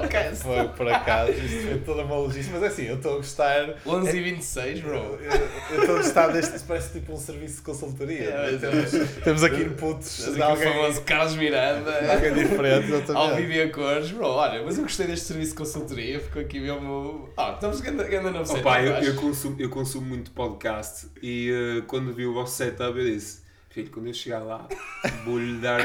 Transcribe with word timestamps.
podcast. 0.00 0.42
Foi 0.42 0.68
por 0.68 0.88
acaso, 0.88 1.32
isto 1.32 1.68
foi 1.68 1.78
toda 1.78 2.02
uma 2.02 2.16
logística, 2.16 2.58
mas 2.58 2.62
é 2.62 2.66
assim, 2.72 2.84
eu 2.84 2.96
estou 2.96 3.14
a 3.14 3.16
gostar. 3.16 3.74
11 3.86 4.16
e 4.16 4.22
26, 4.22 4.80
bro. 4.80 5.18
Eu 5.70 5.80
estou 5.80 5.96
a 5.96 5.98
gostar 5.98 6.28
deste, 6.28 6.58
parece 6.60 6.92
tipo 6.98 7.12
um 7.12 7.16
serviço 7.16 7.56
de 7.56 7.62
consultoria. 7.62 8.24
É, 8.24 8.52
não 8.52 8.56
é? 8.56 8.58
temos, 8.58 8.90
temos 9.24 9.42
aqui 9.44 9.62
inputs 9.62 10.24
Tens 10.24 10.34
de 10.34 10.42
aqui 10.42 10.50
o 10.50 10.54
alguém, 10.54 10.72
famoso 10.72 11.02
Carlos 11.02 11.36
Miranda. 11.36 12.12
alguém 12.12 12.34
diferente. 12.34 12.92
Ao 12.92 12.98
exatamente. 12.98 13.42
vivo 13.42 13.52
e 13.52 13.62
a 13.62 13.70
cores, 13.70 14.10
bro, 14.10 14.26
olha, 14.26 14.62
mas 14.62 14.76
eu 14.76 14.82
gostei 14.84 15.06
deste 15.06 15.26
serviço 15.26 15.50
de 15.52 15.56
consultoria, 15.58 16.20
ficou 16.20 16.42
aqui 16.42 16.60
mesmo. 16.60 17.30
Ah, 17.36 17.52
estamos 17.54 17.80
ganhando 17.80 18.46
setup, 18.46 18.60
Opa, 18.60 18.82
eu, 18.82 18.94
eu, 18.94 19.14
consumo, 19.16 19.56
eu 19.58 19.70
consumo 19.70 20.06
muito 20.06 20.30
podcast 20.30 21.08
e 21.22 21.50
eh, 21.50 21.82
quando 21.86 22.12
vi 22.12 22.26
o 22.26 22.34
vosso 22.34 22.56
setup 22.56 22.98
eu 22.98 23.04
disse, 23.04 23.42
filho, 23.70 23.90
quando 23.90 24.06
eu 24.08 24.14
chegar 24.14 24.40
lá 24.40 24.68
vou-lhe 25.24 25.58
dar, 25.58 25.80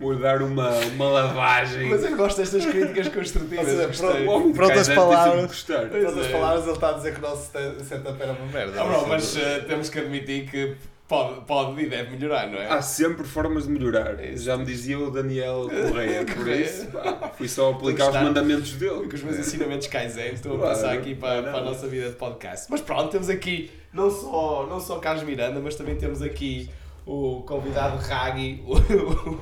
vou 0.00 0.16
dar 0.16 0.42
uma, 0.42 0.70
uma 0.70 1.08
lavagem. 1.10 1.88
Mas 1.90 2.02
eu 2.04 2.16
gosto 2.16 2.38
destas 2.38 2.64
críticas 2.66 3.08
construtivas, 3.08 3.68
Ou 3.68 3.70
seja, 3.72 3.86
gostei. 3.86 4.24
pronto, 4.24 4.52
Prontas 4.54 4.86
ter 4.88 4.94
palavras. 4.96 5.36
Em 5.68 6.04
outras 6.06 6.26
é. 6.26 6.32
palavras, 6.32 6.64
ele 6.64 6.72
está 6.72 6.88
a 6.88 6.92
dizer 6.94 7.12
que 7.12 7.18
o 7.18 7.22
nosso 7.22 7.52
set- 7.52 7.80
setup 7.84 8.20
era 8.22 8.32
uma 8.32 8.46
merda. 8.46 8.80
Ah, 8.80 8.84
bro, 8.84 9.06
mas 9.08 9.36
eh, 9.36 9.60
temos 9.68 9.88
que 9.90 9.98
admitir 9.98 10.50
que 10.50 10.74
pode, 11.06 11.40
pode 11.42 11.80
e 11.82 11.86
deve 11.88 12.16
melhorar, 12.16 12.48
não 12.48 12.58
é? 12.58 12.68
Há 12.68 12.80
sempre 12.80 13.24
formas 13.24 13.64
de 13.66 13.70
melhorar. 13.70 14.22
Isso. 14.24 14.44
Já 14.44 14.56
me 14.56 14.64
dizia 14.64 14.98
o 14.98 15.10
Daniel 15.10 15.68
Correia, 15.68 16.24
por 16.26 16.34
Correia. 16.36 16.64
isso 16.64 16.86
pá, 16.86 17.30
fui 17.36 17.48
só 17.48 17.70
aplicar 17.72 18.08
os 18.10 18.14
mandamentos 18.14 18.72
dele. 18.72 19.06
Com 19.08 19.14
os 19.14 19.22
meus 19.22 19.38
ensinamentos 19.38 19.86
Kaizen, 19.88 20.32
estou 20.32 20.54
a 20.54 20.58
Claro, 20.58 20.74
passar 20.74 20.92
aqui 20.94 21.14
para, 21.14 21.42
para 21.42 21.58
a 21.58 21.64
nossa 21.64 21.86
vida 21.88 22.08
de 22.10 22.14
podcast. 22.16 22.66
Mas 22.70 22.80
pronto, 22.80 23.10
temos 23.10 23.28
aqui 23.28 23.70
não 23.92 24.08
só, 24.10 24.66
não 24.70 24.78
só 24.80 24.98
Carlos 25.00 25.24
Miranda, 25.24 25.58
mas 25.60 25.74
também 25.74 25.96
temos 25.96 26.22
aqui 26.22 26.70
o 27.06 27.42
convidado 27.42 27.96
Ragi, 27.96 28.62
o, 28.66 28.74
o, 29.30 29.40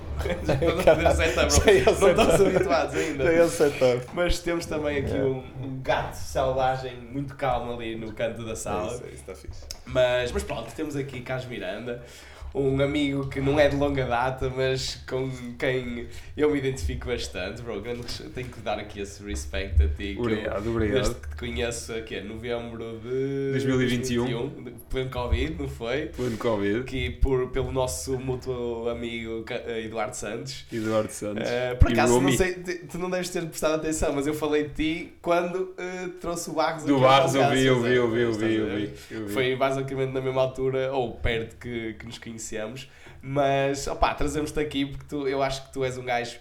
Caralho, 0.85 1.17
setup, 1.17 1.89
ao 1.89 1.95
Não 1.95 2.09
estamos 2.11 2.41
habituados 2.41 2.95
ainda. 2.95 3.25
Tem 3.25 3.39
esse 3.39 3.57
setup. 3.57 4.07
Mas 4.15 4.39
temos 4.41 4.67
também 4.67 4.99
aqui 4.99 5.15
um, 5.15 5.43
um 5.63 5.81
gato 5.83 6.15
selvagem 6.15 6.97
muito 6.97 7.35
calmo 7.35 7.73
ali 7.73 7.97
no 7.97 8.13
canto 8.13 8.45
da 8.45 8.57
sala. 8.57 8.93
É 8.93 8.95
isso, 8.95 9.05
é 9.05 9.09
isso, 9.09 9.15
está 9.17 9.35
fixe. 9.35 9.65
Mas, 9.87 10.33
mas 10.33 10.43
pronto, 10.43 10.73
temos 10.75 10.97
aqui 10.97 11.21
Carlos 11.21 11.47
Miranda, 11.47 12.03
um 12.55 12.81
amigo 12.81 13.29
que 13.29 13.41
não 13.41 13.59
é 13.61 13.69
de 13.69 13.77
longa 13.77 14.05
data, 14.07 14.51
mas 14.55 14.97
com 15.09 15.31
quem 15.59 16.07
eu 16.37 16.51
me 16.51 16.59
identifico 16.59 17.07
bastante. 17.07 17.63
Bro, 17.63 17.83
tenho 18.35 18.49
que 18.49 18.61
dar 18.61 18.79
aqui 18.79 19.01
esse 19.01 19.23
respect 19.23 19.83
a 19.83 19.89
ti. 19.89 19.95
que 19.97 20.17
eu- 20.17 20.21
Obrigado, 20.23 20.69
obrigado. 20.71 20.95
Desde 21.03 21.15
que 21.15 21.29
te 21.29 21.37
conheço 21.37 21.93
aqui 21.93 22.17
em 22.17 22.25
novembro 22.25 22.99
de 23.03 23.51
2021. 23.53 24.25
2021, 24.25 24.65
de- 24.65 24.71
pleno 24.91 25.11
Covid, 25.11 25.57
não 25.63 25.69
foi? 25.69 26.07
Pleno 26.07 26.37
Covid. 26.39 26.81
Aqui 26.81 27.11
por, 27.11 27.49
pelo 27.51 27.71
nosso 27.71 28.19
mútuo 28.19 28.89
amigo 28.89 29.45
eh, 29.51 29.83
Eduardo 29.85 30.17
Santos. 30.17 30.65
Eduardo 30.73 31.13
Santos. 31.13 31.49
Eh, 31.49 31.75
por 31.75 31.93
acaso, 31.93 32.21
não 32.21 32.33
sei, 32.33 32.53
tu 32.91 32.99
não 32.99 33.11
deves 33.11 33.29
ter 33.31 33.45
prestado 33.47 33.75
atenção, 33.75 34.13
mas 34.15 34.27
eu 34.27 34.35
falei 34.35 34.65
de 34.69 34.75
ti 34.75 35.13
quando 35.21 35.75
eh, 35.79 36.09
trouxe 36.21 36.51
o 36.51 36.55
Barros 36.55 36.85
Do 36.85 36.99
Barros 36.99 37.35
eu 37.35 37.51
vi, 37.51 37.65
eu 37.65 37.81
vi, 37.83 37.95
eu 37.95 38.09
vi. 38.33 38.55
eu 39.11 39.27
vi. 39.27 39.33
Foi 39.33 39.55
basicamente 39.57 40.13
na 40.13 40.21
mesma 40.21 40.41
altura, 40.43 40.91
ou 40.93 41.13
perto 41.15 41.57
que, 41.57 41.95
que 41.95 42.07
nos 42.07 42.19
conhecemos. 42.19 42.48
Mas, 43.21 43.87
opá, 43.87 44.15
trazemos-te 44.15 44.61
aqui 44.61 44.87
porque 44.87 45.05
tu, 45.09 45.27
eu 45.27 45.43
acho 45.43 45.67
que 45.67 45.73
tu 45.73 45.85
és 45.85 45.99
um 45.99 46.05
gajo 46.05 46.39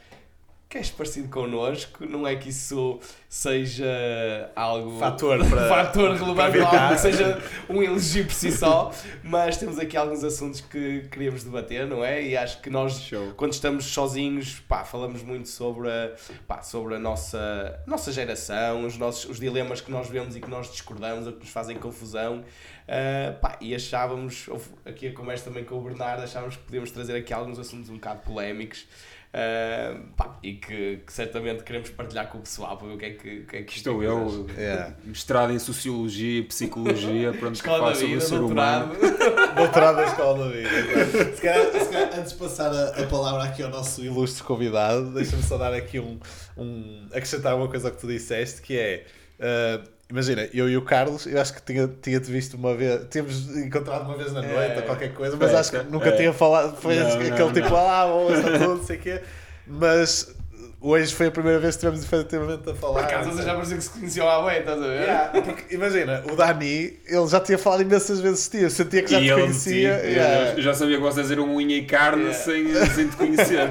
que 0.70 0.78
és 0.78 0.90
parecido 0.90 1.30
connosco. 1.30 2.06
Não 2.06 2.28
é 2.28 2.36
que 2.36 2.50
isso 2.50 3.00
seja 3.30 4.52
algo. 4.56 5.00
Fator 5.00 5.38
para- 5.50 5.70
fator 5.70 6.16
relevante, 6.16 6.60
algo 6.60 6.96
que 6.96 7.00
seja 7.02 7.42
um 7.70 7.82
elogio 7.82 8.26
por 8.26 8.34
si 8.34 8.52
só. 8.52 8.92
Mas 9.24 9.58
temos 9.58 9.80
aqui 9.80 9.96
alguns 9.96 10.24
assuntos 10.24 10.62
que 10.62 11.08
queríamos 11.10 11.44
debater, 11.44 11.88
não 11.88 12.04
é? 12.04 12.22
E 12.22 12.36
acho 12.36 12.62
que 12.62 12.70
nós 12.70 13.00
Show. 13.00 13.34
quando 13.38 13.54
estamos 13.54 13.86
sozinhos, 13.86 14.60
pá, 14.68 14.84
falamos 14.84 15.24
muito 15.24 15.48
sobre 15.48 15.90
a, 15.90 16.12
pá, 16.48 16.62
sobre 16.62 16.96
a 16.96 17.00
nossa, 17.00 17.80
nossa 17.86 18.12
geração, 18.12 18.86
os, 18.86 18.98
nossos, 18.98 19.30
os 19.30 19.40
dilemas 19.40 19.80
que 19.82 19.92
nós 19.92 20.10
vemos 20.10 20.36
e 20.36 20.42
que 20.42 20.50
nós 20.50 20.70
discordamos 20.72 21.28
ou 21.28 21.34
que 21.34 21.40
nos 21.40 21.50
fazem 21.50 21.78
confusão. 21.78 22.44
Ah, 22.88 23.34
pá, 23.42 23.58
e 23.60 23.76
achávamos, 23.76 24.50
aqui 24.86 25.08
a 25.08 25.14
conversa 25.14 25.46
também 25.46 25.64
com 25.64 25.76
o 25.76 25.82
Bernardo, 25.82 26.24
achávamos 26.24 26.56
que 26.56 26.64
podíamos 26.64 26.92
trazer 26.92 27.16
aqui 27.18 27.34
alguns 27.34 27.60
assuntos 27.60 27.90
um 27.90 27.96
bocado 27.96 28.22
polémicos. 28.22 28.86
Ah, 29.34 30.00
pá, 30.16 30.40
e 30.42 30.54
que, 30.54 30.98
que 31.06 31.14
certamente 31.14 31.64
queremos 31.64 31.90
partilhar 31.90 32.28
com 32.30 32.38
o 32.38 32.42
pessoal 32.42 32.78
para 32.78 32.88
ver 32.88 32.94
o 32.94 32.98
que 32.98 33.06
é 33.06 33.10
que, 33.12 33.40
o 33.40 33.46
que, 33.46 33.56
é 33.58 33.64
que 33.64 33.78
Estou 33.78 34.00
que 34.00 34.06
é 34.06 34.08
que 34.08 34.14
eu. 34.14 34.48
Yeah. 34.58 34.96
mestrado 35.06 35.54
em 35.54 35.60
Sociologia 35.60 36.40
e 36.40 36.44
Psicologia, 36.44 37.32
pronto, 37.34 37.54
que 37.54 37.58
Escola 37.58 37.78
falo 37.80 37.90
da 37.92 37.96
sobre 37.96 38.16
o 38.16 38.22
ser 38.22 38.40
doutorado. 38.40 38.94
humano. 38.94 39.18
Doutorado 39.56 39.96
da 39.98 40.06
Escola 40.06 40.46
da 40.46 40.52
Vida. 40.52 41.36
Se 41.36 41.42
calhar, 41.42 41.72
se 41.72 41.90
calhar, 41.90 42.20
antes 42.20 42.32
de 42.32 42.38
passar 42.38 42.72
a, 42.74 42.90
a 43.02 43.08
palavra 43.08 43.44
aqui 43.44 43.62
ao 43.64 43.70
nosso 43.70 44.04
ilustre 44.04 44.44
convidado, 44.44 45.14
deixa-me 45.14 45.44
só 45.44 45.58
dar 45.58 45.74
aqui 45.74 46.00
um, 46.00 46.20
um. 46.58 47.08
acrescentar 47.12 47.56
uma 47.56 47.68
coisa 47.68 47.90
ao 47.90 47.94
que 47.94 48.00
tu 48.00 48.08
disseste, 48.08 48.62
que 48.62 48.78
é. 48.78 49.06
ah, 49.40 49.97
imagina, 50.10 50.48
eu 50.54 50.70
e 50.70 50.78
o 50.78 50.82
Carlos, 50.82 51.26
eu 51.26 51.40
acho 51.42 51.54
que 51.54 51.62
tinha- 51.62 51.90
tinha-te 52.02 52.32
visto 52.32 52.56
uma 52.56 52.74
vez, 52.76 53.02
tínhamos 53.10 53.56
encontrado 53.58 54.06
uma 54.06 54.16
vez 54.18 54.32
na 54.32 54.42
noite 54.42 54.74
É. 54.74 54.78
ou 54.78 54.82
qualquer 54.84 55.14
coisa, 55.14 55.36
mas 55.38 55.52
É, 55.52 55.58
acho 55.58 55.72
que 55.72 55.78
é. 55.78 55.84
nunca 55.84 56.10
É. 56.10 56.12
tinha 56.14 56.32
falado. 56.34 56.76
Foi 56.78 56.96
Não, 56.96 57.08
aquele 57.08 57.30
não, 57.40 57.54
tipo, 57.54 57.70
não. 57.70 57.78
ah, 57.78 58.06
bom, 58.08 58.34
está 58.34 58.52
tudo, 58.58 58.78
não 58.78 58.84
sei 58.86 58.98
o 58.98 59.00
quê. 59.00 59.22
Mas 59.66 60.34
hoje 60.80 61.14
foi 61.16 61.28
a 61.28 61.32
primeira 61.32 61.60
vez 61.60 61.76
que 61.76 61.86
estivemos 61.86 62.04
efetivamente 62.06 62.70
a 62.70 62.76
falar. 62.76 63.04
Por 63.04 63.04
acaso 63.14 63.32
vocês 63.32 63.46
já 63.46 63.54
parecia 63.56 63.78
que 63.78 63.84
se 63.84 63.90
conheciam 63.90 64.30
há 64.30 64.46
bem, 64.50 64.60
estás 64.60 64.78
a 64.82 64.88
ver? 64.88 65.02
Yeah, 65.02 65.42
porque, 65.42 65.76
imagina, 65.76 66.24
o 66.32 66.36
Dani, 66.36 67.00
ele 67.08 67.28
já 67.28 67.40
tinha 67.40 67.58
falado 67.58 67.82
imensas 67.82 68.20
vezes 68.20 68.44
de 68.46 68.58
ti, 68.58 68.64
eu 68.64 68.70
sentia 68.70 69.02
que 69.04 69.12
já 69.12 69.20
E 69.20 69.24
te 69.26 69.34
conhecia. 69.34 69.94
metia, 69.96 70.10
yeah. 70.10 70.54
eu 70.58 70.62
já 70.62 70.74
sabia 70.74 70.98
que 70.98 71.04
vocês 71.04 71.32
eram 71.32 71.56
unha 71.56 71.78
e 71.78 71.86
carne 71.86 72.24
Yeah. 72.28 72.44
sem, 72.44 72.86
sem 72.94 73.08
te 73.10 73.16
conhecer. 73.16 73.68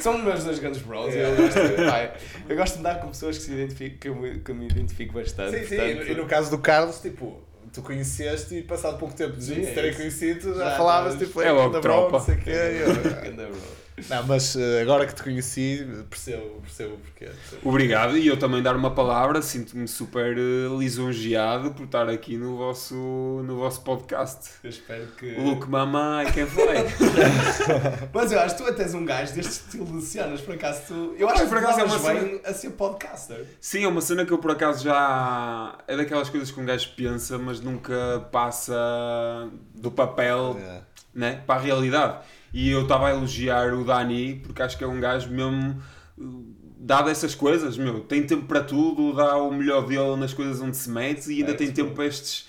São 0.00 0.16
os 0.16 0.24
meus 0.24 0.44
dois 0.44 0.58
grandes 0.58 0.82
bros. 0.82 1.14
Eu, 1.14 1.36
gosto, 1.36 1.60
pá, 1.90 2.10
eu 2.48 2.56
gosto 2.56 2.74
de 2.74 2.80
andar 2.80 3.00
com 3.00 3.08
pessoas 3.08 3.36
que, 3.38 3.44
se 3.44 3.52
identificam, 3.52 3.98
que, 3.98 4.08
eu, 4.08 4.14
me- 4.14 4.38
que 4.40 4.50
eu 4.50 4.54
me 4.54 4.66
identifico 4.68 5.14
bastante. 5.14 5.58
Sim, 5.60 5.66
sim, 5.66 5.76
portanto- 5.76 6.08
e 6.10 6.14
no 6.14 6.26
caso 6.26 6.50
do 6.50 6.58
Carlos, 6.58 7.00
tipo, 7.00 7.40
tu 7.72 7.80
conheceste 7.82 8.54
e 8.56 8.62
passado 8.62 8.98
pouco 8.98 9.14
tempo 9.14 9.36
de 9.36 9.44
Sim, 9.44 9.62
é 9.62 9.66
terem 9.72 9.94
conhecido, 9.94 10.54
já, 10.54 10.70
Já 10.70 10.76
falavas 10.76 11.16
tipo, 11.18 11.40
É 11.42 11.50
logo 11.50 11.68
"Anda, 11.70 11.80
tropa." 11.80 12.08
bro, 12.08 12.18
não 12.18 12.24
sei 12.24 12.34
o 12.34 12.38
quê. 12.38 12.50
Não, 14.08 14.22
mas 14.26 14.56
eh, 14.56 14.82
agora 14.82 15.06
que 15.06 15.14
te 15.14 15.22
conheci, 15.22 15.86
percebo, 16.08 16.60
percebo 16.62 16.94
o 16.94 16.98
porquê. 16.98 17.30
Obrigado, 17.62 18.16
e 18.16 18.26
eu 18.26 18.36
também 18.38 18.62
dar 18.62 18.74
uma 18.76 18.90
palavra, 18.94 19.40
sinto-me 19.42 19.86
super 19.88 20.36
eh, 20.36 20.68
lisonjeado 20.78 21.72
por 21.72 21.84
estar 21.84 22.08
aqui 22.08 22.36
no 22.36 22.56
vosso, 22.56 22.94
no 22.94 23.56
vosso 23.56 23.82
podcast. 23.82 24.50
Eu 24.62 24.70
espero 24.70 25.06
que. 25.18 25.34
Look, 25.36 25.68
mama, 25.68 26.22
I 26.24 26.32
can 26.32 26.46
fly. 26.46 28.08
Mas 28.12 28.32
eu 28.32 28.40
acho 28.40 28.56
que 28.56 28.62
tu 28.62 28.68
até 28.68 28.82
és 28.82 28.94
um 28.94 29.04
gajo 29.04 29.32
deste 29.34 29.50
estilo 29.52 29.86
de 29.86 30.42
por 30.42 30.54
acaso 30.54 30.82
tu. 30.88 31.14
Eu 31.18 31.28
acho 31.28 31.42
Ah, 31.42 31.44
que 31.44 31.48
por 31.50 31.58
tu 31.58 31.64
acaso 31.64 31.80
é 31.80 31.84
uma 31.84 31.98
bem 31.98 32.40
a 32.44 32.52
ser 32.52 32.70
podcaster. 32.70 33.46
Sim, 33.60 33.84
é 33.84 33.88
uma 33.88 34.00
cena 34.00 34.24
que 34.26 34.32
eu 34.32 34.38
por 34.38 34.50
acaso 34.50 34.84
já. 34.84 35.78
É 35.86 35.96
daquelas 35.96 36.28
coisas 36.28 36.50
que 36.50 36.60
um 36.60 36.64
gajo 36.64 36.90
pensa, 36.96 37.38
mas 37.38 37.60
nunca 37.60 38.26
passa 38.30 39.48
do 39.74 39.90
papel 39.90 40.56
Yeah. 40.62 40.86
né, 41.14 41.42
para 41.46 41.60
a 41.60 41.62
realidade. 41.62 42.18
E 42.52 42.70
eu 42.70 42.82
estava 42.82 43.08
a 43.08 43.10
elogiar 43.10 43.72
o 43.74 43.84
Dani 43.84 44.36
porque 44.44 44.62
acho 44.62 44.76
que 44.76 44.84
é 44.84 44.86
um 44.86 45.00
gajo 45.00 45.30
mesmo. 45.30 45.80
uh, 46.18 46.62
Dado 46.84 47.08
essas 47.10 47.32
coisas, 47.32 47.78
meu, 47.78 48.00
tem 48.00 48.24
tempo 48.24 48.44
para 48.46 48.60
tudo, 48.60 49.14
dá 49.14 49.36
o 49.36 49.52
melhor 49.54 49.86
dele 49.86 50.16
nas 50.16 50.34
coisas 50.34 50.60
onde 50.60 50.76
se 50.76 50.90
mete 50.90 51.30
e 51.32 51.38
ainda 51.38 51.52
É, 51.52 51.54
tem 51.54 51.68
sim. 51.68 51.72
tempo 51.74 51.92
para 51.92 52.06
estes 52.06 52.48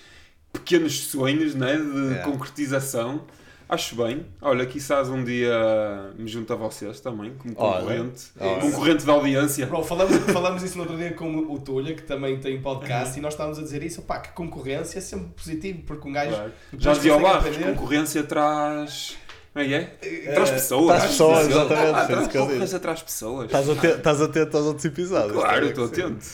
pequenos 0.52 1.04
sonhos 1.04 1.54
né, 1.54 1.76
de 1.76 1.82
Yeah. 1.82 2.24
concretização. 2.24 3.22
Acho 3.68 3.94
bem. 3.96 4.26
Olha, 4.42 4.66
quizás 4.66 5.08
um 5.08 5.22
dia 5.24 6.12
me 6.18 6.26
junto 6.28 6.52
a 6.52 6.56
vocês 6.56 6.98
também, 7.00 7.32
como 7.38 7.54
concorrente. 7.54 8.24
olha. 8.40 8.60
Concorrente 8.60 9.06
da 9.06 9.12
audiência. 9.12 9.66
Bro, 9.66 9.84
falamos, 9.84 10.16
falamos 10.32 10.62
isso 10.64 10.76
no 10.76 10.82
outro 10.82 10.96
dia 10.98 11.12
com 11.14 11.32
o 11.36 11.58
Tulha, 11.60 11.94
que 11.94 12.02
também 12.02 12.38
tem 12.40 12.56
Uhum. 12.56 12.62
podcast, 12.62 13.16
e 13.18 13.22
nós 13.22 13.32
estávamos 13.34 13.58
a 13.58 13.62
dizer 13.62 13.82
isso, 13.84 14.02
pá, 14.02 14.18
que 14.18 14.32
concorrência 14.32 14.98
é 14.98 15.00
sempre 15.00 15.28
positivo, 15.28 15.82
porque 15.86 16.08
um 16.08 16.12
gajo. 16.12 16.30
Claro. 16.34 16.52
Já 16.76 16.92
dizia 16.92 17.12
o 17.12 17.20
consegue 17.20 17.32
Barros, 17.38 17.54
aprender. 17.56 17.74
concorrência 17.76 18.22
traz. 18.24 19.16
Como 19.54 19.64
é 19.64 19.68
que 19.68 19.74
é? 19.74 19.96
Eh, 20.02 20.32
Traz 20.34 20.50
pessoas. 20.50 20.96
traz 20.98 21.10
pessoas, 21.12 21.46
exatamente, 21.48 21.94
Ah, 21.94 22.78
traz 22.80 23.02
pessoas. 23.02 23.44
Estás 23.46 23.68
atento, 23.70 23.96
estás 23.98 24.20
atento 24.20 24.56
aos 24.56 24.66
outros 24.66 24.84
episódios. 24.84 25.32
Claro, 25.32 25.66
estou 25.66 25.84
atento. 25.84 26.26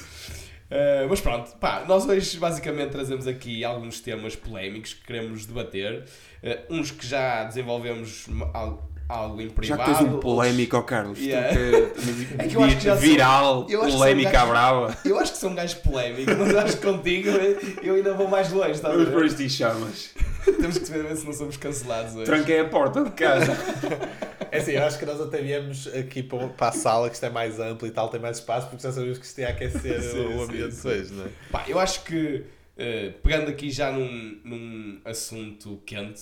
Uh, 0.70 1.06
mas 1.08 1.20
pronto, 1.20 1.50
pá, 1.58 1.84
nós 1.86 2.06
hoje 2.06 2.38
basicamente 2.38 2.92
trazemos 2.92 3.26
aqui 3.26 3.62
alguns 3.64 4.00
temas 4.00 4.34
polémicos 4.36 4.94
que 4.94 5.04
queremos 5.04 5.44
debater. 5.44 6.04
Uh, 6.42 6.74
uns 6.76 6.90
que 6.92 7.06
já 7.06 7.44
desenvolvemos 7.44 8.26
algo, 9.10 9.40
em 9.40 9.48
Já 9.48 9.52
privado. 9.54 9.82
que 9.92 9.98
tens 9.98 10.12
um 10.14 10.20
polémico, 10.20 10.76
ó 10.76 10.82
Carlos. 10.82 11.18
tu 11.18 11.24
Yeah. 11.24 11.48
que- 11.56 12.36
É 12.38 12.48
que 12.48 12.54
eu 12.56 12.62
acho 12.62 12.76
que 12.76 12.84
já 12.84 12.92
sou- 12.96 13.00
viral, 13.02 13.66
polémica 13.66 14.30
sou 14.30 14.40
um 14.40 14.42
à 14.42 14.46
brava. 14.46 14.98
Eu 15.04 15.18
acho 15.18 15.32
que 15.32 15.38
sou 15.38 15.50
um 15.50 15.54
gajo 15.54 15.76
polémico, 15.80 16.30
mas 16.38 16.54
acho 16.56 16.76
que 16.78 16.86
contigo 16.86 17.28
eu 17.82 17.94
ainda 17.94 18.14
vou 18.14 18.28
mais 18.28 18.50
longe, 18.52 18.80
a 18.84 18.88
Vamos 18.88 19.08
por 19.08 19.24
isto 19.26 19.42
em 19.42 19.48
chamas. 19.48 20.10
Temos 20.44 20.78
que 20.78 20.84
ver 20.90 21.16
se 21.16 21.26
não 21.26 21.32
somos 21.32 21.56
cancelados 21.56 22.14
hoje. 22.14 22.24
Tranquei 22.24 22.60
a 22.60 22.64
porta 22.68 23.04
de 23.04 23.10
casa. 23.10 23.52
É 24.50 24.58
assim, 24.58 24.72
eu 24.72 24.82
acho 24.84 24.98
que 24.98 25.06
nós 25.06 25.20
até 25.20 25.38
viemos 25.40 25.86
aqui 25.94 26.22
para, 26.22 26.48
para 26.48 26.68
a 26.68 26.72
sala, 26.72 27.08
que 27.08 27.14
isto 27.14 27.24
é 27.26 27.30
mais 27.30 27.60
amplo 27.60 27.86
e 27.86 27.90
tal, 27.90 28.08
tem 28.08 28.18
mais 28.20 28.38
espaço, 28.38 28.68
porque 28.68 28.82
já 28.82 28.90
sabemos 28.92 29.18
que 29.18 29.24
isto 29.26 29.38
ia 29.40 29.48
aquecer 29.50 30.00
Sim, 30.02 30.26
o 30.36 30.42
ambiente 30.42 30.74
sim. 30.74 30.88
hoje, 30.88 31.12
não 31.12 31.24
é? 31.26 31.28
Pá, 31.52 31.64
eu 31.68 31.78
acho 31.78 32.02
que, 32.02 32.42
eh, 32.76 33.12
pegando 33.22 33.48
aqui 33.48 33.70
já 33.70 33.92
num, 33.92 34.40
num 34.44 34.98
assunto 35.04 35.80
quente, 35.86 36.20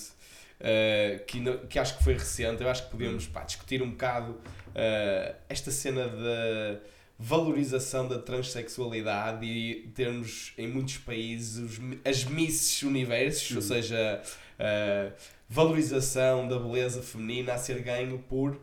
uh, 0.59 1.25
que, 1.25 1.41
que 1.67 1.79
acho 1.79 1.97
que 1.97 2.03
foi 2.03 2.13
recente. 2.13 2.61
Eu 2.61 2.69
acho 2.69 2.85
que 2.85 2.91
podemos 2.91 3.27
pá, 3.27 3.43
discutir 3.43 3.81
um 3.81 3.91
bocado 3.91 4.31
uh, 4.31 5.35
esta 5.47 5.71
cena 5.71 6.07
da 6.07 6.79
valorização 7.17 8.07
da 8.07 8.17
transexualidade 8.17 9.45
e 9.45 9.91
termos 9.93 10.53
em 10.57 10.67
muitos 10.67 10.97
países 10.99 11.79
as 12.05 12.23
Misses 12.23 12.81
Universos, 12.83 13.55
ou 13.57 13.61
seja, 13.61 14.21
uh, 14.57 15.13
valorização 15.49 16.47
da 16.47 16.57
beleza 16.57 17.01
feminina 17.01 17.53
a 17.53 17.57
ser 17.57 17.81
ganho 17.81 18.19
por 18.19 18.59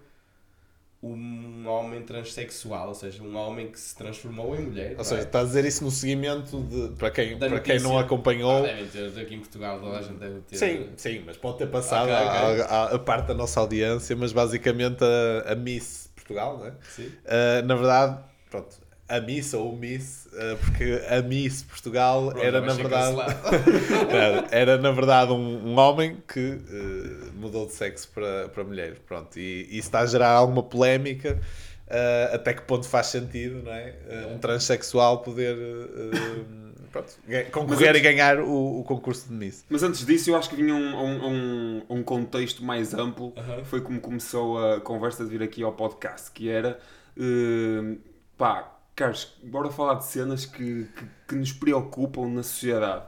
um 1.14 1.66
homem 1.68 2.02
transexual, 2.02 2.88
ou 2.88 2.94
seja, 2.94 3.22
um 3.22 3.36
homem 3.36 3.68
que 3.70 3.78
se 3.78 3.94
transformou 3.96 4.54
em 4.56 4.62
mulher. 4.62 4.90
Ou 4.92 4.96
não 4.98 5.04
seja, 5.04 5.20
é? 5.22 5.24
está 5.24 5.40
a 5.40 5.44
dizer 5.44 5.64
isso 5.64 5.84
no 5.84 5.90
seguimento 5.90 6.62
de. 6.62 6.94
Para 6.96 7.10
quem, 7.10 7.38
Da 7.38 7.48
para 7.48 7.60
quem 7.60 7.80
não 7.80 7.98
acompanhou. 7.98 8.58
Ah, 8.64 8.66
devem 8.66 8.86
ter, 8.86 9.20
aqui 9.20 9.34
em 9.34 9.40
Portugal 9.40 9.80
toda 9.80 9.98
a 9.98 10.02
gente 10.02 10.18
deve 10.18 10.40
ter. 10.40 10.56
Sim, 10.56 10.88
sim, 10.96 11.22
mas 11.26 11.36
pode 11.36 11.58
ter 11.58 11.66
passado 11.68 12.10
Ok, 12.10 12.14
ok. 12.14 12.62
A, 12.62 12.66
a- 12.66 12.94
a 12.94 12.98
parte 12.98 13.26
da 13.28 13.34
nossa 13.34 13.60
audiência, 13.60 14.14
mas 14.16 14.32
basicamente 14.32 15.02
a, 15.04 15.52
a 15.52 15.54
Miss 15.54 16.10
Portugal, 16.14 16.58
né? 16.58 16.72
Sim. 16.88 17.06
Uh, 17.06 17.66
na 17.66 17.74
verdade, 17.74 18.18
pronto, 18.50 18.76
a 19.08 19.20
Miss 19.20 19.54
ou 19.54 19.72
o 19.72 19.76
Miss, 19.76 20.25
porque 20.64 21.02
a 21.08 21.22
Miss 21.22 21.62
Portugal 21.62 22.30
Pronto, 22.30 22.44
era 22.44 22.60
na 22.60 22.72
verdade 22.74 23.16
era, 24.50 24.76
na 24.78 24.90
verdade 24.90 25.32
um, 25.32 25.68
um 25.72 25.78
homem 25.78 26.18
que 26.32 26.40
uh, 26.40 27.32
mudou 27.34 27.66
de 27.66 27.72
sexo 27.72 28.10
para, 28.14 28.48
para 28.48 28.64
mulher, 28.64 28.96
pronto, 29.06 29.38
e, 29.38 29.62
isso 29.70 29.88
está 29.88 30.00
a 30.00 30.06
gerar 30.06 30.30
alguma 30.30 30.62
polémica. 30.62 31.40
uh, 31.88 32.34
até 32.34 32.52
que 32.54 32.62
ponto 32.62 32.86
faz 32.86 33.06
sentido, 33.06 33.62
não 33.62 33.72
é? 33.72 33.94
Uh, 34.08 34.34
um 34.34 34.38
transexual 34.38 35.18
poder 35.22 35.56
uh, 35.56 36.74
pronto, 36.90 37.12
concorrer 37.52 37.90
antes- 37.90 38.00
e 38.00 38.04
ganhar 38.04 38.40
o, 38.40 38.80
o 38.80 38.84
concurso 38.84 39.28
de 39.28 39.34
Miss. 39.34 39.64
Mas 39.68 39.82
antes 39.82 40.04
disso, 40.04 40.30
eu 40.30 40.36
acho 40.36 40.50
que 40.50 40.56
vinha 40.56 40.74
um, 40.74 40.96
um, 40.96 41.26
um, 41.28 41.82
um 41.90 42.02
contexto 42.02 42.64
mais 42.64 42.92
amplo. 42.94 43.32
Foi 43.64 43.80
como 43.80 44.00
começou 44.00 44.58
a 44.74 44.80
conversa 44.80 45.24
de 45.24 45.30
vir 45.30 45.42
aqui 45.42 45.62
ao 45.62 45.72
podcast, 45.72 46.30
que 46.30 46.48
era 46.48 46.78
eh, 47.18 47.96
pá, 48.36 48.75
Carlos, 48.96 49.36
bora 49.42 49.70
falar 49.70 49.96
de 49.96 50.06
cenas 50.06 50.46
que, 50.46 50.88
que, 50.96 51.06
que 51.28 51.34
nos 51.34 51.52
preocupam 51.52 52.28
na 52.28 52.42
sociedade. 52.42 53.04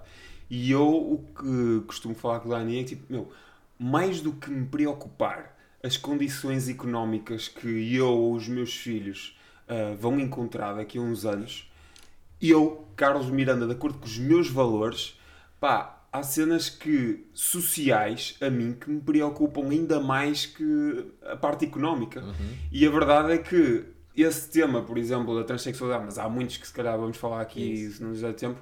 E 0.50 0.70
eu 0.70 0.86
o 0.86 1.24
que 1.34 1.86
costumo 1.86 2.14
falar 2.14 2.40
com 2.40 2.48
o 2.48 2.50
Dani 2.50 2.80
é 2.80 2.84
tipo, 2.84 3.10
meu, 3.10 3.32
mais 3.78 4.20
do 4.20 4.32
que 4.32 4.50
me 4.50 4.66
preocupar 4.66 5.56
as 5.82 5.96
condições 5.96 6.68
económicas 6.68 7.48
que 7.48 7.94
eu 7.94 8.08
ou 8.08 8.34
os 8.34 8.46
meus 8.48 8.74
filhos 8.74 9.38
ah, 9.66 9.96
vão 9.98 10.20
encontrar 10.20 10.74
daqui 10.74 10.98
a 10.98 11.00
uns 11.00 11.24
anos, 11.24 11.70
eu, 12.40 12.86
Carlos 12.94 13.30
Miranda, 13.30 13.66
de 13.66 13.72
acordo 13.72 13.98
com 13.98 14.06
os 14.06 14.18
meus 14.18 14.48
valores, 14.48 15.18
pá, 15.58 16.06
há 16.12 16.22
cenas 16.22 16.68
que 16.68 17.26
sociais 17.32 18.36
a 18.40 18.50
mim 18.50 18.76
que 18.78 18.90
me 18.90 19.00
preocupam 19.00 19.70
ainda 19.70 20.00
mais 20.00 20.46
que 20.46 21.12
a 21.22 21.36
parte 21.36 21.64
económica. 21.64 22.22
E 22.70 22.86
a 22.86 22.90
verdade 22.90 23.32
é 23.32 23.38
que 23.38 23.84
esse 24.22 24.50
tema, 24.50 24.82
por 24.82 24.98
exemplo, 24.98 25.34
da 25.36 25.44
transexualidade, 25.44 26.04
mas 26.04 26.18
há 26.18 26.28
muitos 26.28 26.56
que 26.56 26.66
se 26.66 26.72
calhar 26.72 26.98
vamos 26.98 27.16
falar 27.16 27.40
aqui 27.40 27.90
se 27.90 28.02
não 28.02 28.10
nos 28.10 28.20
der 28.20 28.34
tempo, 28.34 28.60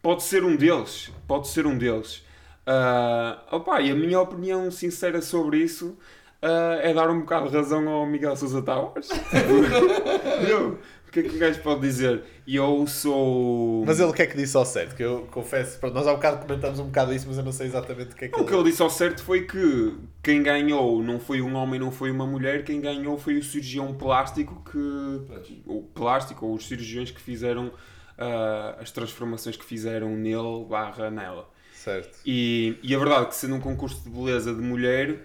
pode 0.00 0.22
ser 0.22 0.44
um 0.44 0.56
deles. 0.56 1.10
Pode 1.26 1.48
ser 1.48 1.66
um 1.66 1.76
deles. 1.76 2.24
Ah, 2.66 3.42
opa, 3.50 3.80
e 3.80 3.90
a 3.90 3.94
minha 3.94 4.20
opinião 4.20 4.70
sincera 4.70 5.20
sobre 5.20 5.58
isso 5.58 5.96
ah, 6.40 6.78
é 6.82 6.92
dar 6.92 7.10
um 7.10 7.20
bocado 7.20 7.50
de 7.50 7.56
razão 7.56 7.88
ao 7.88 8.06
Miguel 8.06 8.36
Sousa 8.36 8.62
Tavares. 8.62 9.08
Eu, 10.48 10.78
que 11.14 11.20
é 11.20 11.22
que 11.22 11.36
o 11.36 11.38
gajo 11.38 11.60
pode 11.60 11.80
dizer? 11.80 12.22
Eu 12.46 12.86
sou. 12.86 13.84
Mas 13.86 14.00
ele 14.00 14.10
o 14.10 14.12
que 14.12 14.22
é 14.22 14.26
que 14.26 14.36
disse 14.36 14.56
ao 14.56 14.66
certo? 14.66 14.96
Que 14.96 15.02
eu 15.04 15.28
confesso, 15.30 15.78
pronto, 15.78 15.94
nós 15.94 16.06
há 16.06 16.12
um 16.12 16.16
bocado 16.16 16.44
comentamos 16.44 16.80
um 16.80 16.86
bocado 16.86 17.14
isso, 17.14 17.26
mas 17.28 17.38
eu 17.38 17.44
não 17.44 17.52
sei 17.52 17.68
exatamente 17.68 18.12
o 18.12 18.16
que 18.16 18.24
é 18.24 18.28
que 18.28 18.40
O 18.40 18.44
que 18.44 18.52
ele 18.52 18.64
disse 18.64 18.82
ao 18.82 18.90
certo 18.90 19.22
foi 19.22 19.42
que 19.42 19.96
quem 20.22 20.42
ganhou 20.42 21.02
não 21.02 21.20
foi 21.20 21.40
um 21.40 21.54
homem, 21.54 21.78
não 21.78 21.92
foi 21.92 22.10
uma 22.10 22.26
mulher, 22.26 22.64
quem 22.64 22.80
ganhou 22.80 23.16
foi 23.16 23.38
o 23.38 23.42
cirurgião 23.44 23.94
plástico 23.94 24.62
que. 24.70 24.78
O 25.66 25.82
plástico, 25.94 26.46
ou 26.46 26.54
os 26.54 26.66
cirurgiões 26.66 27.10
que 27.10 27.20
fizeram 27.20 27.72
ah, 28.18 28.76
as 28.80 28.90
transformações 28.90 29.56
que 29.56 29.64
fizeram 29.64 30.16
nele 30.16 30.64
barra 30.68 31.10
nela. 31.10 31.48
Certo. 31.72 32.18
E, 32.26 32.78
e 32.82 32.94
a 32.94 32.98
verdade 32.98 33.26
é 33.26 33.28
que 33.28 33.36
sendo 33.36 33.54
um 33.56 33.60
concurso 33.60 34.02
de 34.02 34.10
beleza 34.10 34.54
de 34.54 34.60
mulher 34.60 35.20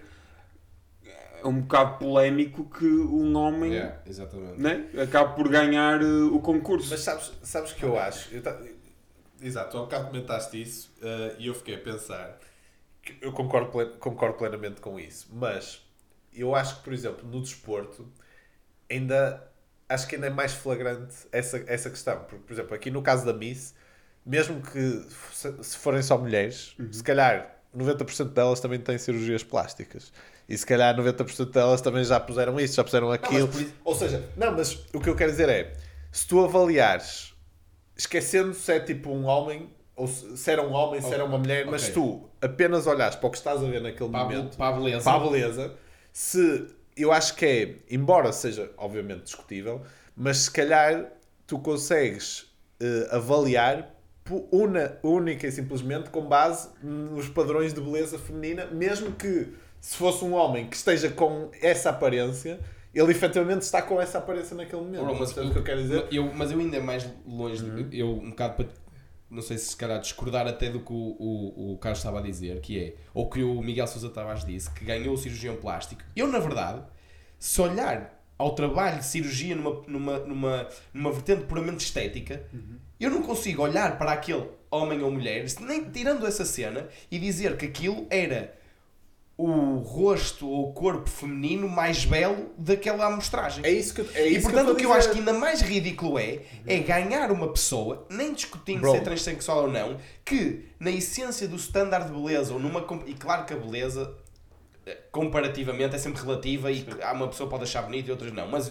é 1.42 1.46
um 1.46 1.60
bocado 1.60 1.98
polémico 1.98 2.64
que 2.70 2.84
um 2.86 3.36
homem 3.36 3.72
Yeah, 3.72 4.00
exatamente. 4.06 4.58
né, 4.60 4.88
acabe 5.02 5.34
por 5.36 5.48
ganhar 5.48 6.02
uh, 6.02 6.34
o 6.34 6.40
concurso. 6.40 6.88
Mas 6.90 7.00
sabes, 7.00 7.32
sabes 7.42 7.72
que 7.72 7.82
eu 7.84 7.98
acho? 7.98 8.34
Eu 8.34 8.42
ta- 8.42 8.58
Exato, 9.42 9.70
tu 9.70 9.78
há 9.78 9.80
bocado 9.82 10.06
comentaste 10.08 10.60
isso 10.60 10.92
eh, 11.02 11.36
e 11.38 11.46
eu 11.46 11.54
fiquei 11.54 11.74
a 11.74 11.78
pensar 11.78 12.38
que 13.02 13.16
eu 13.22 13.32
concordo, 13.32 13.70
plen- 13.70 13.92
concordo 13.98 14.36
plenamente 14.36 14.80
com 14.82 15.00
isso, 15.00 15.28
mas 15.32 15.82
eu 16.32 16.54
acho 16.54 16.76
que, 16.78 16.84
por 16.84 16.92
exemplo, 16.92 17.26
no 17.28 17.40
desporto 17.40 18.06
ainda 18.90 19.48
acho 19.88 20.06
que 20.08 20.14
ainda 20.14 20.28
é 20.28 20.30
mais 20.30 20.52
flagrante 20.52 21.14
essa, 21.32 21.62
essa 21.66 21.90
questão. 21.90 22.20
Porque, 22.24 22.44
por 22.44 22.52
exemplo, 22.52 22.74
aqui 22.74 22.90
no 22.90 23.02
caso 23.02 23.24
da 23.26 23.32
Miss, 23.32 23.74
mesmo 24.24 24.60
que 24.62 25.02
se 25.32 25.64
se 25.64 25.76
forem 25.78 26.02
só 26.02 26.18
mulheres, 26.18 26.76
se 26.92 27.02
calhar 27.02 27.59
90% 27.76 28.32
delas 28.32 28.60
também 28.60 28.78
têm 28.80 28.98
cirurgias 28.98 29.42
plásticas. 29.42 30.12
E 30.48 30.56
se 30.58 30.66
calhar 30.66 30.96
90% 30.96 31.50
delas 31.52 31.80
também 31.80 32.02
já 32.04 32.18
puseram 32.18 32.58
isso, 32.58 32.74
já 32.74 32.84
puseram 32.84 33.10
aquilo. 33.12 33.46
por 33.48 33.60
isso- 33.60 33.72
Ou 33.84 33.94
seja, 33.94 34.28
não, 34.36 34.52
mas 34.52 34.72
o 34.92 35.00
que 35.00 35.08
eu 35.08 35.14
quero 35.14 35.30
dizer 35.30 35.48
é, 35.48 35.76
se 36.10 36.26
tu 36.26 36.44
avaliares, 36.44 37.32
esquecendo 37.96 38.54
se 38.54 38.72
é 38.72 38.80
tipo 38.80 39.10
um 39.10 39.24
homem, 39.26 39.70
ou 39.94 40.08
se 40.08 40.36
se 40.36 40.50
era 40.50 40.62
um 40.62 40.72
homem, 40.72 41.00
se 41.00 41.12
era 41.12 41.24
uma 41.24 41.38
mulher, 41.38 41.66
mas 41.66 41.88
tu 41.90 42.28
apenas 42.40 42.86
olhares 42.86 43.14
para 43.16 43.26
o 43.28 43.30
que 43.30 43.36
estás 43.36 43.62
a 43.62 43.66
ver 43.66 43.80
naquele 43.80 44.10
Para 44.10 44.24
momento, 44.24 44.56
para 44.56 44.74
a 44.74 44.78
beleza. 44.78 45.04
para 45.04 45.16
a 45.16 45.20
beleza, 45.28 45.74
se 46.12 46.66
eu 46.96 47.12
acho 47.12 47.34
que 47.36 47.46
é, 47.46 47.76
embora 47.94 48.32
seja 48.32 48.70
obviamente 48.76 49.22
discutível, 49.24 49.82
mas 50.16 50.38
se 50.38 50.50
calhar 50.50 51.12
tu 51.46 51.58
consegues 51.58 52.46
eh, 52.80 53.08
avaliar 53.12 53.94
una, 54.52 54.98
única 55.02 55.46
e 55.46 55.52
simplesmente 55.52 56.10
com 56.10 56.26
base 56.26 56.68
nos 56.82 57.28
padrões 57.28 57.72
de 57.72 57.80
beleza 57.80 58.18
feminina, 58.18 58.66
mesmo 58.66 59.12
que 59.12 59.52
se 59.80 59.96
fosse 59.96 60.24
um 60.24 60.34
homem 60.34 60.68
que 60.68 60.76
esteja 60.76 61.10
com 61.10 61.50
essa 61.60 61.90
aparência, 61.90 62.60
ele 62.94 63.10
efetivamente 63.10 63.62
está 63.62 63.80
com 63.80 64.00
essa 64.00 64.18
aparência 64.18 64.56
naquele 64.56 64.82
momento. 64.82 65.04
Mas 65.18 65.36
o 65.36 65.50
que 65.50 65.58
eu 65.58 65.64
quero 65.64 65.82
dizer? 65.82 66.06
Eu, 66.10 66.32
mas 66.34 66.50
eu 66.50 66.58
ainda 66.58 66.80
mais 66.80 67.08
longe, 67.26 67.64
eu 67.92 68.10
um 68.10 68.30
bocado 68.30 68.54
para, 68.54 68.66
não 69.30 69.40
sei 69.40 69.56
se 69.56 69.66
se 69.66 69.76
calhar 69.76 70.00
discordar 70.00 70.46
até 70.46 70.68
do 70.68 70.80
que 70.80 70.92
o, 70.92 71.16
o, 71.18 71.72
o 71.72 71.78
Carlos 71.78 71.98
estava 71.98 72.18
a 72.18 72.22
dizer, 72.22 72.60
que 72.60 72.78
é, 72.78 72.94
ou 73.14 73.30
que 73.30 73.42
o 73.42 73.62
Miguel 73.62 73.86
Sousa 73.86 74.10
Tavares 74.10 74.44
disse, 74.44 74.70
que 74.72 74.84
ganhou 74.84 75.14
o 75.14 75.18
cirurgião 75.18 75.56
plástico. 75.56 76.02
Eu, 76.14 76.26
na 76.26 76.38
verdade, 76.38 76.82
se 77.38 77.60
olhar 77.60 78.20
ao 78.36 78.54
trabalho 78.54 78.98
de 78.98 79.04
cirurgia 79.04 79.54
numa, 79.54 79.82
numa, 79.86 80.18
numa, 80.20 80.68
numa 80.92 81.12
vertente 81.12 81.44
puramente 81.44 81.84
estética, 81.84 82.42
eu 83.04 83.10
não 83.10 83.22
consigo 83.22 83.62
olhar 83.62 83.98
para 83.98 84.12
aquele 84.12 84.46
homem 84.70 85.02
ou 85.02 85.10
mulher, 85.10 85.44
nem 85.60 85.84
tirando 85.90 86.26
essa 86.26 86.44
cena, 86.44 86.88
e 87.10 87.18
dizer 87.18 87.56
que 87.56 87.66
aquilo 87.66 88.06
era 88.08 88.58
o 89.40 89.78
rosto 89.78 90.46
ou 90.46 90.68
o 90.68 90.72
corpo 90.74 91.08
feminino 91.08 91.66
mais 91.66 92.04
belo 92.04 92.50
daquela 92.58 93.06
amostragem. 93.06 93.64
É 93.64 93.70
isso 93.70 93.94
que, 93.94 94.02
é 94.14 94.28
E 94.28 94.36
isso 94.36 94.42
portanto 94.42 94.66
que 94.66 94.72
o 94.72 94.76
que 94.76 94.84
eu 94.84 94.92
acho 94.92 95.10
que 95.10 95.18
ainda 95.18 95.32
mais 95.32 95.62
ridículo 95.62 96.18
é, 96.18 96.40
é 96.66 96.78
ganhar 96.80 97.32
uma 97.32 97.48
pessoa, 97.48 98.06
nem 98.10 98.34
discutindo 98.34 98.82
Bro. 98.82 98.90
se 98.90 98.96
é 98.98 99.00
transexual 99.00 99.62
ou 99.62 99.70
não, 99.70 99.96
que 100.26 100.66
na 100.78 100.90
essência 100.90 101.48
do 101.48 101.56
standard 101.56 102.06
de 102.06 102.12
beleza, 102.12 102.52
ou 102.52 102.60
numa. 102.60 102.86
E 103.06 103.14
claro 103.14 103.46
que 103.46 103.54
a 103.54 103.56
beleza, 103.56 104.14
eh, 104.84 104.98
comparativamente, 105.10 105.96
é 105.96 105.98
sempre 105.98 106.20
relativa 106.20 106.70
e 106.70 106.86
há 107.02 107.12
uma 107.12 107.28
pessoa 107.28 107.46
que 107.46 107.50
pode 107.50 107.64
achar 107.64 107.80
bonita 107.82 108.08
e 108.08 108.10
outras 108.10 108.34
não, 108.34 108.46
mas 108.46 108.70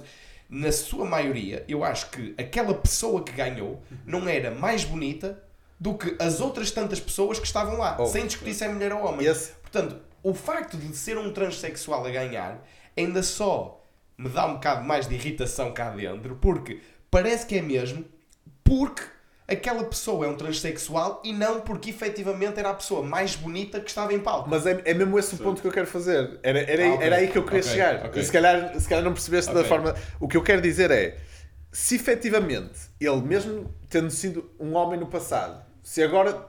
na 0.49 0.71
sua 0.71 1.05
maioria, 1.05 1.63
eu 1.67 1.83
acho 1.83 2.09
que 2.09 2.33
aquela 2.37 2.73
pessoa 2.73 3.23
que 3.23 3.31
ganhou 3.31 3.81
não 4.05 4.27
era 4.27 4.49
mais 4.49 4.83
bonita 4.83 5.41
do 5.79 5.95
que 5.97 6.15
as 6.19 6.41
outras 6.41 6.71
tantas 6.71 6.99
pessoas 6.99 7.39
que 7.39 7.45
estavam 7.45 7.77
lá, 7.77 7.95
Oh. 7.99 8.05
sem 8.07 8.25
discutir 8.25 8.53
se 8.53 8.65
é 8.65 8.67
mulher 8.67 8.91
ou 8.91 9.05
homem. 9.05 9.27
Portanto, 9.61 9.97
o 10.23 10.33
facto 10.33 10.75
de 10.75 10.95
ser 10.97 11.17
um 11.17 11.31
transexual 11.31 12.05
a 12.05 12.09
ganhar 12.09 12.65
ainda 12.97 13.21
só 13.23 13.81
me 14.17 14.27
dá 14.27 14.45
um 14.47 14.55
bocado 14.55 14.83
mais 14.83 15.07
de 15.07 15.15
irritação 15.15 15.71
cá 15.71 15.91
dentro, 15.91 16.35
porque 16.37 16.81
parece 17.09 17.45
que 17.45 17.55
é 17.57 17.61
mesmo 17.61 18.03
porque 18.63 19.03
aquela 19.51 19.83
pessoa 19.83 20.25
é 20.25 20.29
um 20.29 20.35
transexual 20.35 21.21
e 21.25 21.33
não 21.33 21.61
porque 21.61 21.89
efetivamente 21.89 22.59
era 22.59 22.69
a 22.69 22.73
pessoa 22.73 23.03
mais 23.03 23.35
bonita 23.35 23.79
que 23.79 23.89
estava 23.89 24.13
em 24.13 24.19
palco. 24.19 24.49
Mas 24.49 24.65
é, 24.65 24.81
é 24.85 24.93
mesmo 24.93 25.17
esse 25.17 25.35
o 25.35 25.37
ponto 25.37 25.61
que 25.61 25.67
eu 25.67 25.71
quero 25.71 25.87
fazer. 25.87 26.39
Era, 26.43 26.59
era, 26.59 26.83
aí- 26.83 26.89
Ah, 26.89 26.93
ok. 26.95 27.05
era 27.07 27.15
aí 27.17 27.27
que 27.27 27.37
eu 27.37 27.43
queria 27.43 27.59
Ok, 27.59 27.71
chegar. 27.71 28.05
ok. 28.05 28.21
E 28.21 28.25
se 28.25 28.31
calhar, 28.31 28.79
se 28.79 28.87
calhar 28.87 29.03
não 29.03 29.13
percebeste 29.13 29.53
da 29.53 29.63
forma. 29.63 29.95
O 30.19 30.27
que 30.27 30.37
eu 30.37 30.43
quero 30.43 30.61
dizer 30.61 30.91
é: 30.91 31.17
se 31.71 31.95
efetivamente 31.95 32.79
ele, 32.99 33.21
mesmo 33.21 33.73
tendo 33.89 34.09
sido 34.09 34.49
um 34.59 34.75
homem 34.75 34.99
no 34.99 35.07
passado, 35.07 35.63
se 35.83 36.01
agora 36.03 36.47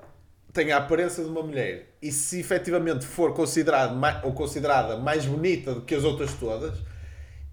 tem 0.52 0.73
a 0.73 0.78
aparência 0.78 1.23
de 1.23 1.30
uma 1.30 1.42
mulher 1.42 1.95
e 2.02 2.11
se 2.11 2.40
efetivamente 2.40 3.04
for 3.07 3.33
considerado 3.33 3.95
mai- 3.95 4.21
ou 4.25 4.33
considerada 4.33 4.97
mais 4.97 5.25
bonita 5.25 5.75
do 5.75 5.83
que 5.83 5.95
as 5.95 6.02
outras 6.02 6.33
todas, 6.35 6.76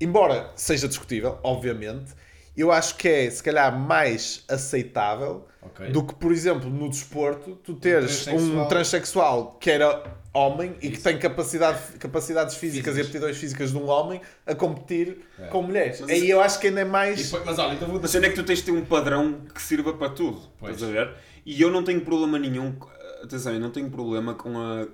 embora 0.01 0.51
seja 0.55 0.87
discutível, 0.87 1.37
obviamente, 1.43 2.13
eu 2.57 2.71
acho 2.71 2.95
que 2.97 3.07
é 3.07 3.29
se 3.29 3.41
calhar 3.43 3.77
mais 3.77 4.43
aceitável 4.49 5.45
Ok. 5.61 5.85
Ok. 5.85 5.91
do 5.91 6.03
que, 6.03 6.15
por 6.15 6.31
exemplo, 6.31 6.69
no 6.69 6.89
desporto, 6.89 7.55
tu 7.57 7.73
teres 7.75 8.23
transexual. 8.23 8.65
um 8.65 8.67
transexual 8.69 9.57
que 9.59 9.69
era 9.69 10.03
homem 10.33 10.75
e 10.81 10.89
que 10.89 10.99
tem 10.99 11.17
capacidade, 11.19 11.97
capacidades 11.99 12.55
físicas 12.55 12.95
e 12.95 12.99
Físicas. 12.99 13.07
aptidões 13.07 13.37
físicas 13.37 13.71
de 13.71 13.77
um 13.77 13.87
homem 13.89 14.21
a 14.45 14.55
competir 14.55 15.25
É. 15.39 15.47
com 15.47 15.61
mulheres. 15.63 15.99
Mas 16.01 16.09
Aí 16.09 16.29
eu 16.29 16.39
acho 16.39 16.59
que 16.59 16.67
ainda 16.67 16.81
é 16.81 16.83
E 16.83 16.87
mais. 16.87 17.23
depois- 17.25 17.43
mas 17.45 17.59
olha, 17.59 17.73
então 17.73 17.87
vou 17.89 17.99
A 18.01 18.07
cena 18.07 18.27
é 18.27 18.29
que 18.29 18.35
tu 18.35 18.43
tens 18.43 18.59
de 18.59 18.65
ter 18.65 18.71
um 18.71 18.85
padrão 18.85 19.41
que 19.53 19.61
sirva 19.61 19.93
para 19.93 20.09
tudo. 20.09 20.39
Pois. 20.59 20.75
Estás 20.75 20.89
a 20.89 20.93
ver? 20.93 21.13
E 21.45 21.61
eu 21.61 21.69
não 21.71 21.83
tenho 21.83 22.01
problema 22.01 22.39
nenhum. 22.39 22.73
Atenção, 23.23 23.53
eu 23.53 23.59
não 23.59 23.71
tenho 23.71 23.89
problema 23.89 24.35
com 24.35 24.57
a, 24.57 24.87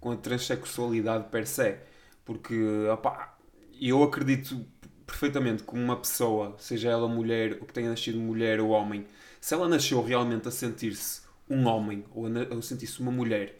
com 0.00 0.10
a 0.12 0.16
transexualidade 0.16 1.24
per 1.30 1.46
se. 1.46 1.76
Porque, 2.24 2.54
opá, 2.90 3.36
eu 3.80 4.02
acredito 4.02 4.64
perfeitamente 5.12 5.62
que 5.62 5.74
uma 5.74 5.94
pessoa, 5.96 6.54
seja 6.58 6.88
ela 6.88 7.06
mulher 7.06 7.58
ou 7.60 7.66
que 7.66 7.72
tenha 7.72 7.90
nascido 7.90 8.18
mulher 8.18 8.60
ou 8.60 8.70
homem, 8.70 9.06
se 9.38 9.52
ela 9.52 9.68
nasceu 9.68 10.02
realmente 10.02 10.48
a 10.48 10.50
sentir-se 10.50 11.20
um 11.48 11.66
homem 11.66 12.02
ou 12.14 12.26
a, 12.26 12.62
sentir-se 12.62 12.98
uma 13.00 13.12
mulher. 13.12 13.58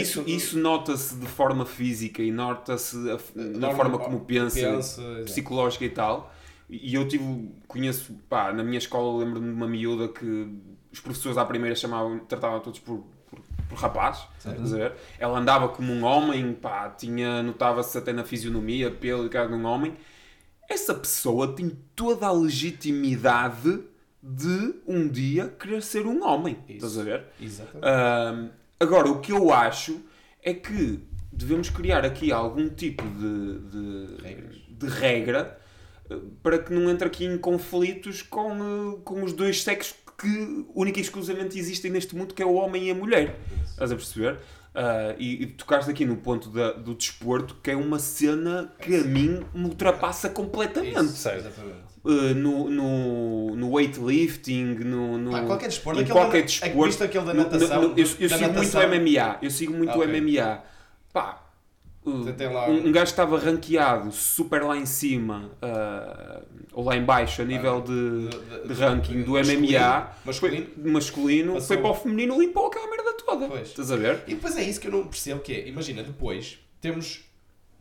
Isso, 0.00 0.22
isso, 0.22 0.30
isso 0.30 0.58
nota-se 0.58 1.14
de 1.16 1.26
forma 1.26 1.66
física 1.66 2.22
e 2.22 2.32
nota-se 2.32 2.96
na 3.34 3.70
forma 3.74 3.98
como 3.98 4.20
pensa, 4.20 4.80
psicológica 5.26 5.84
e 5.84 5.90
tal. 5.90 6.32
E 6.70 6.94
eu 6.94 7.06
tive, 7.06 7.50
conheço, 7.68 8.14
pá, 8.28 8.50
na 8.52 8.64
minha 8.64 8.78
escola 8.78 9.22
lembro-me 9.22 9.48
de 9.48 9.54
uma 9.54 9.68
miúda 9.68 10.08
que 10.08 10.48
os 10.90 11.00
professores 11.00 11.36
à 11.36 11.44
primeira 11.44 11.76
chamavam, 11.76 12.18
tratavam 12.20 12.60
todos 12.60 12.80
por, 12.80 13.04
por, 13.30 13.40
por 13.68 13.78
rapaz, 13.78 14.26
estás 14.38 14.72
a 14.72 14.76
ver? 14.76 14.94
Ela 15.18 15.38
andava 15.38 15.68
como 15.68 15.92
um 15.92 16.02
homem, 16.02 16.54
pá, 16.54 16.88
tinha, 16.88 17.42
notava-se 17.42 17.96
até 17.98 18.12
na 18.12 18.24
fisionomia, 18.24 18.90
pelo 18.90 19.26
e 19.26 19.28
cara 19.28 19.48
de 19.48 19.54
um 19.54 19.66
homem. 19.66 19.94
Essa 20.68 20.94
pessoa 20.94 21.54
tem 21.54 21.70
toda 21.94 22.26
a 22.26 22.32
legitimidade 22.32 23.80
de 24.22 24.74
um 24.86 25.08
dia 25.08 25.48
querer 25.48 25.82
ser 25.82 26.06
um 26.06 26.24
homem, 26.26 26.58
estás 26.68 26.98
a 26.98 27.02
ver? 27.04 27.24
Exatamente. 27.40 27.86
Ahm, 27.86 28.48
agora, 28.80 29.08
o 29.08 29.20
que 29.20 29.30
eu 29.30 29.52
acho 29.52 30.00
é 30.42 30.52
que 30.52 31.00
devemos 31.32 31.70
criar 31.70 32.04
aqui 32.04 32.32
algum 32.32 32.68
tipo 32.68 33.04
de, 33.04 33.58
de, 33.58 34.22
Regras. 34.22 34.56
de 34.68 34.86
regra 34.88 35.60
eh, 36.10 36.18
para 36.42 36.58
que 36.58 36.72
não 36.72 36.90
entre 36.90 37.06
aqui 37.06 37.24
em 37.24 37.38
conflitos 37.38 38.22
com, 38.22 38.52
eh, 38.52 38.98
com 39.04 39.22
os 39.22 39.32
dois 39.32 39.62
sexos 39.62 39.94
que 40.18 40.66
única 40.74 40.98
e 40.98 41.02
exclusivamente 41.02 41.58
existem 41.58 41.90
neste 41.90 42.16
mundo, 42.16 42.32
que 42.34 42.42
é 42.42 42.46
o 42.46 42.54
homem 42.54 42.88
e 42.88 42.90
a 42.90 42.94
mulher. 42.94 43.38
Estás 43.68 43.92
a 43.92 43.94
perceber? 43.94 44.38
Ah, 44.78 45.14
e, 45.18 45.42
e 45.42 45.46
tocaste 45.46 45.90
aqui 45.90 46.04
no 46.04 46.16
ponto 46.16 46.50
da- 46.50 46.72
do 46.72 46.94
desporto, 46.94 47.56
que 47.62 47.70
é 47.70 47.76
uma 47.76 47.98
cena 47.98 48.70
que 48.78 48.94
a 48.94 49.04
mim 49.04 49.40
me 49.54 49.64
ultrapassa 49.64 50.28
completamente. 50.28 50.98
Isso. 50.98 51.28
Uh, 52.04 52.34
no, 52.34 52.68
no, 52.70 53.56
no 53.56 53.70
weightlifting, 53.72 54.74
no, 54.84 55.16
no 55.18 55.30
Pá, 55.32 55.42
qualquer 55.44 55.68
desporto, 55.68 56.00
em 56.02 56.06
qualquer 56.06 56.40
da- 56.42 56.46
desporto. 56.46 57.02
aquele 57.04 57.24
da 57.24 57.34
natação, 57.34 57.82
no- 57.82 57.88
no- 57.88 57.98
eu 57.98 58.06
eu 58.20 58.28
da 58.28 58.36
sigo 58.36 58.52
natação. 58.52 58.52
muito 58.54 58.76
o 58.76 58.82
MMA, 58.82 59.38
eu 59.42 59.50
sigo 59.50 59.72
muito 59.72 59.98
o 59.98 60.02
Ok. 60.02 60.06
MMA. 60.20 60.62
Pá, 61.12 61.42
uh, 62.04 62.10
um, 62.70 62.88
um 62.88 62.92
gajo 62.92 63.06
que 63.06 63.10
estava 63.12 63.38
ranqueado 63.38 64.12
super 64.12 64.62
lá 64.62 64.76
em 64.76 64.86
cima, 64.86 65.50
uh, 65.62 66.44
ou 66.76 66.84
lá 66.84 66.94
em 66.94 67.02
baixo, 67.04 67.40
a 67.40 67.44
nível 67.44 67.80
de, 67.80 68.28
de- 68.28 68.68
de 68.68 68.74
ranking 68.74 69.22
do 69.22 69.32
masculino, 69.32 69.66
MMA, 69.66 70.10
masculino. 70.26 70.66
foi, 70.82 70.92
masculino 70.92 71.52
Passou. 71.54 71.66
foi 71.68 71.76
para 71.78 71.90
o 71.90 71.94
feminino 71.94 72.38
limpou 72.38 72.66
aquela 72.66 72.86
merda 72.90 73.12
toda. 73.14 73.48
Pois. 73.48 73.68
Estás 73.68 73.90
a 73.90 73.96
ver? 73.96 74.22
E 74.26 74.34
depois 74.34 74.54
é 74.58 74.62
isso 74.62 74.78
que 74.78 74.86
eu 74.88 74.92
não 74.92 75.06
percebo 75.06 75.40
que 75.40 75.54
é, 75.54 75.66
imagina, 75.68 76.02
depois 76.02 76.58
temos, 76.80 77.24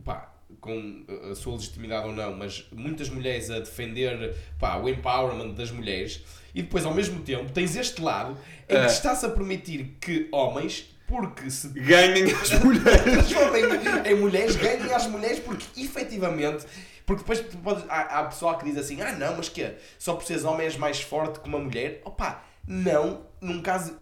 pá, 0.03 0.31
com 0.61 1.03
a 1.29 1.35
sua 1.35 1.55
legitimidade 1.55 2.07
ou 2.07 2.13
não, 2.13 2.33
mas 2.37 2.65
muitas 2.71 3.09
mulheres 3.09 3.49
a 3.51 3.59
defender, 3.59 4.33
pá, 4.57 4.77
o 4.77 4.87
empowerment 4.87 5.53
das 5.53 5.71
mulheres 5.71 6.23
e 6.53 6.61
depois 6.61 6.85
ao 6.85 6.93
mesmo 6.93 7.19
tempo 7.21 7.51
tens 7.51 7.75
este 7.75 8.01
lado 8.01 8.37
em 8.69 8.75
É. 8.77 8.85
que 8.85 8.91
está-se 8.91 9.25
a 9.25 9.29
permitir 9.29 9.97
que 9.99 10.29
homens, 10.31 10.89
porque 11.05 11.51
se 11.51 11.67
Ganhem 11.67 12.31
as 12.31 12.51
mulheres. 12.63 13.01
transformem 13.03 13.63
em 14.09 14.15
mulheres, 14.15 14.55
ganhem 14.55 14.93
às 14.93 15.05
mulheres 15.07 15.39
porque 15.39 15.65
efetivamente. 15.81 16.65
Porque 17.05 17.21
depois 17.21 17.39
tu 17.39 17.57
podes, 17.57 17.83
há, 17.87 18.19
há 18.19 18.23
pessoal 18.25 18.57
que 18.57 18.65
diz 18.65 18.77
assim: 18.77 19.01
ah, 19.01 19.11
não, 19.11 19.37
mas 19.37 19.47
que 19.49 19.61
é? 19.61 19.77
Só 19.99 20.15
por 20.15 20.25
seres 20.25 20.43
homem 20.43 20.65
és 20.65 20.75
mais 20.77 20.99
forte 21.01 21.39
que 21.39 21.47
uma 21.47 21.59
mulher? 21.59 22.01
Opa, 22.03 22.43
não, 22.67 23.21
num 23.39 23.61
caso 23.61 23.97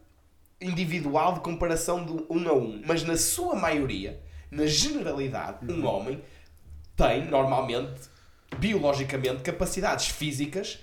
individual 0.62 1.33
de 1.33 1.39
comparação 1.41 2.05
de 2.05 2.13
um 2.29 2.48
a 2.50 2.53
um, 2.53 2.81
mas 2.86 3.03
na 3.03 3.17
sua 3.17 3.55
maioria, 3.55 4.22
na 4.50 4.65
generalidade, 4.65 5.57
Uhum. 5.69 5.81
um 5.81 5.86
homem 5.86 6.22
tem 6.95 7.25
normalmente, 7.25 8.01
biologicamente, 8.57 9.41
capacidades 9.41 10.07
físicas 10.07 10.79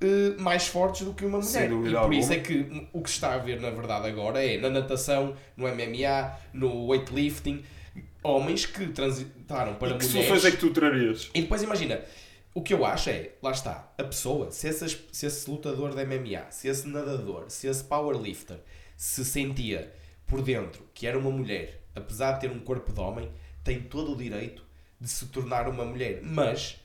eh, 0.00 0.34
mais 0.38 0.68
fortes 0.68 1.04
do 1.06 1.14
que 1.14 1.24
uma 1.24 1.38
mulher. 1.40 1.68
dúvida 1.68 1.98
E 1.98 2.00
por 2.02 2.14
isso 2.14 2.32
é 2.32 2.38
que 2.38 2.88
o 2.92 3.02
que 3.02 3.08
se 3.08 3.16
está 3.16 3.34
a 3.34 3.38
ver 3.38 3.60
na 3.60 3.70
verdade 3.70 4.06
agora 4.06 4.44
é 4.44 4.58
na 4.58 4.68
natação, 4.70 5.34
no 5.56 5.66
MMA, 5.66 6.32
no 6.52 6.86
weightlifting, 6.86 7.64
homens 8.26 8.66
que 8.66 8.86
transitaram 8.88 9.74
para 9.74 9.96
que 9.96 10.04
mulheres. 10.04 10.12
soluções 10.12 10.44
é 10.44 10.50
que 10.50 10.56
tu 10.56 10.70
trarias? 10.70 11.30
E 11.34 11.42
depois 11.42 11.62
imagina, 11.62 12.00
o 12.54 12.62
que 12.62 12.72
eu 12.72 12.84
acho 12.84 13.10
é, 13.10 13.32
lá 13.42 13.50
está, 13.50 13.92
a 13.98 14.04
pessoa, 14.04 14.50
se, 14.50 14.68
essas, 14.68 14.96
se 15.12 15.26
esse 15.26 15.50
lutador 15.50 15.94
de 15.94 16.04
MMA, 16.04 16.50
se 16.50 16.68
esse 16.68 16.88
nadador, 16.88 17.44
se 17.48 17.66
esse 17.66 17.84
powerlifter 17.84 18.58
se 18.96 19.24
sentia 19.24 19.92
por 20.26 20.42
dentro 20.42 20.82
que 20.94 21.06
era 21.06 21.18
uma 21.18 21.30
mulher, 21.30 21.82
apesar 21.94 22.32
de 22.32 22.40
ter 22.40 22.50
um 22.50 22.58
corpo 22.58 22.92
de 22.92 23.00
homem, 23.00 23.30
tem 23.62 23.80
todo 23.82 24.12
o 24.12 24.16
direito 24.16 24.62
de 25.00 25.08
se 25.08 25.26
tornar 25.26 25.68
uma 25.68 25.84
mulher. 25.84 26.20
Mas 26.22 26.80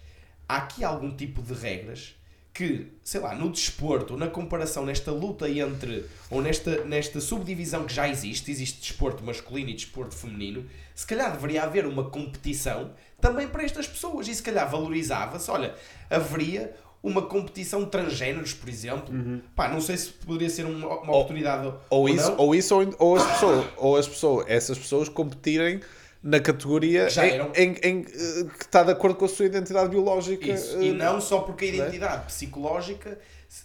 há 0.47 0.57
aqui 0.57 0.83
algum 0.83 1.15
tipo 1.15 1.41
de 1.41 1.53
regras 1.53 2.15
que, 2.53 2.87
sei 3.03 3.21
lá, 3.21 3.33
no 3.33 3.49
desporto, 3.49 4.13
ou 4.13 4.19
na 4.19 4.27
comparação, 4.27 4.85
nesta 4.85 5.11
luta 5.11 5.49
entre, 5.49 6.05
ou 6.29 6.41
nesta, 6.41 6.83
nesta 6.83 7.21
subdivisão 7.21 7.85
que 7.85 7.93
já 7.93 8.09
existe, 8.09 8.51
existe 8.51 8.81
desporto 8.81 9.23
masculino 9.23 9.69
e 9.69 9.73
desporto 9.73 10.15
feminino, 10.15 10.65
se 10.93 11.07
calhar 11.07 11.31
deveria 11.31 11.63
haver 11.63 11.85
uma 11.85 12.09
competição 12.09 12.91
também 13.21 13.47
para 13.47 13.63
estas 13.63 13.87
pessoas 13.87 14.27
e 14.27 14.35
se 14.35 14.43
calhar 14.43 14.69
valorizava-se, 14.69 15.49
olha, 15.49 15.73
haveria 16.09 16.75
uma 17.01 17.23
competição 17.23 17.83
de 17.83 17.89
transgéneros, 17.89 18.53
por 18.53 18.69
exemplo. 18.69 19.13
Pá, 19.55 19.67
não 19.67 19.81
sei 19.81 19.97
se 19.97 20.09
poderia 20.09 20.49
ser 20.49 20.65
uma, 20.65 20.87
uma 20.87 21.13
oportunidade 21.15 21.73
Ou 21.89 22.07
isso, 22.07 22.29
não. 22.31 22.37
ou, 22.37 22.55
isso 22.55 22.75
ou, 22.75 22.95
ou 22.99 23.15
as 23.15 23.25
pessoas, 23.25 23.65
ou 23.77 23.97
as 23.97 24.07
pessoas, 24.07 24.45
essas 24.47 24.77
pessoas 24.77 25.09
competirem 25.09 25.79
na 26.23 26.39
categoria 26.39 27.09
Já 27.09 27.25
em, 27.25 27.31
eram. 27.31 27.51
em- 27.55 27.75
em, 27.83 28.01
eh, 28.01 28.43
que 28.57 28.63
está 28.65 28.83
de 28.83 28.91
acordo 28.91 29.15
com 29.17 29.25
a 29.25 29.27
sua 29.27 29.45
identidade 29.45 29.89
biológica. 29.89 30.51
Isso. 30.51 30.77
eh, 30.77 30.83
E 30.85 30.91
não 30.93 31.19
só 31.19 31.39
porque 31.39 31.65
a 31.65 31.67
identidade 31.69 32.25
psicológica 32.27 33.17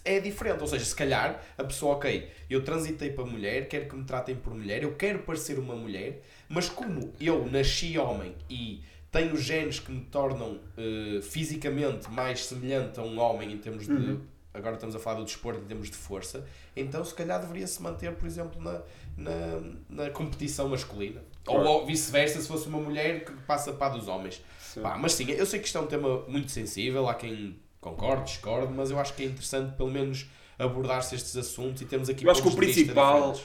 é 0.03 0.19
diferente. 0.19 0.61
Ou 0.61 0.67
seja, 0.67 0.83
se 0.83 0.95
calhar 0.95 1.41
a 1.57 1.63
pessoa, 1.63 1.95
ok, 1.95 2.27
eu 2.49 2.63
transitei 2.63 3.11
para 3.11 3.25
mulher, 3.25 3.67
quero 3.67 3.87
que 3.87 3.95
me 3.95 4.03
tratem 4.03 4.35
por 4.35 4.53
mulher, 4.55 4.83
eu 4.83 4.93
quero 4.95 5.19
parecer 5.19 5.59
uma 5.59 5.75
mulher, 5.75 6.21
mas 6.49 6.67
como 6.67 7.13
eu 7.21 7.45
nasci 7.49 7.97
homem 7.97 8.33
e 8.49 8.81
tenho 9.11 9.37
genes 9.37 9.79
que 9.79 9.91
me 9.91 10.01
tornam 10.01 10.59
eh, 10.77 11.21
fisicamente 11.21 12.09
mais 12.11 12.45
semelhante 12.45 12.99
a 12.99 13.03
um 13.03 13.19
homem 13.19 13.53
em 13.53 13.57
termos 13.57 13.85
de. 13.85 14.17
Agora 14.57 14.75
estamos 14.75 14.95
a 14.95 14.99
falar 14.99 15.17
do 15.19 15.25
desporto 15.25 15.61
em 15.61 15.65
termos 15.65 15.89
de 15.89 15.95
força, 15.95 16.45
então 16.75 17.03
se 17.05 17.13
calhar 17.13 17.39
deveria 17.39 17.67
se 17.67 17.81
manter, 17.81 18.13
por 18.13 18.25
exemplo, 18.27 18.61
na, 18.61 18.81
na, 19.15 19.61
na 19.89 20.09
competição 20.09 20.67
masculina. 20.69 21.21
Ou, 21.47 21.55
Claro. 21.55 21.69
ou 21.69 21.85
vice-versa, 21.85 22.41
se 22.41 22.47
fosse 22.47 22.67
uma 22.67 22.79
mulher 22.79 23.23
que 23.23 23.31
passa 23.43 23.71
para 23.71 23.93
a 23.93 23.97
dos 23.97 24.07
homens. 24.07 24.41
Pá, 24.81 24.97
mas 24.97 25.13
sim, 25.13 25.29
eu 25.31 25.45
sei 25.45 25.59
que 25.59 25.65
isto 25.65 25.77
é 25.77 25.81
um 25.81 25.87
tema 25.87 26.23
muito 26.27 26.51
sensível, 26.51 27.07
há 27.07 27.15
quem 27.15 27.57
concorde, 27.79 28.25
discorde, 28.25 28.73
mas 28.73 28.91
eu 28.91 28.99
acho 28.99 29.13
que 29.13 29.23
é 29.23 29.25
interessante 29.27 29.75
pelo 29.75 29.89
menos 29.89 30.27
abordar-se 30.59 31.15
estes 31.15 31.35
assuntos 31.37 31.81
e 31.81 31.85
temos 31.85 32.09
aqui 32.09 32.25
Eu 32.25 32.31
acho 32.31 32.41
que 32.41 32.47
o 32.47 32.55
principal 32.55 33.39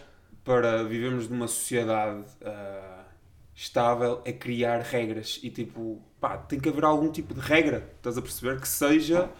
para 0.44 0.82
vivermos 0.82 1.28
numa 1.28 1.46
sociedade 1.46 2.24
ah, 2.44 3.04
estável 3.54 4.20
é 4.24 4.32
criar 4.32 4.80
regras 4.80 5.38
e 5.42 5.50
tipo, 5.50 6.02
pá, 6.20 6.36
tem 6.36 6.58
que 6.58 6.68
haver 6.68 6.84
algum 6.84 7.10
tipo 7.12 7.32
de 7.34 7.40
regra, 7.40 7.88
estás 7.96 8.18
a 8.18 8.22
perceber? 8.22 8.60
Que 8.60 8.66
seja 8.68 9.30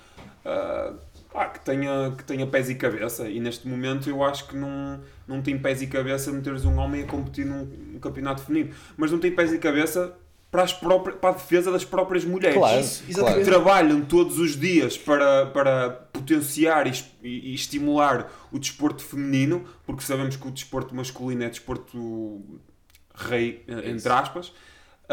ah, 1.33 1.39
pá, 1.39 1.47
que, 1.49 1.61
tenha, 1.61 2.15
que 2.17 2.25
tenha 2.25 2.47
pés 2.47 2.71
e 2.71 2.75
cabeça. 2.75 3.29
E 3.29 3.41
neste 3.41 3.67
momento 3.67 4.09
eu 4.09 4.23
acho 4.23 4.47
que 4.49 4.57
não, 4.57 5.01
não 5.27 5.43
tem 5.43 5.59
pés 5.59 5.83
e 5.83 5.87
cabeça 5.87 6.31
meteres 6.33 6.65
um 6.65 6.79
homem 6.79 7.03
a 7.03 7.07
competir 7.07 7.45
num, 7.45 7.65
num 7.65 7.99
campeonato 7.99 8.43
feminino, 8.43 8.75
mas 8.97 9.11
não 9.11 9.19
tem 9.19 9.33
pés 9.33 9.53
e 9.53 9.59
cabeça 9.59 10.17
para, 10.53 10.65
as 10.65 10.73
próprias, 10.73 11.17
para 11.19 11.31
a 11.31 11.33
defesa 11.33 11.73
das 11.73 11.83
próprias 11.85 12.27
mulheres. 12.27 12.59
Claro, 12.59 12.81
Isso, 12.81 13.05
que 13.07 13.45
trabalham 13.45 14.03
todos 14.03 14.39
os 14.39 14.59
dias 14.59 14.99
para, 14.99 15.47
para 15.47 15.91
potenciar 16.13 16.87
e, 16.87 16.93
e- 17.23 17.55
estimular 17.55 18.31
o 18.53 18.59
desporto 18.59 19.03
feminino, 19.03 19.65
porque 19.87 20.03
sabemos 20.03 20.37
que 20.37 20.47
o 20.47 20.51
desporto 20.51 20.95
masculino 20.95 21.43
é 21.43 21.49
desporto 21.49 22.43
rei, 23.15 23.65
eh, 23.67 23.73
entre 23.73 23.97
Isso. 23.97 24.13
aspas, 24.13 24.53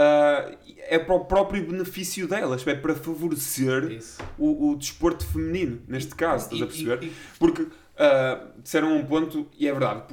ah, 0.01 0.51
é 0.87 0.97
para 0.97 1.15
o 1.15 1.25
próprio 1.25 1.65
benefício 1.65 2.27
delas, 2.27 2.65
é 2.65 2.73
para 2.75 2.95
favorecer 2.95 3.99
o, 4.37 4.71
o 4.71 4.75
desporto 4.75 5.25
feminino, 5.25 5.81
neste 5.87 6.15
caso, 6.15 6.45
estás 6.45 6.61
a 6.61 6.65
perceber? 6.65 6.99
e- 7.03 7.07
e- 7.07 7.13
Porque 7.37 7.67
ah, 7.97 8.39
disseram 8.63 8.95
um 8.95 9.05
ponto, 9.05 9.47
e 9.57 9.67
é 9.67 9.71
verdade, 9.71 10.03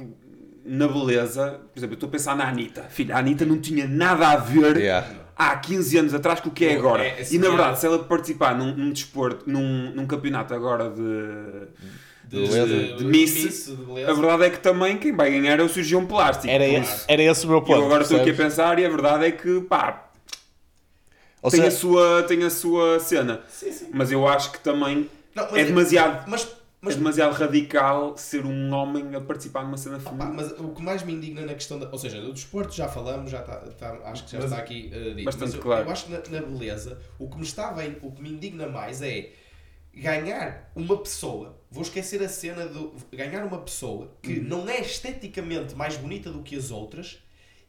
na 0.65 0.87
beleza, 0.87 1.61
por 1.73 1.79
exemplo, 1.79 1.93
eu 1.93 1.97
estou 1.97 2.09
a 2.09 2.11
pensar 2.11 2.35
na 2.35 2.47
Anitta. 2.47 2.83
Filha, 2.89 3.15
a 3.15 3.19
Anitta 3.19 3.45
não 3.45 3.57
tinha 3.59 3.87
nada 3.87 4.27
a 4.29 4.35
ver 4.35 4.75
Yeah. 4.77 5.07
há 5.35 5.55
15 5.55 5.97
anos 5.97 6.13
atrás 6.13 6.41
com 6.41 6.49
o 6.49 6.51
que 6.51 6.65
é 6.65 6.75
agora. 6.75 7.03
é- 7.05 7.07
é 7.07 7.11
e 7.13 7.15
na 7.15 7.21
assim, 7.21 7.39
verdade, 7.39 7.71
é- 7.71 7.75
se 7.75 7.85
ela 7.85 7.99
participar 8.03 8.57
num, 8.57 8.75
num 8.75 8.91
desporto, 8.91 9.49
num, 9.49 9.91
num 9.95 10.05
campeonato 10.05 10.53
agora 10.53 10.89
de, 10.89 11.67
de, 12.27 12.35
Beleza. 12.47 12.95
de 12.97 13.03
Miss, 13.05 13.65
de 13.67 13.75
beleza. 13.75 14.11
A 14.11 14.13
verdade 14.13 14.43
é 14.43 14.49
que 14.49 14.59
também 14.59 14.97
quem 14.97 15.15
vai 15.15 15.31
ganhar 15.31 15.59
é 15.59 15.63
o 15.63 15.69
cirurgião 15.69 16.05
plástico. 16.05 16.47
Era, 16.49 16.67
esse, 16.67 17.05
era 17.07 17.23
esse 17.23 17.45
o 17.45 17.49
meu 17.49 17.61
ponto. 17.61 17.79
Eu 17.79 17.85
agora 17.85 18.03
estou 18.03 18.19
aqui 18.19 18.31
a 18.31 18.33
pensar 18.35 18.77
e 18.79 18.85
a 18.85 18.89
verdade 18.89 19.25
é 19.25 19.31
que, 19.31 19.61
pá, 19.61 20.09
Ou 21.41 21.49
tem, 21.51 21.61
seja, 21.61 21.67
a 21.75 21.79
sua, 21.79 22.23
tem 22.23 22.43
a 22.43 22.49
sua 22.49 22.99
cena. 22.99 23.41
Sim, 23.47 23.71
sim. 23.71 23.87
Mas 23.93 24.11
eu 24.11 24.27
acho 24.27 24.51
que 24.51 24.59
também 24.59 25.09
Não, 25.35 25.43
mas 25.49 25.53
é 25.61 25.63
demasiado, 25.65 26.29
Mas, 26.29 26.43
é 26.43 26.47
mas, 26.81 26.95
demasiado 26.95 27.33
radical 27.33 28.17
ser 28.17 28.45
um 28.45 28.73
homem 28.73 29.15
a 29.15 29.21
participar 29.21 29.63
numa 29.63 29.77
cena 29.77 29.99
feminina. 29.99 30.31
mas 30.33 30.51
o 30.51 30.69
que 30.69 30.81
mais 30.83 31.03
me 31.03 31.13
indigna 31.13 31.45
na 31.45 31.53
questão 31.53 31.79
da. 31.79 31.89
Ou 31.89 31.97
seja, 31.97 32.19
do 32.19 32.33
desporto 32.33 32.73
já 32.75 32.87
falamos, 32.89 33.31
já 33.31 33.39
está, 33.39 33.63
está- 33.67 33.97
acho 34.05 34.25
que 34.25 34.31
já 34.31 34.39
Mas- 34.39 34.51
está 34.51 34.57
aqui 34.61 34.91
uh, 34.93 35.15
dito. 35.15 35.25
bastante 35.25 35.45
mas 35.45 35.53
eu, 35.55 35.61
claro. 35.61 35.85
eu 35.85 35.91
acho 35.91 36.05
que 36.05 36.11
na, 36.11 36.41
na 36.41 36.45
beleza, 36.45 36.97
o 37.17 37.29
que 37.29 37.37
me 37.37 37.43
está 37.43 37.71
bem, 37.71 37.95
o 38.01 38.11
que 38.11 38.21
me 38.21 38.29
indigna 38.31 38.67
mais 38.67 39.01
é 39.01 39.29
ganhar 40.01 40.71
uma 40.75 40.97
pessoa. 40.97 41.57
Vou 41.69 41.83
esquecer 41.83 42.21
a 42.23 42.29
cena 42.29 42.65
do. 42.65 42.93
Ganhar 43.11 43.43
uma 43.45 43.59
pessoa 43.59 44.11
que 44.21 44.33
Uhum. 44.39 44.43
não 44.43 44.69
é 44.69 44.79
esteticamente 44.79 45.75
mais 45.75 45.97
bonita 45.97 46.31
do 46.31 46.41
que 46.43 46.55
as 46.55 46.71
outras. 46.71 47.19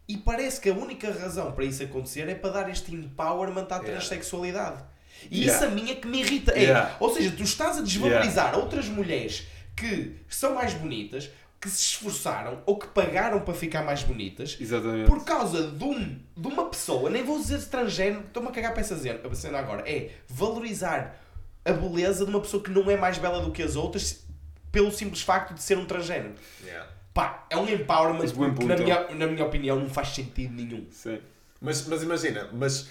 E 0.09 0.17
parece 0.17 0.61
que 0.61 0.71
a 0.71 0.75
única 0.75 1.13
razão 1.13 1.53
para 1.53 1.65
isso 1.65 1.83
acontecer 1.83 2.29
é 2.29 2.35
para 2.35 2.51
dar 2.51 2.71
este 2.71 2.95
empowerment 2.95 3.67
à 3.71 3.79
transexualidade. 3.79 4.83
E 5.31 5.41
Yeah. 5.41 5.53
isso 5.55 5.65
a 5.65 5.75
mim 5.75 5.91
é 5.91 5.95
que 5.97 6.07
me 6.07 6.21
irrita. 6.21 6.53
É, 6.53 6.61
Yeah. 6.63 6.97
Ou 7.01 7.13
seja, 7.13 7.31
tu 7.37 7.43
estás 7.43 7.77
a 7.79 7.83
desvalorizar 7.83 8.57
outras 8.57 8.87
mulheres 8.89 9.47
que 9.77 10.17
são 10.29 10.55
mais 10.55 10.73
bonitas, 10.75 11.29
que 11.61 11.69
se 11.69 11.83
esforçaram 11.83 12.63
ou 12.65 12.79
que 12.79 12.87
pagaram 12.87 13.41
para 13.41 13.53
ficar 13.53 13.83
mais 13.83 14.03
bonitas 14.05 14.57
Exatamente. 14.61 15.07
por 15.09 15.25
causa 15.25 15.71
de, 15.73 15.85
um, 15.85 16.19
de 16.37 16.47
uma 16.49 16.67
pessoa, 16.71 17.11
nem 17.11 17.25
vou 17.25 17.37
dizer 17.39 17.61
transgénero, 17.67 18.21
estou-me 18.27 18.49
a 18.49 18.53
cagar 18.53 18.73
para 18.73 18.81
essa 18.81 18.97
cena 18.97 19.59
agora, 19.59 19.83
é 19.91 20.11
valorizar 20.29 21.21
a 21.65 21.73
beleza 21.73 22.25
de 22.25 22.31
uma 22.31 22.41
pessoa 22.41 22.63
que 22.63 22.71
não 22.71 22.91
é 22.91 22.97
mais 22.97 23.19
bela 23.19 23.41
do 23.41 23.51
que 23.51 23.63
as 23.63 23.77
outras 23.77 24.25
pelo 24.73 24.91
simples 24.93 25.23
facto 25.23 25.55
de 25.55 25.63
ser 25.63 25.77
um 25.79 25.85
transgénero. 25.87 26.35
Yeah. 26.65 26.89
Pá, 27.15 27.47
é 27.51 27.57
um 27.57 27.69
empowerment 27.69 28.29
bom 28.33 28.55
que 28.55 28.65
na 28.65 28.75
ponto. 28.77 28.83
minha, 28.85 29.09
na 29.15 29.27
minha 29.27 29.45
opinião 29.45 29.79
não 29.79 29.89
faz 29.89 30.09
sentido 30.09 30.55
nenhum. 30.55 30.87
Sim. 30.91 31.19
Mas, 31.61 31.87
mas 31.87 32.03
imagina, 32.03 32.49
mas 32.53 32.89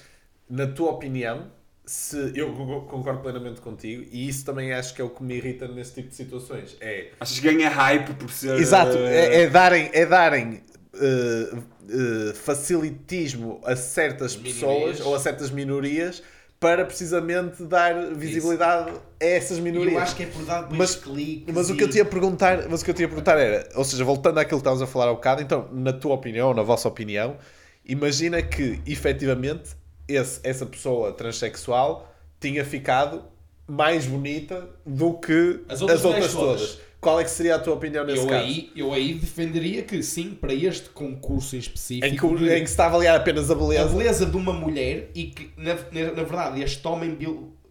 na 0.50 0.68
tua 0.68 0.92
opinião, 0.92 1.50
se 1.86 2.34
eu 2.36 2.52
co- 2.54 2.82
concordo 2.82 3.22
plenamente 3.22 3.62
contigo, 3.62 4.06
e 4.12 4.28
isso 4.28 4.44
também 4.44 4.74
acho 4.74 4.94
que 4.94 5.02
é 5.02 5.06
o 5.06 5.10
que 5.10 5.24
me 5.24 5.36
irrita 5.38 5.68
nesse 5.70 5.94
tipo 5.94 6.10
de 6.10 6.16
situações. 6.16 6.76
É 6.82 7.12
Achas 7.20 7.40
que 7.40 7.50
ganha 7.54 7.70
hype 7.70 8.14
por 8.16 8.30
ser. 8.30 8.60
Exato, 8.60 8.98
eh, 8.98 9.36
é, 9.38 9.42
é 9.44 9.48
darem, 9.50 9.90
é 9.94 10.06
darem 10.06 10.62
eh, 10.94 11.52
eh, 11.90 12.34
facilitismo 12.34 13.62
a 13.64 13.76
certas 13.76 14.36
Minorias. 14.36 14.60
pessoas 14.60 15.02
ou 15.02 15.16
a 15.16 15.20
certas 15.20 15.50
minorias 15.52 16.22
para 16.60 16.86
precisamente 16.86 17.64
dar 17.64 17.94
visibilidade 18.16 18.92
a 19.22 19.26
essas 19.26 19.60
E 19.60 19.62
minorias. 19.62 19.94
eu 19.94 20.00
acho 20.00 20.16
que 20.16 20.24
é 20.24 20.26
por 20.26 20.44
dar 20.44 20.68
Mas- 20.72 20.96
cliques 20.96 21.54
Mas 21.54 21.70
o 21.70 21.74
e- 21.74 21.78
que 21.78 21.84
eu 21.84 21.90
te 21.90 21.98
ia 21.98 22.06
perguntar, 22.06 22.68
mas 22.70 22.82
o 22.82 22.86
que 22.86 22.90
eu 22.92 22.96
te 22.96 23.02
ia 23.02 23.08
perguntar 23.08 23.38
era, 23.38 23.68
ou 23.76 23.84
seja, 23.84 24.04
voltando 24.04 24.40
àquilo 24.40 24.58
que 24.60 24.62
estávamos 24.62 24.82
a 24.82 24.88
falar 24.88 25.10
há 25.10 25.14
bocado, 25.14 25.42
então, 25.42 25.68
na 25.72 25.94
tua 25.94 26.16
opinião, 26.16 26.54
na 26.54 26.64
vossa 26.64 26.88
opinião, 26.88 27.38
imagina 27.86 28.42
que 28.42 28.82
efetivamente 28.88 29.76
esse, 30.08 30.40
essa 30.44 30.66
pessoa 30.66 31.12
transexual 31.14 32.12
tinha 32.40 32.66
ficado 32.66 33.24
mais 33.68 34.06
bonita 34.06 34.68
do 34.86 35.14
que 35.16 35.60
As 35.68 35.76
as 35.76 35.82
outras 35.82 36.06
outras, 36.06 36.34
mulheres 36.34 36.34
todas. 36.34 36.62
todas. 36.72 36.87
Qual 37.00 37.20
é 37.20 37.24
que 37.24 37.30
seria 37.30 37.56
a 37.56 37.60
tua 37.60 37.76
opinião 37.76 38.04
nesse 38.04 38.20
Eu 38.24 38.28
caso? 38.28 38.44
aí, 38.46 38.72
eu 38.76 38.92
aí 38.94 39.14
defenderia 39.14 39.84
que 39.84 40.02
sim, 40.02 40.32
para 40.34 40.54
este 40.54 40.90
concurso 40.90 41.56
em 41.56 41.60
específico, 41.60 42.06
Em 42.08 42.38
que, 42.38 42.44
em 42.46 42.60
que 42.62 42.68
se 42.68 42.74
está 42.74 42.86
a 42.86 42.88
avaliar 42.88 43.16
apenas 43.16 43.50
a 43.50 43.54
a 43.54 43.58
beleza. 43.58 43.90
beleza 43.96 44.26
de 44.26 44.36
uma 44.36 44.52
mulher 44.54 45.10
e 45.14 45.26
que, 45.26 45.52
na, 45.56 45.76
na, 45.76 46.12
na 46.14 46.24
verdade, 46.24 46.62
este 46.64 46.86
homem, 46.88 47.16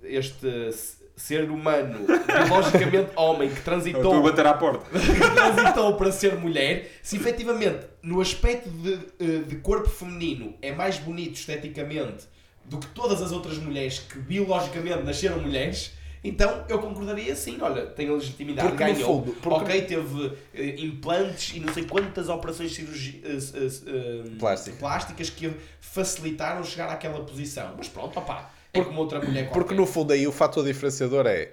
este 0.05 0.70
ser 1.16 1.51
humano, 1.51 2.07
biologicamente 2.07 3.11
homem, 3.16 3.48
que 3.48 3.55
Eu 3.55 3.59
estou 3.59 3.72
a 3.72 3.74
transitou, 3.81 4.22
bater 4.22 4.46
à 4.46 4.55
porta. 4.55 4.87
que 4.98 5.35
transitou 5.35 5.94
para 5.96 6.12
ser 6.12 6.37
mulher, 6.37 6.92
se 7.03 7.16
efetivamente 7.16 7.81
no 8.03 8.20
aspecto 8.20 8.68
de, 8.68 8.98
eh, 9.18 9.38
de 9.46 9.57
corpo 9.57 9.88
feminino 9.88 10.55
é 10.62 10.72
mais 10.72 10.98
bonito 10.98 11.35
esteticamente 11.35 12.27
do 12.64 12.79
que 12.79 12.87
todas 12.88 13.22
as 13.22 13.33
outras 13.33 13.59
mulheres 13.59 13.98
que 13.98 14.18
biologicamente 14.18 15.03
nasceram 15.03 15.40
mulheres. 15.40 15.92
Então 16.24 16.64
eu 16.68 16.79
concordaria 16.81 17.35
sim, 17.37 17.59
olha, 17.61 17.87
tem 17.87 18.09
a 18.09 18.12
legitimidade, 18.12 18.68
Porque, 18.68 18.83
ganhou. 18.85 19.24
fundo, 19.24 19.33
porque- 19.40 19.62
Ok, 19.64 19.83
teve 19.83 20.33
eh, 20.55 20.74
implantes 20.81 21.55
e 21.57 21.61
não 21.61 21.72
sei 21.72 21.85
quantas 21.85 22.29
operações 22.29 22.74
cirurgi- 22.74 23.22
eh, 23.24 23.37
eh, 23.37 24.26
eh, 24.26 24.37
Plástica. 24.38 24.76
plásticas 24.76 25.31
que 25.31 25.52
facilitaram 25.81 26.64
chegar 26.64 26.88
àquela 26.88 27.24
posição. 27.24 27.74
Mas 27.76 27.88
pronto, 27.88 28.18
opá, 28.18 28.50
é 28.72 28.83
como 28.83 29.00
outra 29.00 29.20
mulher 29.20 29.44
Porque 29.44 29.59
qualquer. 29.61 29.74
no 29.76 29.87
fundo 29.87 30.12
aí 30.12 30.26
o 30.26 30.33
fator 30.33 30.64
diferenciador 30.64 31.26
é 31.26 31.52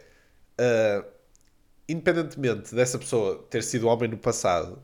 ah, 0.58 1.04
independentemente 1.88 2.74
dessa 2.74 2.98
pessoa 2.98 3.46
ter 3.50 3.62
sido 3.64 3.88
homem 3.88 4.10
no 4.10 4.18
passado 4.18 4.82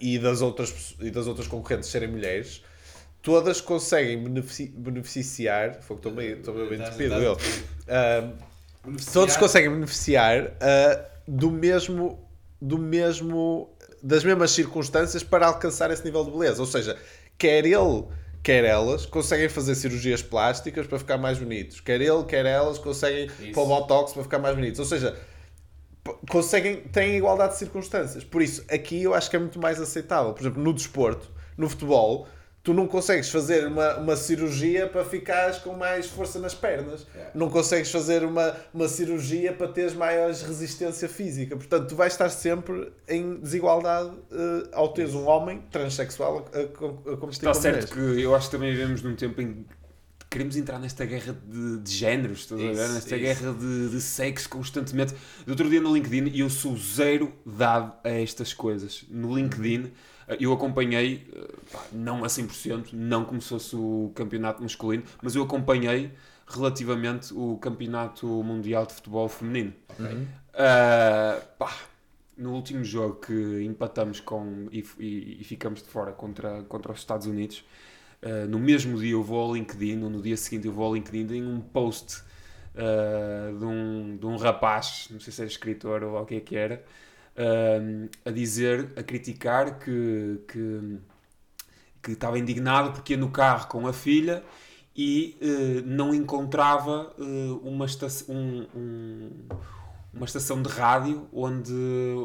e, 0.00 0.18
das 0.18 0.40
outras, 0.42 0.94
e 1.00 1.10
das 1.10 1.26
outras 1.26 1.46
concorrentes 1.46 1.88
serem 1.88 2.08
mulheres, 2.08 2.62
todas 3.22 3.60
conseguem 3.60 4.22
benefici- 4.22 4.72
beneficiar. 4.76 5.80
Foi 5.82 5.96
que 5.96 6.00
estou 6.00 6.12
meio, 6.12 6.38
estou 6.38 6.54
meio 6.54 6.68
bem 6.68 6.78
Beneficiar- 8.84 9.12
todos 9.14 9.36
conseguem 9.36 9.70
beneficiar 9.70 10.52
ah, 10.60 11.04
do 11.26 11.50
mesmo 11.50 12.18
do 12.60 12.78
mesmo 12.78 13.70
das 14.02 14.22
mesmas 14.24 14.50
circunstâncias 14.50 15.22
para 15.22 15.46
alcançar 15.46 15.90
esse 15.90 16.04
nível 16.04 16.24
de 16.24 16.30
beleza. 16.30 16.60
Ou 16.60 16.66
seja 16.66 16.96
quer 17.38 17.64
ele 17.64 18.04
quer 18.42 18.64
elas 18.64 19.06
conseguem 19.06 19.48
fazer 19.48 19.74
cirurgias 19.74 20.22
plásticas 20.22 20.86
para 20.86 20.98
ficar 20.98 21.16
mais 21.18 21.38
bonitos. 21.38 21.80
Quer 21.80 22.00
ele 22.00 22.24
quer 22.24 22.44
elas 22.44 22.78
conseguem 22.78 23.26
Isso. 23.26 23.52
pôr 23.52 23.66
botox 23.66 24.12
para 24.12 24.22
ficar 24.22 24.38
mais 24.38 24.54
bonitos. 24.54 24.78
Ou 24.80 24.86
seja 24.86 25.16
conseguem 26.28 26.82
têm 26.82 27.16
igualdade 27.16 27.54
de 27.54 27.58
circunstâncias. 27.58 28.22
Por 28.24 28.42
isso 28.42 28.62
aqui 28.70 29.02
eu 29.02 29.14
acho 29.14 29.30
que 29.30 29.36
é 29.36 29.38
muito 29.38 29.58
mais 29.58 29.80
aceitável. 29.80 30.32
Por 30.34 30.42
exemplo 30.42 30.62
no 30.62 30.72
desporto 30.72 31.30
no 31.56 31.68
futebol 31.68 32.26
tu 32.64 32.72
não 32.72 32.88
consegues 32.88 33.28
fazer 33.28 33.66
uma, 33.66 33.98
uma 33.98 34.16
cirurgia 34.16 34.88
para 34.88 35.04
ficares 35.04 35.58
com 35.58 35.74
mais 35.74 36.06
força 36.06 36.38
nas 36.38 36.54
pernas. 36.54 37.06
Yeah. 37.14 37.30
Não 37.34 37.50
consegues 37.50 37.90
fazer 37.92 38.24
uma, 38.24 38.56
uma 38.72 38.88
cirurgia 38.88 39.52
para 39.52 39.68
teres 39.68 39.92
mais 39.92 40.40
resistência 40.40 41.06
física. 41.06 41.54
Portanto, 41.54 41.88
tu 41.88 41.94
vais 41.94 42.14
estar 42.14 42.30
sempre 42.30 42.90
em 43.06 43.34
desigualdade 43.36 44.12
eh, 44.32 44.68
ao 44.72 44.88
teres 44.88 45.14
um 45.14 45.26
homem 45.26 45.62
transexual 45.70 46.46
a, 46.54 46.58
a, 46.58 47.12
a 47.12 47.16
competir 47.18 47.46
Está 47.46 47.52
com 47.52 47.60
certo 47.60 47.92
que 47.92 48.22
eu 48.22 48.34
acho 48.34 48.46
que 48.46 48.56
também 48.56 48.72
vivemos 48.72 49.02
num 49.02 49.14
tempo 49.14 49.42
em 49.42 49.52
que 49.52 49.83
queremos 50.34 50.56
entrar 50.56 50.80
nesta 50.80 51.04
guerra 51.04 51.32
de, 51.46 51.78
de 51.78 51.90
géneros, 51.92 52.40
estás 52.40 52.60
a 52.60 52.64
ver? 52.64 52.88
Nesta 52.88 53.16
isso. 53.16 53.24
guerra 53.24 53.52
de, 53.52 53.88
de 53.90 54.00
sexo 54.00 54.48
constantemente. 54.48 55.14
Do 55.46 55.50
outro 55.50 55.70
dia 55.70 55.80
no 55.80 55.94
LinkedIn, 55.94 56.28
e 56.34 56.40
eu 56.40 56.50
sou 56.50 56.76
zero 56.76 57.32
dado 57.46 57.92
a 58.02 58.08
estas 58.10 58.52
coisas. 58.52 59.04
No 59.08 59.32
LinkedIn, 59.36 59.92
eh, 60.26 60.36
eu 60.40 60.52
acompanhei, 60.52 61.24
eh, 61.32 61.54
pá, 61.72 61.84
não 61.92 62.24
a 62.24 62.28
100%, 62.28 62.88
não 62.92 63.24
como 63.24 63.40
se 63.40 63.48
fosse 63.50 63.76
o 63.76 64.10
campeonato 64.14 64.60
masculino, 64.60 65.04
mas 65.22 65.36
eu 65.36 65.42
acompanhei 65.44 66.10
relativamente 66.48 67.32
o 67.32 67.56
campeonato 67.58 68.26
mundial 68.42 68.86
de 68.86 68.92
futebol 68.94 69.28
feminino. 69.28 69.72
Uhum. 70.00 70.26
Ah, 70.52 71.40
pá, 71.58 71.72
no 72.36 72.52
último 72.54 72.82
jogo 72.84 73.20
que 73.20 73.62
empatamos 73.62 74.18
com 74.18 74.66
e, 74.72 74.84
e- 74.98 75.38
e 75.40 75.44
ficamos 75.44 75.80
de 75.82 75.88
fora 75.88 76.10
contra, 76.12 76.62
contra 76.64 76.92
os 76.92 76.98
Estados 76.98 77.26
Unidos, 77.28 77.64
ah, 78.24 78.46
no 78.48 78.58
mesmo 78.58 78.98
dia 78.98 79.12
eu 79.12 79.22
vou 79.22 79.40
ao 79.40 79.54
LinkedIn, 79.54 80.02
ou 80.02 80.10
no 80.10 80.22
dia 80.22 80.36
seguinte 80.36 80.66
eu 80.66 80.72
vou 80.72 80.86
ao 80.86 80.94
LinkedIn, 80.94 81.26
tem 81.26 81.46
um 81.46 81.60
post 81.60 82.22
ah, 82.76 83.52
de, 83.58 83.64
um, 83.64 84.16
de 84.16 84.26
um 84.26 84.36
rapaz, 84.36 85.08
não 85.10 85.20
sei 85.20 85.32
se 85.32 85.42
é 85.42 85.46
escritor 85.46 86.02
ou 86.04 86.20
o 86.22 86.26
que 86.26 86.36
é 86.36 86.40
que 86.40 86.56
era, 86.56 86.84
ah, 87.36 88.08
a 88.26 88.30
dizer, 88.30 88.92
a 88.96 89.02
criticar 89.02 89.78
que, 89.78 90.40
que, 90.48 90.98
que 92.02 92.12
estava 92.12 92.38
indignado 92.38 92.92
porque 92.92 93.14
ia 93.14 93.18
no 93.18 93.30
carro 93.30 93.68
com 93.68 93.86
a 93.86 93.92
filha 93.92 94.42
e 94.96 95.36
não 95.84 96.14
encontrava 96.14 97.12
uma, 97.64 97.84
estação, 97.84 98.32
um, 98.34 98.66
um- 98.76 99.30
uma 100.14 100.26
estação 100.26 100.62
de 100.62 100.68
rádio 100.68 101.26
onde, 101.32 101.72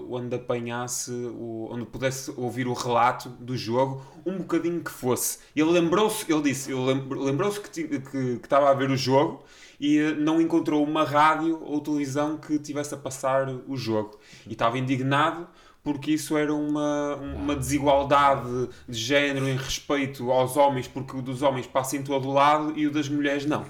onde 0.10 0.36
apanhasse, 0.36 1.12
o, 1.12 1.70
onde 1.72 1.86
pudesse 1.86 2.32
ouvir 2.38 2.68
o 2.68 2.74
relato 2.74 3.30
do 3.30 3.58
jogo, 3.58 4.02
um 4.26 4.38
bocadinho 4.38 4.84
que 4.84 4.92
fosse. 4.92 5.40
Ele 5.56 5.72
lembrou-se, 5.72 6.32
ele 6.32 6.42
disse, 6.42 6.72
ele 6.72 6.82
lem- 6.82 7.08
lembrou-se 7.10 7.60
que, 7.60 7.70
que, 7.70 8.00
que 8.00 8.40
estava 8.44 8.70
a 8.70 8.74
ver 8.74 8.90
o 8.92 8.98
jogo 8.98 9.44
e 9.80 9.98
eh, 9.98 10.14
não 10.14 10.40
encontrou 10.42 10.84
uma 10.84 11.04
rádio 11.04 11.62
ou 11.64 11.80
televisão 11.82 12.38
que 12.38 12.60
tivesse 12.60 12.94
a 12.94 12.98
passar 12.98 13.50
o 13.68 13.76
jogo. 13.76 14.20
E 14.46 14.54
estava 14.54 14.78
indignado 14.78 15.48
porque 15.84 16.12
isso 16.12 16.38
era 16.38 16.54
uma, 16.54 17.16
uma 17.16 17.56
desigualdade 17.56 18.70
de 18.88 18.98
género 19.00 19.48
em 19.48 19.56
respeito 19.56 20.30
aos 20.32 20.58
homens, 20.58 20.88
porque 20.88 21.16
o 21.16 21.22
dos 21.22 21.42
homens 21.42 21.66
passa 21.66 21.96
em 21.96 22.04
todo 22.04 22.30
lado 22.30 22.78
e 22.78 22.86
o 22.86 22.92
das 22.92 23.08
mulheres 23.10 23.46
não. 23.46 23.66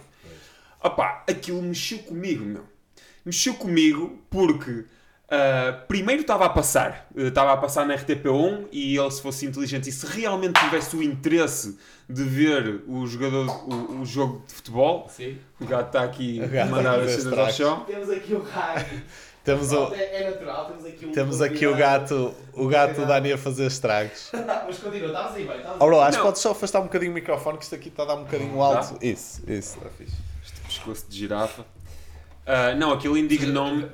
Opá, 0.83 1.23
aquilo 1.29 1.61
mexeu 1.61 1.99
comigo, 1.99 2.43
meu. 2.43 2.63
Mexeu 3.29 3.53
comigo 3.53 4.19
porque 4.29 4.85
ah, 5.31 5.83
primeiro 5.87 6.21
estava 6.21 6.45
a 6.45 6.49
passar, 6.49 7.07
eh, 7.15 7.27
estava 7.27 7.53
a 7.53 7.57
passar 7.57 7.85
na 7.85 7.95
RTP1 7.95 8.67
e 8.71 8.97
ele 8.97 9.11
se 9.11 9.21
fosse 9.21 9.45
inteligente 9.45 9.87
e 9.87 9.91
se 9.91 10.07
realmente 10.07 10.59
tivesse 10.59 10.95
o 10.95 11.03
interesse 11.03 11.77
de 12.09 12.23
ver 12.23 12.81
o, 12.87 13.05
jogador, 13.05 13.45
o, 13.47 14.01
o 14.01 14.05
jogo 14.05 14.43
de 14.47 14.53
futebol, 14.55 15.07
Sim. 15.07 15.37
o 15.61 15.65
gato 15.65 15.87
está 15.87 16.03
aqui 16.03 16.41
a 16.59 16.65
mandar 16.65 16.99
as 16.99 17.11
cenas 17.11 17.37
ao 17.37 17.51
chão. 17.51 17.79
Temos 17.85 18.09
aqui 18.09 18.33
o 18.33 18.41
Rag. 18.41 18.85
Temos, 19.41 19.71
o, 19.71 19.93
É, 19.93 20.21
é 20.21 20.29
natural, 20.31 20.65
temos 20.65 20.85
aqui 20.85 21.05
um. 21.05 21.11
temos 21.11 21.41
aqui 21.41 21.65
o 21.65 21.75
gato, 21.75 22.35
o 22.53 22.67
gato 22.67 23.05
Dani 23.05 23.31
a 23.31 23.37
fazer 23.37 23.65
estragos. 23.65 24.29
Mas 24.35 24.77
continua, 24.77 25.07
estavas 25.07 25.35
aí 25.35 25.47
bem. 25.47 25.57
estavas 25.57 25.81
aí 25.81 25.87
Ora, 25.87 26.05
acho 26.05 26.17
que 26.17 26.23
podes 26.23 26.41
só 26.41 26.51
afastar 26.51 26.81
um 26.81 26.83
bocadinho 26.83 27.11
o 27.11 27.15
microfone, 27.15 27.57
que 27.57 27.63
isto 27.63 27.73
aqui 27.73 27.87
está 27.87 28.03
a 28.03 28.05
dar 28.07 28.15
um 28.15 28.25
bocadinho 28.25 28.61
alto. 28.61 28.97
Isso, 29.01 29.41
isso, 29.47 29.77
está 29.77 29.89
fixe. 29.89 30.13
Este 30.43 30.61
pescoço 30.61 31.05
de 31.07 31.17
girafa. 31.17 31.65
Ah, 32.51 32.73
não, 32.75 32.91
aquilo 32.91 33.17
indignou-me. 33.17 33.87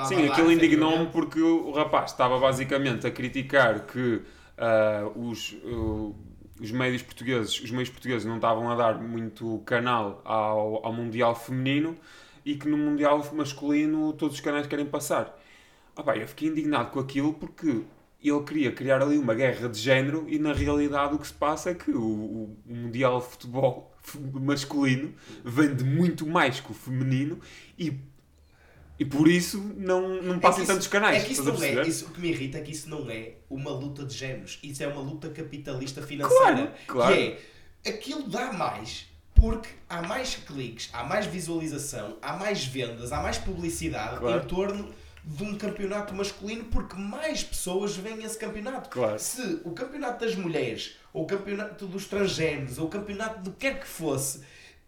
Sim, 0.00 0.24
aquilo 0.26 0.50
indignou-me 0.50 1.06
porque 1.08 1.40
o 1.40 1.72
rapaz 1.72 2.12
estava 2.12 2.38
basicamente 2.38 3.06
a 3.06 3.10
criticar 3.10 3.86
que 3.86 4.22
ah, 4.56 5.10
os, 5.14 5.52
uh, 5.64 6.14
os 6.60 6.70
médios 6.70 7.02
portugueses, 7.02 7.60
os 7.60 7.70
meios 7.70 7.90
portugueses 7.90 8.24
não 8.26 8.36
estavam 8.36 8.70
a 8.70 8.74
dar 8.74 8.98
muito 9.00 9.58
canal 9.66 10.22
ao, 10.24 10.86
ao 10.86 10.92
Mundial 10.92 11.34
feminino 11.34 11.96
e 12.44 12.54
que 12.56 12.66
no 12.68 12.78
Mundial 12.78 13.22
masculino 13.34 14.12
todos 14.14 14.36
os 14.36 14.40
canais 14.40 14.66
querem 14.66 14.86
passar. 14.86 15.38
Ah, 15.96 16.02
pá, 16.02 16.16
eu 16.16 16.26
fiquei 16.28 16.48
indignado 16.48 16.90
com 16.90 17.00
aquilo 17.00 17.34
porque 17.34 17.82
ele 18.22 18.42
queria 18.44 18.72
criar 18.72 19.02
ali 19.02 19.18
uma 19.18 19.34
guerra 19.34 19.68
de 19.68 19.78
género 19.78 20.26
e 20.28 20.38
na 20.38 20.52
realidade 20.52 21.14
o 21.14 21.18
que 21.18 21.26
se 21.26 21.34
passa 21.34 21.70
é 21.70 21.74
que 21.74 21.90
o, 21.90 22.00
o- 22.02 22.56
o 22.68 22.74
Mundial 22.74 23.18
de 23.20 23.26
Futebol 23.26 23.89
masculino 24.18 25.14
vende 25.44 25.84
muito 25.84 26.26
mais 26.26 26.60
que 26.60 26.70
o 26.70 26.74
feminino 26.74 27.38
e, 27.78 27.98
e 28.98 29.04
por 29.04 29.28
isso 29.28 29.58
não, 29.76 30.22
não 30.22 30.38
passa 30.38 30.60
É 30.60 30.62
em 30.62 30.66
que 30.66 30.72
tantos 30.72 30.86
canais. 30.88 31.22
É 31.22 31.26
que 31.26 31.32
isso 31.32 31.44
não 31.44 31.62
é, 31.62 31.86
isso, 31.86 32.06
o 32.06 32.10
que 32.10 32.20
me 32.20 32.28
irrita 32.30 32.58
é 32.58 32.60
que 32.60 32.72
isso 32.72 32.88
não 32.88 33.10
é 33.10 33.34
uma 33.48 33.70
luta 33.70 34.04
de 34.04 34.14
géneros, 34.14 34.58
isso 34.62 34.82
é 34.82 34.86
uma 34.86 35.00
luta 35.00 35.28
capitalista 35.30 36.02
financeira. 36.02 36.74
claro. 36.86 37.14
Que 37.14 37.38
é, 37.84 37.90
aquilo 37.90 38.28
dá 38.28 38.52
mais 38.52 39.06
porque 39.34 39.70
há 39.88 40.02
mais 40.02 40.34
cliques, 40.34 40.90
há 40.92 41.02
mais 41.04 41.24
visualização, 41.24 42.18
há 42.20 42.36
mais 42.36 42.64
vendas, 42.64 43.10
há 43.10 43.22
mais 43.22 43.38
publicidade 43.38 44.18
Claro. 44.18 44.42
em 44.42 44.46
torno 44.46 44.94
de 45.24 45.42
um 45.42 45.56
campeonato 45.56 46.14
masculino 46.14 46.64
porque 46.64 46.96
mais 46.96 47.42
pessoas 47.42 47.96
veem 47.96 48.22
esse 48.22 48.38
campeonato. 48.38 48.90
Claro. 48.90 49.18
Se 49.18 49.60
o 49.64 49.70
campeonato 49.72 50.24
das 50.24 50.34
mulheres, 50.34 50.96
ou 51.12 51.24
o 51.24 51.26
campeonato 51.26 51.86
dos 51.86 52.06
transgêneros, 52.06 52.78
ou 52.78 52.86
o 52.86 52.88
campeonato 52.90 53.40
do 53.40 53.50
que 53.52 53.68
quer 53.70 53.80
que 53.80 53.86
fosse, 53.86 54.40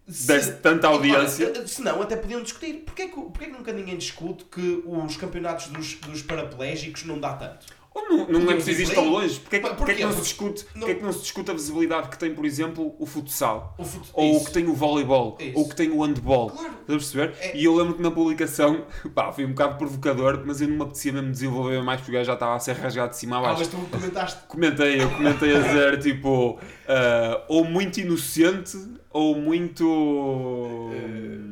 se- 0.07 0.27
Desse 0.27 0.53
tanta 0.53 0.87
audiência. 0.87 1.45
Epá, 1.45 1.65
se 1.67 1.81
não, 1.81 2.01
até 2.01 2.15
podiam 2.15 2.41
discutir. 2.43 2.83
Porquê 2.85 3.07
que, 3.07 3.13
porquê 3.15 3.45
que 3.45 3.51
nunca 3.51 3.71
ninguém 3.71 3.97
discute 3.97 4.43
que 4.45 4.83
os 4.85 5.15
campeonatos 5.17 5.67
dos, 5.67 5.95
dos 5.95 6.21
paraplégicos 6.21 7.03
não 7.05 7.19
dá 7.19 7.33
tanto? 7.33 7.65
Ou 7.95 8.09
não, 8.09 8.27
não 8.27 8.51
é 8.51 8.55
preciso 8.55 8.81
ir 8.81 8.95
tão 8.95 9.07
longe. 9.07 9.39
Porquê, 9.39 9.57
é 9.57 9.59
que- 9.59 9.67
Pá, 9.69 9.75
porquê 9.75 9.91
é 9.91 9.95
que 9.95 10.01
porquê? 10.01 10.15
não 10.15 10.23
se 10.23 10.29
discute, 10.29 10.65
Não- 10.73 10.79
porquê 10.81 10.91
é 10.91 10.95
que 10.95 11.03
não 11.03 11.13
se 11.13 11.19
discute 11.21 11.51
a 11.51 11.53
visibilidade 11.53 12.09
que 12.09 12.17
tem, 12.17 12.33
por 12.33 12.43
exemplo, 12.45 12.95
o 12.97 13.05
futsal? 13.05 13.75
O 13.77 13.83
fut- 13.83 14.09
Ou 14.13 14.37
isso. 14.37 14.45
que 14.45 14.51
tem 14.51 14.65
o 14.67 14.73
voleibol, 14.73 15.37
Isso. 15.39 15.51
ou 15.59 15.69
que 15.69 15.75
tem 15.75 15.91
o 15.91 16.01
handball. 16.03 16.49
Claro. 16.49 16.69
Estás 16.81 16.87
a 16.87 16.87
perceber? 16.87 17.33
É- 17.39 17.55
E 17.57 17.63
eu 17.65 17.75
lembro 17.75 17.93
que 17.93 18.01
na 18.01 18.09
publicação, 18.09 18.85
pá, 19.13 19.31
foi 19.31 19.45
um 19.45 19.49
bocado 19.49 19.77
provocador, 19.77 20.41
mas 20.43 20.59
eu 20.59 20.67
não 20.69 20.77
me 20.77 20.81
apetecia 20.83 21.13
mesmo 21.13 21.31
desenvolver 21.31 21.83
mais 21.83 21.99
porque 22.01 22.11
o 22.11 22.13
gajo 22.15 22.25
já 22.25 22.33
estava 22.33 22.55
a 22.55 22.59
ser 22.59 22.73
rasgado 22.77 23.11
de 23.11 23.17
cima 23.17 23.35
a 23.35 23.39
Ah, 23.39 23.41
baixo. 23.43 23.59
mas 23.59 23.67
tu 23.67 23.77
comentaste. 23.91 24.39
Comentei, 24.49 25.01
eu 25.01 25.09
comentei 25.11 25.55
a 25.55 25.59
dizer 25.59 25.99
tipo, 25.99 26.59
ah, 26.87 27.43
ou 27.47 27.63
muito 27.63 27.99
inocente, 27.99 28.75
ou 29.11 29.35
muito. 29.35 30.89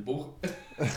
Burro. 0.03 0.35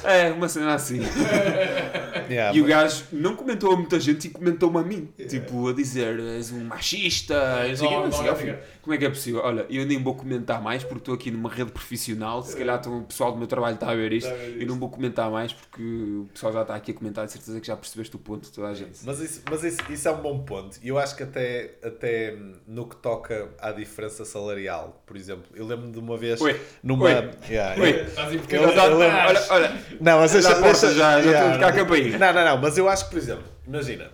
É, 0.03 0.33
uma 0.33 0.49
cena 0.49 0.75
assim. 0.75 1.01
Yeah, 2.29 2.57
E 2.57 2.61
o 2.61 2.65
gajo 2.65 3.05
não 3.13 3.35
comentou 3.37 3.73
a 3.73 3.77
muita 3.77 3.99
gente 4.01 4.29
e 4.29 4.31
comentou-me 4.31 4.79
a 4.79 4.83
mim. 4.83 5.09
Tipo, 5.29 5.69
a 5.69 5.73
dizer, 5.73 6.19
és 6.21 6.51
um 6.53 6.65
machista. 6.65 7.35
não. 7.35 7.91
Não, 7.91 8.03
Eu 8.03 8.07
assim, 8.09 8.25
não, 8.25 8.33
"Ó, 8.33 8.37
filho, 8.37 8.59
como 8.85 8.95
é 8.95 8.99
que 8.99 9.07
é 9.07 9.09
possível? 9.09 9.41
Olha, 9.43 9.65
eu 9.71 9.87
nem 9.87 10.03
vou 10.03 10.15
comentar 10.15 10.61
mais 10.63 10.85
porque 10.85 10.99
estou 11.01 11.15
aqui 11.15 11.31
numa 11.31 11.49
rede 11.49 11.73
profissional. 11.73 12.43
Se 12.43 12.55
calhar 12.55 12.79
então, 12.79 12.99
o 12.99 13.05
pessoal 13.05 13.33
do 13.33 13.39
meu 13.39 13.47
trabalho 13.47 13.77
está 13.77 13.91
a 13.91 13.95
ver 13.95 14.13
isto. 14.13 14.27
Está 14.31 14.39
a 14.39 14.47
ver 14.47 14.61
Eu 14.61 14.67
não 14.67 14.79
vou 14.79 14.91
comentar 14.91 15.31
mais 15.31 15.55
porque 15.55 15.83
o 15.83 16.29
pessoal 16.33 16.53
já 16.53 16.61
está 16.63 16.75
aqui 16.75 16.91
a 16.91 16.95
comentar. 16.95 17.25
De 17.25 17.33
certeza 17.33 17.59
que 17.61 17.67
já 17.67 17.75
percebeste 17.77 18.15
o 18.15 18.19
ponto 18.19 18.43
de 18.45 18.53
toda 18.53 18.69
a 18.69 18.75
gente. 18.75 18.99
Mas, 19.03 19.21
isso, 19.21 19.41
mas 19.51 19.65
isso, 19.65 19.79
isso 19.91 20.07
é 20.07 20.11
um 20.13 20.21
bom 20.21 20.45
ponto. 20.45 20.79
E 20.83 20.89
eu 20.89 20.99
acho 20.99 21.17
que 21.17 21.23
até, 21.23 21.75
até 21.83 22.37
no 22.69 22.87
que 22.87 22.97
toca 22.97 23.49
à 23.59 23.73
diferença 23.73 24.23
salarial, 24.27 25.03
por 25.07 25.17
exemplo, 25.17 25.45
eu 25.55 25.67
lembro 25.67 25.91
de 25.91 25.99
uma 25.99 26.19
vez 26.19 26.39
Oi, 26.43 26.61
numa. 26.83 27.07
oi, 27.07 27.31
Yeah, 27.49 27.81
oi. 27.83 27.91
eu- 27.91 27.95
Eu- 27.97 28.69
eu, 28.69 28.71
eu 28.71 28.99
lembro- 28.99 29.17
Olha, 29.29 29.47
olha, 29.51 29.83
Não, 30.01 30.19
mas 30.21 30.33
deixa, 30.33 30.61
deixa- 30.61 30.93
já, 30.93 31.13
já 31.13 31.19
estou 31.21 31.31
a 31.31 31.33
yeah, 31.33 31.53
ficar 31.55 31.61
não. 31.61 31.69
a 31.69 31.73
campainha. 31.73 32.19
Não, 32.19 32.33
não, 32.35 32.45
não, 32.45 32.59
mas 32.61 32.77
eu 32.77 32.89
acho 32.89 33.05
que, 33.07 33.11
por 33.13 33.19
exemplo, 33.19 33.45
imagina, 33.67 34.11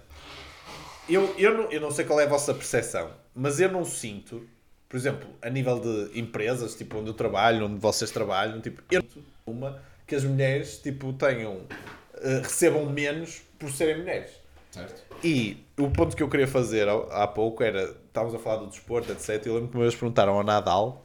eu, 1.09 1.35
eu, 1.37 1.57
não, 1.57 1.71
eu 1.73 1.81
não 1.81 1.91
sei 1.91 2.05
qual 2.05 2.21
é 2.21 2.25
a 2.25 2.29
vossa 2.29 2.55
percepção, 2.55 3.11
mas 3.35 3.59
eu 3.61 3.71
não 3.71 3.85
sinto, 3.85 4.47
por 4.91 4.97
exemplo, 4.97 5.29
a 5.41 5.49
nível 5.49 5.79
de 5.81 6.19
empresas, 6.21 6.75
tipo 6.75 6.99
onde 6.99 7.09
eu 7.09 7.15
trabalho, 7.15 7.65
onde 7.67 7.79
vocês 7.81 8.11
trabalham, 8.11 8.61
tipo, 8.61 8.83
eu 8.91 9.03
uma 9.47 9.81
que 10.07 10.15
as 10.17 10.25
mulheres 10.25 10.79
tipo, 10.79 11.13
tenham, 11.13 11.61
eh, 12.21 12.41
recebam 12.43 12.85
menos 12.87 13.41
por 13.59 13.71
serem 13.71 13.99
mulheres. 13.99 14.33
Certo. 14.73 15.03
E 15.25 15.65
o 15.79 15.89
ponto 15.91 16.17
que 16.17 16.23
eu 16.23 16.29
queria 16.29 16.47
fazer 16.49 16.89
há 16.89 17.27
pouco 17.27 17.63
era, 17.63 17.95
estávamos 18.07 18.35
a 18.35 18.39
falar 18.39 18.57
do 18.57 18.67
desporto, 18.67 19.11
etc. 19.13 19.47
Eu 19.47 19.55
lembro 19.55 19.69
que 19.71 19.77
uma 19.77 19.83
vez 19.85 19.95
perguntaram 19.95 20.35
ao 20.35 20.43
Nadal 20.43 21.05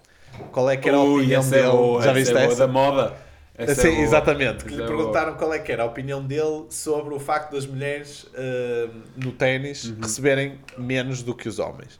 qual 0.51 0.69
é 0.69 0.75
que 0.77 0.89
era 0.89 0.97
a 0.97 1.03
Ui, 1.03 1.19
opinião 1.21 1.39
essa 1.41 1.49
dele. 1.51 1.67
é 1.67 1.71
boa, 1.71 2.01
Já 2.01 2.09
essa 2.09 2.19
viste 2.19 2.35
é 2.37 2.45
boa, 2.45 2.55
da 2.55 2.67
moda. 2.67 3.17
Essa 3.57 3.81
Sim, 3.83 3.87
é 3.87 3.91
boa. 3.91 4.03
exatamente. 4.03 4.65
Que 4.65 4.75
lhe 4.75 4.83
é 4.83 4.85
perguntaram 4.87 5.35
qual 5.37 5.53
é 5.53 5.59
que 5.59 5.71
era 5.71 5.83
a 5.83 5.85
opinião 5.85 6.21
dele 6.25 6.65
sobre 6.69 7.13
o 7.13 7.19
facto 7.19 7.51
das 7.53 7.65
mulheres 7.65 8.25
eh, 8.33 8.89
no 9.15 9.31
ténis 9.31 9.85
Uhum. 9.85 9.97
receberem 10.01 10.59
menos 10.77 11.21
do 11.23 11.33
que 11.35 11.47
os 11.47 11.57
homens. 11.59 11.99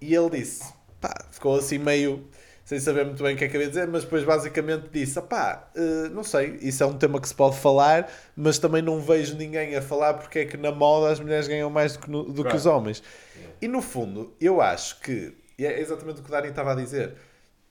E 0.00 0.14
ele 0.14 0.30
disse, 0.30 0.72
pá, 1.00 1.14
ficou 1.30 1.56
assim 1.56 1.78
meio 1.78 2.26
sem 2.64 2.78
saber 2.78 3.06
muito 3.06 3.22
bem 3.22 3.34
o 3.34 3.38
que 3.38 3.44
é 3.44 3.48
que 3.48 3.56
havia 3.56 3.66
de 3.68 3.72
dizer, 3.72 3.88
mas 3.88 4.02
depois 4.04 4.22
basicamente 4.24 4.88
disse, 4.92 5.18
pá, 5.22 5.70
eh, 5.74 6.10
não 6.10 6.22
sei, 6.22 6.58
isso 6.60 6.82
é 6.82 6.86
um 6.86 6.98
tema 6.98 7.18
que 7.18 7.26
se 7.26 7.34
pode 7.34 7.56
falar, 7.56 8.10
mas 8.36 8.58
também 8.58 8.82
não 8.82 9.00
vejo 9.00 9.34
ninguém 9.36 9.74
a 9.74 9.80
falar 9.80 10.14
porque 10.14 10.40
é 10.40 10.44
que 10.44 10.56
na 10.58 10.70
moda 10.70 11.10
as 11.10 11.18
mulheres 11.18 11.48
ganham 11.48 11.70
mais 11.70 11.94
do 11.94 11.98
que, 12.00 12.10
no- 12.10 12.24
do 12.24 12.44
que 12.44 12.54
os 12.54 12.66
homens. 12.66 13.02
E 13.62 13.66
no 13.66 13.80
fundo, 13.80 14.34
eu 14.38 14.60
acho 14.60 15.00
que, 15.00 15.34
e 15.58 15.64
é 15.64 15.80
exatamente 15.80 16.20
o 16.20 16.22
que 16.22 16.28
o 16.28 16.30
Dani 16.32 16.48
estava 16.48 16.72
a 16.72 16.74
dizer, 16.74 17.14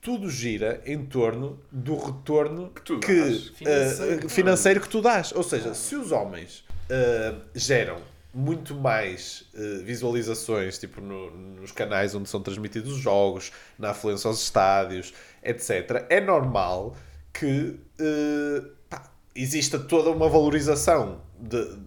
tudo 0.02 0.30
gira 0.32 0.82
em 0.84 1.06
torno 1.06 1.60
do 1.72 1.96
retorno 1.96 2.72
que, 2.74 2.82
tu 2.82 3.00
dás. 3.00 3.08
eh, 3.12 3.54
Financeiro. 3.54 4.30
financeiro 4.30 4.82
que 4.82 4.90
tu 4.90 5.00
dás. 5.02 5.32
Ou 5.32 5.44
seja, 5.44 5.76
se 5.76 5.96
os 5.96 6.12
homens 6.12 6.66
eh, 6.90 7.36
geram 7.54 7.98
muito 8.38 8.76
mais 8.76 9.46
eh, 9.56 9.82
visualizações 9.84 10.78
tipo 10.78 11.02
no- 11.02 11.32
nos 11.32 11.72
canais 11.72 12.14
onde 12.14 12.30
são 12.30 12.40
transmitidos 12.40 12.92
os 12.94 13.00
jogos, 13.00 13.52
na 13.80 13.90
afluência 13.90 14.28
aos 14.28 14.42
estádios, 14.44 15.12
etc., 15.44 16.06
é 16.08 16.22
normal 16.22 16.96
que 17.34 17.80
eh, 18.00 18.62
pá, 18.88 19.12
exista 19.36 19.80
toda 19.80 20.12
uma 20.12 20.30
valorização 20.30 21.20
de, 21.40 21.78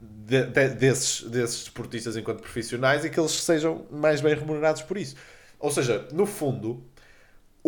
de- 0.00 0.46
de- 0.46 0.68
desses, 0.70 1.22
desses 1.28 1.58
desportistas 1.64 2.16
enquanto 2.16 2.40
profissionais 2.40 3.04
e 3.04 3.10
que 3.10 3.20
eles 3.20 3.32
sejam 3.32 3.84
mais 3.90 4.22
bem 4.22 4.34
remunerados 4.34 4.80
por 4.80 4.96
isso. 4.96 5.14
Ou 5.60 5.70
seja, 5.70 6.08
no 6.14 6.24
fundo, 6.24 6.82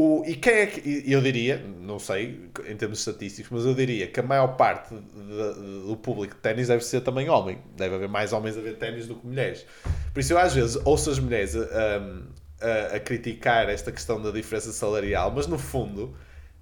o, 0.00 0.24
e 0.26 0.34
quem 0.36 0.52
é 0.54 0.66
que. 0.66 1.04
Eu 1.06 1.20
diria, 1.20 1.62
não 1.80 1.98
sei 1.98 2.40
em 2.68 2.76
termos 2.76 2.98
estatísticos, 3.00 3.50
mas 3.50 3.64
eu 3.66 3.74
diria 3.74 4.06
que 4.06 4.18
a 4.20 4.22
maior 4.22 4.56
parte 4.56 4.94
de- 4.94 5.00
de- 5.00 5.86
do 5.88 5.96
público 5.96 6.34
de 6.34 6.40
ténis 6.40 6.68
deve 6.68 6.84
ser 6.84 7.00
também 7.02 7.28
homem. 7.28 7.58
Deve 7.76 7.94
haver 7.96 8.08
mais 8.08 8.32
homens 8.32 8.56
a 8.56 8.60
ver 8.60 8.76
ténis 8.76 9.06
do 9.06 9.14
que 9.16 9.26
mulheres. 9.26 9.64
Por 10.12 10.20
isso 10.20 10.32
eu 10.32 10.38
às 10.38 10.54
vezes 10.54 10.78
ouço 10.84 11.10
as 11.10 11.18
mulheres 11.18 11.54
um, 11.54 12.22
a, 12.60 12.96
a 12.96 13.00
criticar 13.00 13.68
esta 13.68 13.90
questão 13.92 14.20
da 14.22 14.30
diferença 14.30 14.72
salarial, 14.72 15.30
mas 15.34 15.46
no 15.46 15.58
fundo, 15.58 16.14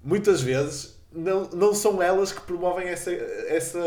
muitas 0.03 0.41
vezes. 0.41 0.97
Não, 1.11 1.49
não 1.49 1.73
são 1.73 2.03
elas 2.03 2.31
que 2.31 2.39
promovem 2.41 2.87
essa, 2.87 3.11
essa, 3.11 3.79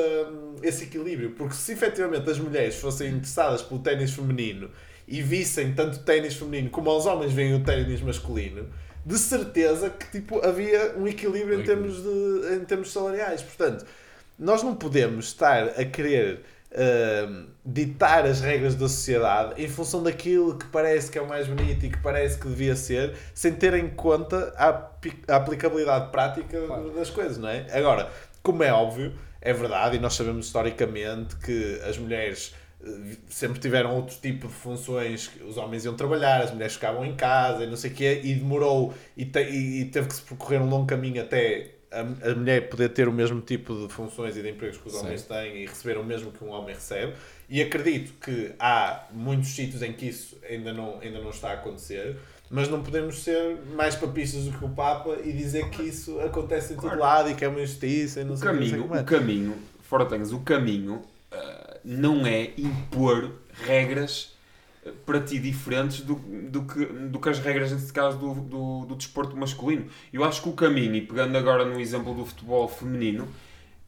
esse 0.60 0.82
equilíbrio, 0.84 1.30
porque 1.30 1.54
se 1.54 1.70
efetivamente 1.70 2.28
as 2.28 2.36
mulheres 2.36 2.74
fossem 2.74 3.10
interessadas 3.12 3.62
pelo 3.62 3.78
ténis 3.78 4.10
feminino 4.12 4.68
e 5.06 5.22
vissem 5.22 5.72
tanto 5.72 5.98
o 5.98 6.02
ténis 6.02 6.34
feminino 6.34 6.68
como 6.68 6.90
os 6.90 7.06
homens 7.06 7.32
veem 7.32 7.54
o 7.54 7.62
ténis 7.62 8.00
masculino, 8.00 8.68
de 9.04 9.18
certeza 9.18 9.90
que 9.90 10.10
tipo, 10.10 10.44
havia 10.44 10.94
um 10.96 11.06
equilíbrio 11.06 11.60
em 11.60 11.64
termos, 11.64 12.02
de, 12.02 12.54
em 12.54 12.64
termos 12.64 12.92
salariais. 12.92 13.42
Portanto, 13.42 13.84
nós 14.38 14.62
não 14.62 14.74
podemos 14.74 15.26
estar 15.26 15.68
a 15.68 15.84
querer 15.84 16.40
ahm, 16.74 17.46
ditar 17.64 18.24
as 18.24 18.40
regras 18.40 18.74
da 18.74 18.88
sociedade 18.88 19.62
em 19.62 19.68
função 19.68 20.02
daquilo 20.02 20.56
que 20.56 20.66
parece 20.66 21.10
que 21.10 21.18
é 21.18 21.22
o 21.22 21.28
mais 21.28 21.46
bonito 21.46 21.84
e 21.84 21.90
que 21.90 21.98
parece 21.98 22.38
que 22.38 22.48
devia 22.48 22.74
ser, 22.74 23.14
sem 23.34 23.52
ter 23.52 23.74
em 23.74 23.88
conta 23.88 24.52
a, 24.56 24.68
a 25.32 25.36
aplicabilidade 25.36 26.10
prática 26.10 26.58
das 26.96 27.10
coisas, 27.10 27.38
não 27.38 27.48
é? 27.48 27.66
Agora, 27.72 28.10
como 28.42 28.62
é 28.62 28.72
óbvio, 28.72 29.12
é 29.40 29.52
verdade, 29.52 29.96
e 29.96 30.00
nós 30.00 30.14
sabemos 30.14 30.46
historicamente 30.46 31.36
que 31.36 31.80
as 31.86 31.98
mulheres 31.98 32.54
sempre 33.28 33.58
tiveram 33.60 33.94
outro 33.94 34.16
tipo 34.20 34.48
de 34.48 34.52
funções 34.54 35.28
que 35.28 35.42
os 35.44 35.56
homens 35.56 35.84
iam 35.84 35.94
trabalhar, 35.94 36.42
as 36.42 36.50
mulheres 36.52 36.74
ficavam 36.74 37.04
em 37.04 37.14
casa 37.14 37.64
e 37.64 37.66
não 37.66 37.76
sei 37.76 37.90
o 37.90 37.94
quê, 37.94 38.20
e 38.24 38.34
demorou 38.34 38.92
e, 39.16 39.24
te- 39.24 39.40
e- 39.40 39.84
teve 39.86 40.08
que 40.08 40.14
se 40.14 40.22
percorrer 40.22 40.60
um 40.60 40.68
longo 40.68 40.86
caminho 40.86 41.22
até 41.22 41.70
a, 41.90 42.00
a 42.30 42.34
mulher 42.34 42.68
poder 42.68 42.88
ter 42.88 43.06
o 43.06 43.12
mesmo 43.12 43.40
tipo 43.40 43.86
de 43.86 43.92
funções 43.92 44.36
e 44.36 44.42
de 44.42 44.48
empregos 44.50 44.78
que 44.78 44.88
os 44.88 44.94
homens 44.94 45.22
têm 45.22 45.62
e 45.62 45.66
receber 45.66 45.98
o 45.98 46.04
mesmo 46.04 46.32
que 46.32 46.42
um 46.42 46.48
homem 46.50 46.74
recebe. 46.74 47.12
E 47.48 47.60
acredito 47.60 48.14
que 48.14 48.52
há 48.58 49.06
muitos 49.12 49.50
sítios 49.50 49.82
em 49.82 49.92
que 49.92 50.06
isso 50.06 50.38
ainda 50.48 50.72
não, 50.72 50.98
ainda 51.00 51.20
não 51.20 51.28
está 51.30 51.50
a 51.50 51.52
acontecer, 51.54 52.16
mas 52.50 52.66
não 52.68 52.82
podemos 52.82 53.22
ser 53.22 53.58
mais 53.76 53.94
papistas 53.94 54.44
do 54.44 54.58
que 54.58 54.64
o 54.64 54.70
Papa 54.70 55.18
e 55.22 55.32
dizer 55.32 55.68
que 55.68 55.82
isso 55.82 56.18
acontece 56.20 56.72
em 56.72 56.76
todo 56.76 56.84
Claro. 56.84 57.00
lado 57.00 57.30
e 57.30 57.34
que 57.34 57.44
é 57.44 57.48
uma 57.48 57.60
injustiça 57.60 58.22
e 58.22 58.24
não 58.24 58.34
O 58.34 58.36
sei 58.38 58.48
o 58.48 58.58
que, 58.58 58.74
é. 58.96 59.00
o 59.00 59.04
caminho, 59.04 59.54
fora 59.82 60.06
tenhas 60.06 60.32
o 60.32 60.40
caminho, 60.40 61.02
não 61.84 62.26
é 62.26 62.52
impor 62.56 63.32
regras 63.52 64.36
eh, 64.84 64.92
para 65.04 65.20
ti 65.20 65.38
diferentes 65.38 66.00
do, 66.00 66.14
do, 66.14 66.62
que, 66.64 66.84
do 66.84 67.18
que 67.18 67.28
as 67.28 67.38
regras, 67.38 67.72
neste 67.72 67.92
caso, 67.92 68.18
do, 68.18 68.34
do, 68.34 68.86
do 68.86 68.94
desporto 68.96 69.36
masculino. 69.36 69.86
Eu 70.12 70.24
acho 70.24 70.42
que 70.42 70.48
o 70.48 70.52
caminho, 70.52 70.94
e 70.94 71.00
pegando 71.00 71.36
agora 71.36 71.64
no 71.64 71.80
exemplo 71.80 72.14
do 72.14 72.24
futebol 72.24 72.68
feminino, 72.68 73.28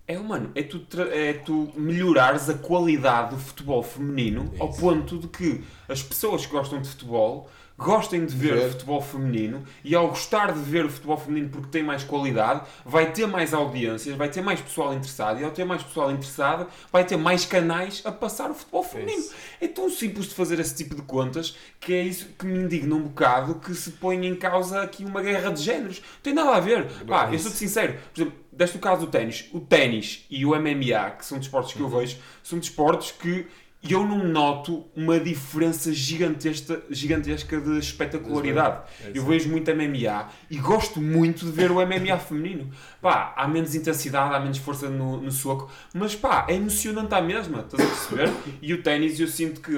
é, 0.06 0.18
mano, 0.18 0.50
é 0.54 0.62
tu, 0.62 0.86
é 1.10 1.32
tu 1.32 1.72
melhorares 1.76 2.50
a 2.50 2.54
qualidade 2.54 3.34
do 3.34 3.40
futebol 3.40 3.82
feminino 3.82 4.52
ao 4.58 4.70
ponto 4.70 5.18
de 5.18 5.28
que 5.28 5.64
as 5.88 6.02
pessoas 6.02 6.44
que 6.44 6.52
gostam 6.52 6.80
de 6.82 6.88
futebol 6.88 7.48
gostem 7.76 8.24
de 8.24 8.34
ver, 8.34 8.54
Ver. 8.54 8.66
o 8.66 8.70
futebol 8.70 9.00
feminino 9.00 9.64
e 9.82 9.94
ao 9.94 10.08
gostar 10.08 10.52
de 10.52 10.60
ver 10.60 10.84
o 10.84 10.90
futebol 10.90 11.16
feminino 11.16 11.48
porque 11.50 11.68
tem 11.68 11.82
mais 11.82 12.04
qualidade, 12.04 12.62
vai 12.84 13.10
ter 13.12 13.26
mais 13.26 13.52
audiências, 13.52 14.16
vai 14.16 14.28
ter 14.28 14.40
mais 14.42 14.60
pessoal 14.60 14.94
interessado 14.94 15.40
e 15.40 15.44
ao 15.44 15.50
ter 15.50 15.64
mais 15.64 15.82
pessoal 15.82 16.10
interessado, 16.10 16.66
vai 16.92 17.04
ter 17.04 17.16
mais 17.16 17.44
canais 17.44 18.02
a 18.04 18.12
passar 18.12 18.50
o 18.50 18.54
futebol 18.54 18.82
feminino. 18.84 19.24
É 19.60 19.66
tão 19.66 19.90
simples 19.90 20.26
de 20.26 20.34
fazer 20.34 20.60
esse 20.60 20.74
tipo 20.76 20.94
de 20.94 21.02
contas 21.02 21.56
que 21.80 21.92
é 21.92 22.02
isso 22.02 22.28
que 22.38 22.46
me 22.46 22.58
indigna 22.60 22.94
um 22.94 23.02
bocado 23.02 23.56
que 23.56 23.74
se 23.74 23.90
põe 23.92 24.24
em 24.24 24.34
causa 24.36 24.80
aqui 24.82 25.04
uma 25.04 25.20
guerra 25.20 25.50
de 25.50 25.62
géneros. 25.62 25.98
Não 25.98 26.20
tem 26.22 26.32
nada 26.34 26.52
a 26.56 26.60
ver. 26.60 26.86
Pá, 27.06 27.28
eu 27.32 27.38
sou-te 27.38 27.56
sincero. 27.56 27.94
Por 28.14 28.20
exemplo, 28.20 28.38
deste 28.52 28.76
o 28.76 28.80
caso 28.80 29.04
do 29.04 29.10
ténis. 29.10 29.48
O 29.52 29.60
ténis 29.60 30.24
e 30.30 30.46
o 30.46 30.50
MMA, 30.50 31.10
que 31.18 31.24
são 31.26 31.38
desportos 31.38 31.72
que 31.72 31.80
eu 31.80 31.88
vejo, 31.88 32.16
são 32.42 32.58
desportos 32.58 33.10
que 33.10 33.46
eu 33.88 34.06
não 34.06 34.24
noto 34.24 34.84
uma 34.96 35.20
diferença 35.20 35.92
gigantesca, 35.92 36.82
gigantesca 36.90 37.60
de 37.60 37.78
espetacularidade. 37.78 38.82
Eu 39.14 39.24
vejo 39.24 39.48
muito 39.48 39.70
MMA 39.74 40.28
e 40.50 40.56
gosto 40.58 41.00
muito 41.00 41.44
de 41.44 41.52
ver 41.52 41.70
o 41.70 41.74
MMA 41.74 42.18
feminino. 42.18 42.70
Pá, 43.00 43.34
há 43.36 43.46
menos 43.46 43.74
intensidade, 43.74 44.34
há 44.34 44.40
menos 44.40 44.58
força 44.58 44.88
no, 44.88 45.20
no 45.20 45.30
soco, 45.30 45.70
mas 45.92 46.14
pá, 46.14 46.46
é 46.48 46.54
emocionante 46.54 47.14
à 47.14 47.20
mesma, 47.20 47.60
estás 47.60 47.82
a 47.82 47.86
perceber? 47.86 48.32
E 48.62 48.72
o 48.72 48.82
ténis 48.82 49.20
eu 49.20 49.28
sinto 49.28 49.60
que, 49.60 49.72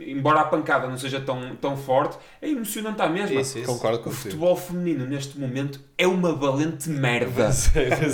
embora 0.00 0.40
a 0.40 0.44
pancada 0.44 0.86
não 0.86 0.98
seja 0.98 1.20
tão, 1.20 1.56
tão 1.56 1.76
forte, 1.76 2.18
é 2.40 2.48
emocionante 2.48 3.00
à 3.00 3.08
mesma. 3.08 3.40
Isso, 3.40 3.58
isso. 3.58 3.66
Concordo 3.66 3.98
O 3.98 4.02
contigo. 4.02 4.22
futebol 4.22 4.56
feminino 4.56 5.06
neste 5.06 5.38
momento 5.38 5.80
é 5.96 6.06
uma 6.06 6.34
valente 6.34 6.88
merda. 6.90 7.50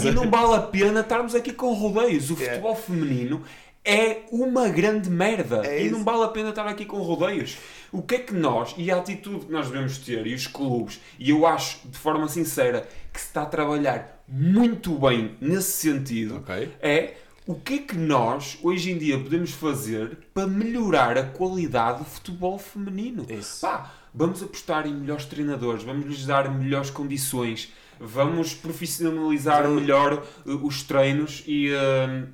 E 0.05 0.11
não 0.11 0.31
vale 0.31 0.55
a 0.55 0.61
pena 0.61 1.01
estarmos 1.01 1.35
aqui 1.35 1.53
com 1.53 1.73
rodeios. 1.73 2.31
O 2.31 2.37
futebol 2.37 2.75
feminino 2.77 3.43
é 3.89 4.27
uma 4.31 4.69
grande 4.69 5.09
merda. 5.09 5.67
É 5.67 5.87
e 5.87 5.91
não 5.91 6.05
vale 6.05 6.23
a 6.25 6.29
pena 6.29 6.51
estar 6.51 6.67
aqui 6.67 6.85
com 6.85 6.99
rodeios. 6.99 7.57
O 7.91 8.03
que 8.03 8.17
é 8.17 8.19
que 8.19 8.35
nós, 8.35 8.75
e 8.77 8.91
a 8.91 8.99
atitude 8.99 9.47
que 9.47 9.53
nós 9.53 9.71
devemos 9.71 9.97
ter, 9.97 10.27
e 10.27 10.35
os 10.35 10.47
clubes, 10.47 11.01
e 11.19 11.31
eu 11.31 11.47
acho 11.47 11.89
de 11.89 11.97
forma 11.97 12.29
sincera 12.29 12.87
que 13.11 13.19
se 13.19 13.29
está 13.29 13.43
a 13.43 13.47
trabalhar 13.47 14.23
muito 14.29 14.93
bem 14.99 15.37
nesse 15.41 15.73
sentido, 15.73 16.37
Ok. 16.37 16.71
é 16.83 17.15
o 17.47 17.55
que 17.55 17.75
é 17.75 17.79
que 17.79 17.97
nós 17.97 18.59
hoje 18.63 18.93
em 18.93 18.99
dia 18.99 19.19
podemos 19.19 19.53
fazer 19.53 20.19
para 20.35 20.47
melhorar 20.47 21.17
a 21.17 21.25
qualidade 21.25 22.01
do 22.01 22.05
futebol 22.05 22.59
feminino? 22.59 23.25
Isso. 23.31 23.63
Pá, 23.63 23.91
vamos 24.13 24.43
apostar 24.43 24.87
em 24.87 24.93
melhores 24.93 25.25
treinadores, 25.25 25.83
vamos 25.83 26.05
lhes 26.05 26.27
dar 26.27 26.55
melhores 26.55 26.91
condições, 26.91 27.73
vamos 27.99 28.53
profissionalizar 28.53 29.67
melhor 29.67 30.23
uh, 30.45 30.67
os 30.67 30.83
treinos 30.83 31.43
e, 31.47 31.71
uh, 31.71 32.29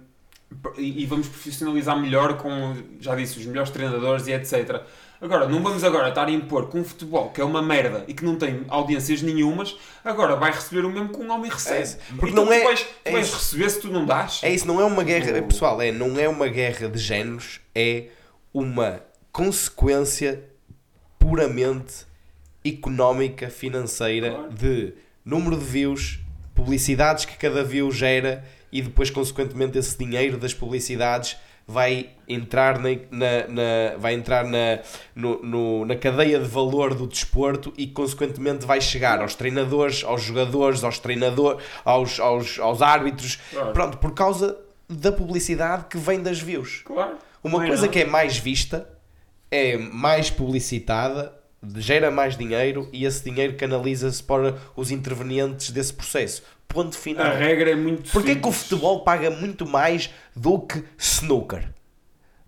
e, 0.79 1.03
e 1.03 1.07
vamos 1.07 1.29
profissionalizar 1.29 1.99
melhor 2.01 2.37
com, 2.38 2.75
já 3.01 3.14
disse, 3.14 3.38
os 3.38 3.47
melhores 3.47 3.71
treinadores 3.71 4.27
e 4.27 4.33
etc. 4.33 4.83
Agora, 5.21 5.49
não 5.49 5.62
vamos 5.62 5.83
agora 5.85 6.09
estar 6.11 6.27
a 6.27 6.31
impor 6.31 6.69
que 6.69 6.77
um 6.77 6.85
futebol 6.85 7.31
que 7.31 7.40
é 7.40 7.45
uma 7.45 7.62
merda 7.62 8.05
e 8.07 8.12
que 8.12 8.25
não 8.25 8.37
tem 8.37 8.64
audiências 8.69 9.23
nenhumas, 9.23 9.75
agora 10.05 10.37
vai 10.37 10.51
receber 10.53 10.85
o 10.85 10.90
mesmo 10.90 11.09
que 11.09 11.17
um 11.19 11.31
homem 11.31 11.51
recebe. 11.51 11.83
É. 11.88 12.14
Porque 12.17 12.33
Então 12.33 12.45
não 12.45 12.53
tu 12.53 12.53
é- 12.53 12.64
vais, 12.64 12.81
tu 12.83 12.88
é 13.05 13.12
vais 13.12 13.33
receber 13.33 13.71
se 13.71 13.81
tu 13.81 13.88
não 13.88 14.05
dás. 14.05 14.40
É 14.43 14.51
isso, 14.53 14.67
não 14.67 14.81
é 14.81 14.85
uma 14.85 15.03
guerra, 15.03 15.40
pessoal, 15.43 15.81
é, 15.81 15.90
não 15.90 16.19
é 16.19 16.29
uma 16.29 16.49
guerra 16.49 16.88
de 16.88 16.99
géneros, 16.99 17.61
é 17.75 18.09
uma 18.53 19.01
consequência 19.33 20.45
puramente 21.19 22.07
económica, 22.64 23.49
financeira, 23.49 24.31
Claro. 24.31 24.53
de 24.53 24.95
número 25.25 25.57
de 25.57 25.64
views, 25.64 26.19
publicidades 26.55 27.25
que 27.25 27.37
cada 27.37 27.62
view 27.64 27.90
gera 27.90 28.45
e 28.75 28.83
depois, 28.83 29.09
consequentemente, 29.09 29.79
esse 29.79 29.97
dinheiro 29.97 30.37
das 30.37 30.53
publicidades 30.53 31.37
vai 31.67 32.11
entrar 32.29 32.79
na, 32.79 32.91
na, 33.11 33.49
na- 33.49 33.97
vai 33.97 34.13
entrar 34.13 34.45
na, 34.45 34.81
no- 35.15 35.43
no- 35.43 35.85
na 35.87 35.97
cadeia 35.97 36.39
de 36.39 36.47
valor 36.47 36.93
do 36.93 37.07
desporto 37.07 37.73
e 37.79 37.87
consequentemente 37.87 38.67
vai 38.67 38.83
chegar 38.83 39.23
aos 39.23 39.35
treinadores, 39.35 40.05
aos 40.05 40.23
jogadores, 40.23 40.85
aos 40.85 40.99
treinadores, 40.99 41.65
aos, 41.83 42.21
aos, 42.21 42.59
aos 42.59 42.83
árbitros, 42.83 43.39
Claro. 43.51 43.73
pronto, 43.73 43.97
por 43.97 44.13
causa 44.13 44.59
da 44.91 45.11
publicidade 45.11 45.87
que 45.89 45.97
vem 45.97 46.21
das 46.21 46.39
views. 46.39 46.83
Claro. 46.85 47.17
Uma 47.43 47.61
Não 47.61 47.67
coisa 47.69 47.89
que 47.89 48.01
é 48.01 48.05
mais 48.05 48.37
vista, 48.37 48.87
é 49.51 49.79
mais 49.79 50.29
publicitada, 50.31 51.33
gera 51.77 52.11
mais 52.11 52.37
dinheiro 52.37 52.91
e 52.93 53.07
esse 53.07 53.25
dinheiro 53.25 53.55
canaliza-se 53.57 54.23
para 54.23 54.55
os 54.77 54.91
intervenientes 54.91 55.71
desse 55.71 55.95
processo. 55.95 56.43
Ponto 56.68 56.96
final. 56.98 57.27
A 57.27 57.31
regra 57.35 57.70
é 57.70 57.77
muito 57.77 58.11
Porquê 58.11 58.35
que 58.35 58.40
o 58.40 58.44
simples. 58.53 58.62
futebol 58.62 59.05
paga 59.05 59.31
muito 59.31 59.64
mais 59.66 60.11
do 60.35 60.59
que 60.61 60.83
snooker? 60.98 61.68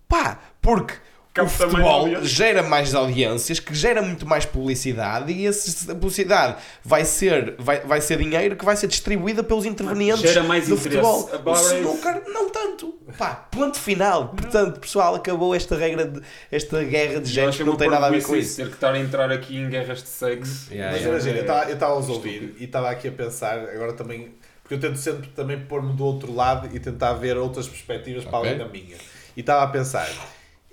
Pá, 0.07 0.39
porque 0.61 0.95
o 1.41 1.45
mais 1.45 1.57
futebol 1.57 2.23
gera 2.23 2.63
mais 2.63 2.93
audiências, 2.95 3.59
que 3.59 3.73
gera 3.73 4.01
muito 4.01 4.25
mais 4.25 4.45
publicidade 4.45 5.31
e 5.31 5.45
essa 5.47 5.93
publicidade 5.95 6.55
vai 6.83 7.05
ser, 7.05 7.55
vai, 7.57 7.79
vai 7.81 8.01
ser 8.01 8.17
dinheiro 8.17 8.55
que 8.55 8.65
vai 8.65 8.75
ser 8.75 8.87
distribuída 8.87 9.43
pelos 9.43 9.65
intervenientes 9.65 10.21
Gera 10.21 10.43
mais 10.43 10.67
do 10.67 10.75
interesse. 10.75 10.97
futebol. 10.97 11.29
A 11.33 11.49
O 11.51 11.55
é 11.55 11.77
snooker 11.77 12.23
não 12.27 12.49
tanto. 12.49 12.93
Pá, 13.17 13.29
ponto 13.51 13.77
final. 13.79 14.29
Portanto, 14.29 14.79
pessoal, 14.79 15.15
acabou 15.15 15.55
esta 15.55 15.75
regra, 15.75 16.05
de, 16.05 16.21
esta 16.51 16.83
guerra 16.83 17.19
de 17.21 17.29
géneros 17.29 17.55
acho 17.55 17.57
que 17.57 17.63
é 17.63 17.65
não 17.65 17.75
tem 17.77 17.89
nada 17.89 18.07
a 18.07 18.09
ver 18.09 18.23
com 18.23 18.35
isso. 18.35 18.57
ter 18.57 18.67
que 18.67 18.73
estar 18.73 18.93
a 18.93 18.99
entrar 18.99 19.31
aqui 19.31 19.57
em 19.57 19.69
guerras 19.69 20.03
de 20.03 20.09
sexo. 20.09 20.67
Yeah, 20.71 20.91
Mas 20.91 21.01
yeah. 21.01 21.07
imagina, 21.09 21.35
É- 21.35 21.39
eu 21.39 21.41
estava- 21.41 21.63
eu 21.69 21.73
estava 21.73 21.93
a 21.93 21.95
ouvir 21.95 22.55
e 22.59 22.63
estava 22.65 22.89
aqui 22.89 23.07
a 23.07 23.11
pensar, 23.11 23.57
agora 23.59 23.93
também, 23.93 24.33
porque 24.61 24.75
eu 24.75 24.79
tento 24.79 24.97
sempre 24.97 25.27
também 25.29 25.59
pôr-me 25.59 25.93
do 25.93 26.03
outro 26.05 26.33
lado 26.33 26.69
e 26.75 26.79
tentar 26.79 27.13
ver 27.13 27.37
outras 27.37 27.67
perspectivas 27.67 28.23
para 28.25 28.37
Ok. 28.39 28.49
além 28.49 28.59
da 28.59 28.67
minha. 28.67 28.97
E 29.35 29.39
estava 29.39 29.63
a 29.63 29.67
pensar, 29.67 30.09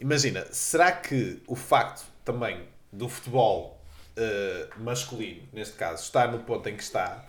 imagina, 0.04 0.44
será 0.52 0.92
que 0.92 1.42
o 1.46 1.56
facto 1.56 2.04
também 2.22 2.60
do 2.92 3.08
futebol 3.08 3.80
eh, 4.14 4.68
masculino, 4.76 5.42
neste 5.50 5.76
caso, 5.76 6.02
estar 6.02 6.30
no 6.30 6.40
ponto 6.40 6.68
em 6.68 6.76
que 6.76 6.82
está 6.82 7.24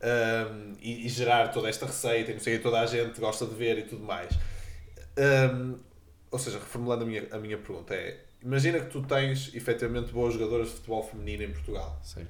ehm, 0.00 0.74
e, 0.80 1.06
e 1.06 1.08
gerar 1.08 1.48
toda 1.48 1.68
esta 1.68 1.86
receita 1.86 2.30
e 2.30 2.34
não 2.34 2.40
sei 2.40 2.58
toda 2.60 2.80
a 2.80 2.86
gente 2.86 3.20
gosta 3.20 3.44
de 3.44 3.54
ver 3.54 3.78
e 3.78 3.82
tudo 3.82 4.04
mais. 4.04 4.32
ehm, 5.16 5.74
ou 6.30 6.38
seja, 6.38 6.58
reformulando 6.58 7.02
a 7.04 7.06
minha, 7.06 7.26
a 7.32 7.38
minha 7.38 7.58
pergunta, 7.58 7.94
é 7.94 8.20
imagina 8.42 8.78
que 8.78 8.90
tu 8.90 9.02
tens 9.02 9.52
efetivamente 9.54 10.12
boas 10.12 10.34
jogadoras 10.34 10.68
de 10.68 10.74
futebol 10.74 11.02
feminino 11.02 11.42
em 11.44 11.52
Portugal 11.52 11.98
Certo. 12.02 12.28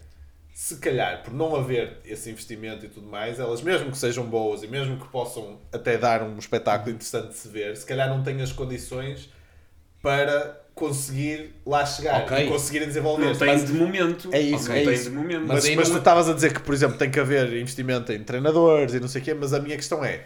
se 0.54 0.76
calhar, 0.78 1.22
por 1.22 1.32
não 1.34 1.56
haver 1.56 1.98
esse 2.04 2.30
investimento 2.30 2.86
e 2.86 2.88
tudo 2.88 3.06
mais, 3.06 3.38
elas 3.38 3.60
mesmo 3.60 3.90
que 3.90 3.98
sejam 3.98 4.24
boas 4.26 4.62
e 4.62 4.66
mesmo 4.66 4.98
que 4.98 5.08
possam 5.08 5.58
até 5.72 5.98
dar 5.98 6.22
um 6.22 6.38
espetáculo 6.38 6.90
interessante 6.90 7.28
de 7.28 7.34
se 7.34 7.48
ver, 7.48 7.76
se 7.76 7.84
calhar 7.84 8.08
não 8.08 8.22
têm 8.22 8.40
as 8.40 8.52
condições 8.52 9.30
para 10.04 10.60
conseguir 10.74 11.54
lá 11.64 11.86
chegar 11.86 12.22
Ok. 12.24 12.46
e 12.46 12.48
conseguirem 12.48 12.88
desenvolver. 12.88 13.24
Não 13.24 13.34
tem 13.36 13.48
mas, 13.48 13.64
de 13.64 13.72
momento. 13.72 14.28
É 14.32 14.40
isso, 14.40 14.68
não 14.68 14.76
é 14.76 14.84
tem 14.84 14.92
isso. 14.92 15.10
de 15.10 15.16
momento. 15.16 15.46
mas, 15.46 15.64
Mas 15.64 15.76
mas 15.76 15.88
não- 15.88 15.96
tu 15.96 15.98
estavas 15.98 16.28
a 16.28 16.34
dizer 16.34 16.52
que, 16.52 16.60
por 16.60 16.74
exemplo, 16.74 16.98
tem 16.98 17.10
que 17.10 17.18
haver 17.18 17.52
investimento 17.54 18.12
em 18.12 18.22
treinadores 18.22 18.92
e 18.94 19.00
não 19.00 19.08
sei 19.08 19.22
o 19.22 19.24
quê, 19.24 19.32
mas 19.34 19.54
a 19.54 19.60
minha 19.60 19.76
questão 19.76 20.04
é 20.04 20.24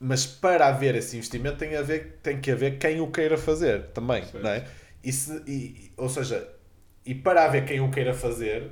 mas 0.00 0.24
para 0.26 0.68
haver 0.68 0.94
esse 0.94 1.16
investimento 1.16 1.56
tem, 1.58 1.74
a 1.74 1.80
haver, 1.80 2.18
tem 2.22 2.40
que 2.40 2.50
haver 2.50 2.78
quem 2.78 3.00
o 3.00 3.08
queira 3.08 3.36
fazer 3.36 3.86
também, 3.88 4.22
Certo. 4.22 4.42
não 4.42 4.50
é? 4.50 4.64
E 5.02 5.12
se, 5.12 5.42
e, 5.46 5.90
ou 5.96 6.08
seja, 6.08 6.48
e 7.04 7.14
para 7.14 7.44
haver 7.44 7.64
quem 7.64 7.80
o 7.80 7.90
queira 7.90 8.14
fazer 8.14 8.70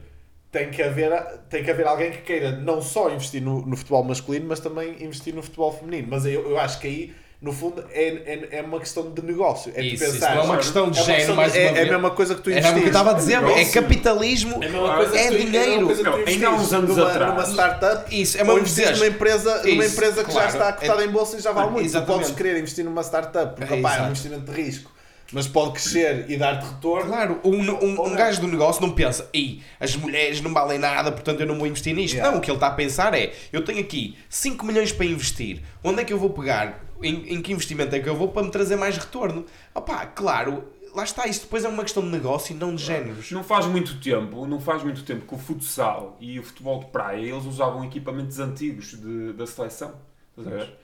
tem 0.53 0.71
que 0.71 0.81
haver, 0.83 1.11
tem 1.51 1.65
que 1.65 1.71
haver 1.71 1.87
alguém 1.87 2.13
que 2.13 2.19
queira 2.23 2.53
não 2.53 2.81
só 2.81 3.11
investir 3.11 3.43
no, 3.43 3.61
no 3.67 3.77
futebol 3.77 4.05
masculino, 4.05 4.47
mas 4.49 4.61
também 4.61 5.03
investir 5.03 5.35
no 5.35 5.43
futebol 5.43 5.73
feminino. 5.73 6.07
Mas 6.11 6.25
eu, 6.27 6.49
eu 6.51 6.59
acho 6.59 6.79
que 6.81 6.87
aí, 6.87 7.15
no 7.41 7.53
fundo, 7.53 7.85
é, 7.93 8.03
é, 8.03 8.49
é 8.59 8.63
uma 8.63 8.81
questão 8.81 9.11
de 9.13 9.23
negócio. 9.23 9.71
É 9.77 9.83
Isso, 9.83 10.03
tu 10.03 10.05
isso 10.05 10.13
pensar, 10.15 10.35
não 10.37 10.43
é 10.43 10.45
uma 10.45 10.57
questão 10.57 10.91
de 10.91 10.99
é 10.99 11.03
uma 11.03 11.07
género, 11.07 11.17
questão 11.19 11.37
mais 11.37 11.53
de- 11.53 11.59
uma 11.59 11.65
é, 11.65 11.69
é 11.69 11.73
vez. 11.75 11.89
a 11.89 11.93
mesma 11.93 12.11
coisa 12.11 12.35
que 12.35 12.41
tu 12.43 12.51
Era 12.51 12.71
o 12.71 12.75
que 12.75 12.81
eu 12.81 12.87
estava 12.87 13.11
a 13.11 13.15
dizer, 13.15 13.33
é 13.35 13.41
negócio. 13.43 13.73
capitalismo, 13.73 14.65
É 14.65 14.67
é 14.67 14.71
coisa 14.71 15.13
que 15.13 15.19
tu- 15.19 15.35
é 15.35 15.39
dinheiro. 15.45 15.89
ainda 16.27 16.49
há 16.49 16.51
uns 16.55 16.73
anos 16.73 16.97
numa, 16.97 17.11
atrás. 17.11 17.31
numa 17.35 17.47
startup 17.47 18.21
Isso, 18.21 18.39
é 18.39 18.43
ou 18.43 18.49
uma 18.51 18.59
investir 18.61 18.85
dizer- 18.85 18.97
numa 18.97 19.07
empresa, 19.07 19.63
numa 19.65 19.85
empresa 19.87 20.25
que 20.25 20.33
já 20.33 20.41
claro. 20.41 20.49
está 20.49 20.73
cotada 20.73 21.03
É- 21.03 21.07
em 21.07 21.11
bolsa 21.11 21.37
e 21.37 21.41
já 21.41 21.53
vale 21.53 21.71
muito. 21.71 21.83
Tu 21.85 21.87
exatamente. 21.91 22.19
podes 22.25 22.37
querer 22.37 22.59
investir 22.59 22.85
numa 22.85 23.03
startup, 23.03 23.55
porque 23.55 23.75
É, 23.75 23.77
é 23.81 24.03
um 24.03 24.07
investimento 24.07 24.51
de 24.51 24.63
risco, 24.63 24.91
mas 25.33 25.47
pode 25.47 25.73
crescer 25.73 26.25
e 26.29 26.37
dar-te 26.39 26.65
retorno. 26.67 27.07
Claro, 27.11 27.41
um, 27.45 27.55
um, 27.55 27.99
Ou 28.01 28.07
um 28.09 28.15
gajo 28.15 28.41
do 28.41 28.49
negócio 28.49 28.81
não 28.81 28.93
pensa, 28.93 29.29
Ei, 29.35 29.61
as 29.79 29.95
mulheres 29.95 30.41
não 30.41 30.53
valem 30.55 30.79
nada, 30.79 31.13
portanto 31.13 31.41
eu 31.41 31.47
não 31.47 31.59
vou 31.59 31.67
investir 31.67 31.95
nisto. 31.95 32.15
Yeah. 32.15 32.33
Não, 32.33 32.39
o 32.39 32.41
que 32.43 32.51
ele 32.51 32.57
está 32.57 32.69
a 32.69 32.71
pensar 32.73 33.13
é, 33.13 33.33
eu 33.53 33.63
tenho 33.63 33.81
aqui 33.81 34.17
5 34.31 34.65
milhões 34.65 34.91
para 34.91 35.05
investir, 35.05 35.61
onde 35.85 36.01
é 36.01 36.05
que 36.05 36.13
eu 36.15 36.19
vou 36.19 36.31
pegar, 36.31 36.86
em, 37.03 37.35
em 37.35 37.43
que 37.43 37.53
investimento 37.53 37.95
é 37.95 38.01
que 38.01 38.09
eu 38.09 38.17
vou 38.17 38.29
para 38.29 38.43
me 38.43 38.51
trazer 38.51 38.77
mais 38.77 38.97
retorno? 38.97 39.45
Opá, 39.75 40.07
claro, 40.07 40.65
lá 40.95 41.05
está, 41.05 41.27
isso 41.27 41.43
depois 41.43 41.65
é 41.65 41.69
uma 41.69 41.83
questão 41.83 42.03
de 42.03 42.09
negócio 42.11 42.55
e 42.55 42.59
não 42.59 42.75
de 42.75 42.83
géneros. 42.85 43.31
Não 43.31 43.45
faz 43.45 43.67
muito 43.67 44.01
tempo, 44.01 44.47
não 44.47 44.61
faz 44.61 44.83
muito 44.83 45.03
tempo 45.05 45.27
que 45.27 45.35
o 45.35 45.39
futsal 45.39 46.17
e 46.21 46.39
o 46.39 46.43
futebol 46.43 46.81
de 46.81 46.87
praia 46.87 47.21
eles 47.21 47.45
usavam 47.45 47.85
equipamentos 47.85 48.39
antigos 48.39 48.93
de- 49.01 49.33
da 49.35 49.47
seleção. 49.47 49.95
Estás 50.39 50.47
a 50.47 50.51
ver? 50.65 50.79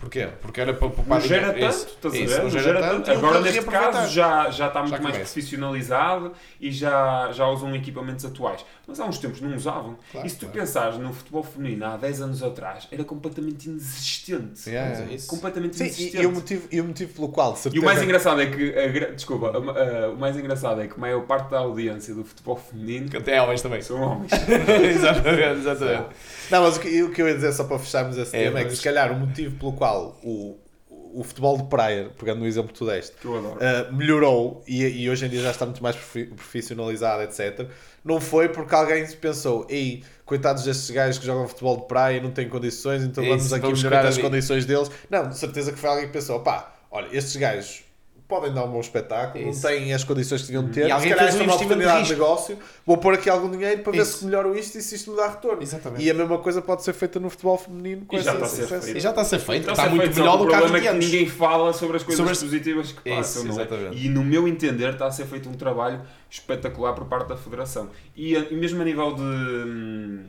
Porquê? 0.00 0.28
Porque 0.40 0.60
era 0.60 0.72
para 0.74 0.88
poupar 0.88 1.20
Não 1.20 1.26
gera 1.26 1.52
dinheiro. 1.52 1.72
tanto, 1.72 1.76
Isso, 1.76 1.94
estás 1.94 2.14
a 2.14 2.18
ver? 2.36 2.42
não 2.42 2.50
gera 2.50 2.62
gera 2.64 2.80
tanto, 2.80 2.92
tanto. 2.96 3.10
ele 3.10 3.18
Agora, 3.18 3.40
neste 3.40 3.64
caso, 3.64 4.12
já, 4.12 4.50
já 4.50 4.66
está 4.68 4.80
muito 4.80 4.96
Já 4.96 5.02
mais 5.02 5.16
profissionalizado 5.16 6.32
e 6.60 6.70
já, 6.70 7.30
já 7.32 7.46
usam 7.48 7.74
equipamentos 7.74 8.24
atuais. 8.24 8.64
Mas 8.86 8.98
há 9.00 9.04
uns 9.04 9.18
tempos 9.18 9.40
não 9.40 9.54
usavam. 9.54 9.98
Claro, 10.10 10.26
e 10.26 10.30
se 10.30 10.36
tu 10.36 10.46
claro. 10.46 10.60
pensares 10.60 10.98
no 10.98 11.12
futebol 11.12 11.42
feminino 11.42 11.84
há 11.84 11.96
10 11.96 12.22
anos 12.22 12.42
atrás, 12.42 12.88
era 12.90 13.04
completamente 13.04 13.68
inexistente. 13.68 14.68
Yeah. 14.68 14.90
Mas 15.00 15.10
é 15.10 15.14
isso. 15.14 15.26
Completamente 15.28 15.76
Sim, 15.76 15.84
inexistente. 15.84 16.16
e, 16.16 16.22
e 16.22 16.26
o 16.26 16.32
motivo, 16.32 16.68
e 16.72 16.80
o 16.80 16.84
motivo 16.84 17.12
pelo 17.14 17.28
qual, 17.28 17.52
de 17.52 17.58
E 17.58 17.62
certeza, 17.62 17.82
o 17.82 17.84
mais 17.84 18.02
engraçado 18.02 18.40
é 18.40 18.46
que, 18.46 18.74
a 18.78 19.10
desculpa, 19.10 19.48
a- 19.48 20.06
a- 20.06 20.10
o 20.10 20.16
mais 20.16 20.36
engraçado 20.38 20.80
é 20.80 20.86
que 20.88 20.94
a 20.94 20.98
maior 20.98 21.22
parte 21.26 21.50
da 21.50 21.58
audiência 21.58 22.14
do 22.14 22.24
futebol 22.24 22.56
feminino 22.56 23.10
Que 23.10 23.18
até 23.18 23.40
homens 23.42 23.60
também. 23.60 23.82
são 23.82 24.00
homens. 24.00 24.30
exatamente, 24.90 25.58
exatamente. 25.60 26.06
Não, 26.50 26.62
mas 26.62 26.76
o 26.76 26.80
que, 26.80 27.02
o 27.02 27.10
que 27.10 27.20
eu 27.20 27.28
ia 27.28 27.34
dizer 27.34 27.52
só 27.52 27.64
para 27.64 27.78
fecharmos 27.78 28.16
esse 28.16 28.34
É, 28.34 28.44
tema 28.44 28.60
é 28.60 28.62
que 28.62 28.70
mas- 28.70 28.78
se 28.78 28.84
calhar 28.84 29.12
o 29.12 29.16
motivo 29.18 29.54
pelo 29.56 29.67
qual 29.72 30.18
o, 30.22 30.58
o 30.88 31.24
futebol 31.24 31.56
de 31.56 31.64
praia, 31.64 32.10
pegando 32.18 32.40
no 32.40 32.46
exemplo 32.46 32.72
que 32.72 32.78
tu 32.78 32.86
deste, 32.86 33.16
Que 33.16 33.26
uh, 33.28 33.92
melhorou 33.92 34.62
e, 34.66 34.84
e 34.84 35.10
hoje 35.10 35.26
em 35.26 35.28
dia 35.28 35.40
já 35.42 35.50
está 35.50 35.64
muito 35.64 35.82
mais 35.82 35.96
profi- 35.96 36.26
profissionalizado, 36.26 37.22
etc. 37.22 37.68
Não 38.04 38.20
foi 38.20 38.48
porque 38.48 38.74
alguém 38.74 39.06
pensou, 39.12 39.66
ei, 39.68 40.02
coitados 40.24 40.64
destes 40.64 40.90
gajos 40.90 41.18
que 41.18 41.26
jogam 41.26 41.48
futebol 41.48 41.76
de 41.78 41.86
praia 41.86 42.18
e 42.18 42.20
não 42.20 42.30
têm 42.30 42.48
condições, 42.48 43.02
então 43.02 43.22
Isso, 43.22 43.30
vamos 43.36 43.52
aqui 43.52 43.62
vamos 43.62 43.82
melhorar 43.82 44.06
as 44.06 44.18
condições 44.18 44.64
deles. 44.66 44.90
Não, 45.10 45.28
de 45.28 45.36
certeza 45.38 45.72
que 45.72 45.78
foi 45.78 45.88
alguém 45.90 46.06
que 46.06 46.12
pensou, 46.12 46.40
pá, 46.40 46.74
olha, 46.90 47.08
estes 47.16 47.36
gajos 47.36 47.84
podem 48.28 48.52
dar 48.52 48.64
um 48.64 48.70
bom 48.70 48.80
espetáculo, 48.80 49.48
Isso. 49.48 49.62
não 49.62 49.70
têm 49.70 49.94
as 49.94 50.04
condições 50.04 50.42
que 50.42 50.48
deviam 50.52 50.68
ter, 50.70 50.82
E 50.82 50.84
se 50.86 50.92
alguém 50.92 51.08
calhar 51.08 51.18
fez 51.24 51.28
esta 51.34 51.42
é 51.42 51.46
uma 51.46 51.56
de 51.56 51.64
oportunidade 51.64 51.94
de 52.04 52.08
risco. 52.10 52.22
negócio, 52.22 52.58
vou 52.84 52.98
pôr 52.98 53.14
aqui 53.14 53.30
algum 53.30 53.50
dinheiro 53.50 53.82
para 53.82 53.92
ver 53.92 54.02
Isso. 54.02 54.18
se 54.18 54.24
melhoro 54.26 54.54
isto 54.58 54.76
e 54.76 54.82
se 54.82 54.94
isto 54.96 55.10
me 55.12 55.16
dá 55.16 55.28
retorno. 55.28 55.62
Exatamente. 55.62 56.04
E 56.04 56.10
a 56.10 56.14
mesma 56.14 56.36
coisa 56.38 56.60
pode 56.60 56.82
ser 56.84 56.92
feita 56.92 57.18
no 57.18 57.30
futebol 57.30 57.56
feminino 57.56 58.04
com 58.04 58.16
E 58.16 58.20
já 58.20 58.32
essa 58.32 58.34
está 58.34 58.44
a 58.46 58.48
ser 58.50 58.56
essência. 58.64 58.80
feito. 58.82 58.96
E 58.98 59.00
já 59.00 59.08
está 59.10 59.22
a 59.22 59.24
ser 59.24 59.38
feito. 59.38 59.70
Está 59.70 59.84
é 59.86 59.88
muito 59.88 60.02
feito, 60.02 60.18
melhor 60.20 60.36
do 60.36 60.46
que 60.46 60.54
há 60.54 60.58
O 60.58 60.60
problema 60.60 60.78
20 60.78 60.78
é 60.78 60.80
que 60.82 60.88
anos. 60.94 61.04
ninguém 61.06 61.26
fala 61.26 61.72
sobre 61.72 61.96
as 61.96 62.02
coisas 62.02 62.16
Sobre 62.18 62.32
as- 62.32 62.42
positivas 62.42 62.92
que 62.92 63.08
Isso, 63.08 63.16
passam, 63.16 63.46
é? 63.46 63.48
exatamente. 63.48 64.04
E 64.04 64.08
no 64.10 64.22
meu 64.22 64.46
entender 64.46 64.92
está 64.92 65.06
a 65.06 65.10
ser 65.10 65.24
feito 65.24 65.48
um 65.48 65.54
trabalho 65.54 66.02
espetacular 66.30 66.92
por 66.92 67.06
parte 67.06 67.28
da 67.28 67.36
Federação. 67.38 67.88
E, 68.14 68.36
a- 68.36 68.40
e 68.50 68.54
mesmo 68.54 68.82
a 68.82 68.84
nível 68.84 69.14
de, 69.14 69.22
hum, 69.22 70.24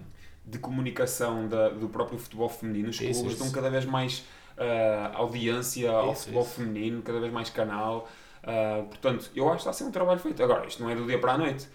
de 0.46 0.58
comunicação 0.58 1.48
da- 1.50 1.68
do 1.70 1.90
próprio 1.90 2.18
futebol 2.18 2.48
feminino, 2.48 2.90
os 2.90 2.96
Isso, 3.02 3.14
clubes 3.20 3.34
isso. 3.34 3.44
dão 3.44 3.52
cada 3.52 3.70
vez 3.70 3.84
mais 3.86 4.24
ah, 4.60 5.12
audiência 5.16 5.90
ao 5.92 6.12
Isso, 6.14 6.22
futebol 6.24 6.44
isso. 6.44 6.52
feminino, 6.56 7.02
cada 7.02 7.20
vez 7.20 7.32
mais 7.32 7.50
canal. 7.50 8.08
Ah, 8.44 8.84
portanto, 8.88 9.30
eu 9.36 9.46
acho 9.48 9.56
que 9.56 9.60
está 9.62 9.70
a 9.72 9.74
ser 9.74 9.84
um 9.86 9.92
trabalho 9.92 10.20
feito. 10.20 10.42
Agora, 10.44 10.68
isto 10.68 10.82
não 10.84 10.90
é 10.90 10.96
do 10.96 11.06
dia 11.06 11.18
para 11.20 11.34
a 11.34 11.38
noite. 11.38 11.68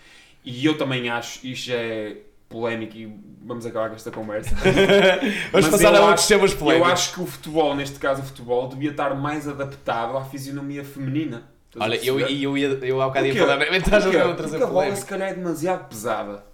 E 0.45 0.65
eu 0.67 0.77
também 0.77 1.09
acho, 1.09 1.47
isto 1.47 1.71
é 1.73 2.17
polémico 2.49 2.95
e 2.97 3.13
vamos 3.43 3.65
acabar 3.67 3.89
com 3.89 3.97
esta 3.97 4.11
conversa. 4.11 4.55
Vamos 5.51 5.67
Mas 5.67 5.69
passar 5.69 5.95
eu 5.95 6.05
a 6.05 6.09
outros 6.09 6.27
temas 6.27 6.53
Eu 6.53 6.59
polémicos. 6.59 6.93
acho 6.93 7.15
que 7.15 7.21
o 7.23 7.27
futebol, 7.27 7.75
neste 7.75 7.99
caso 7.99 8.23
o 8.23 8.25
futebol, 8.25 8.69
devia 8.69 8.91
estar 8.91 9.15
mais 9.15 9.49
adaptado 9.49 10.17
à 10.17 10.25
fisionomia 10.25 10.85
feminina. 10.85 11.49
Estás 11.73 11.91
Olha, 11.91 11.97
eu, 12.05 12.21
eu, 12.21 12.57
ia, 12.57 12.69
eu 12.83 13.01
há 13.03 13.07
bocado 13.09 13.27
ia 13.27 13.35
falar, 13.35 13.57
mas 13.59 13.77
estás 13.83 14.07
a 14.07 14.11
ver 14.11 14.37
Porque 14.37 14.63
a 14.63 14.67
bola 14.67 14.95
se 14.95 15.05
calhar 15.07 15.31
é 15.31 15.35
demasiado 15.35 15.89
pesada. 15.89 16.45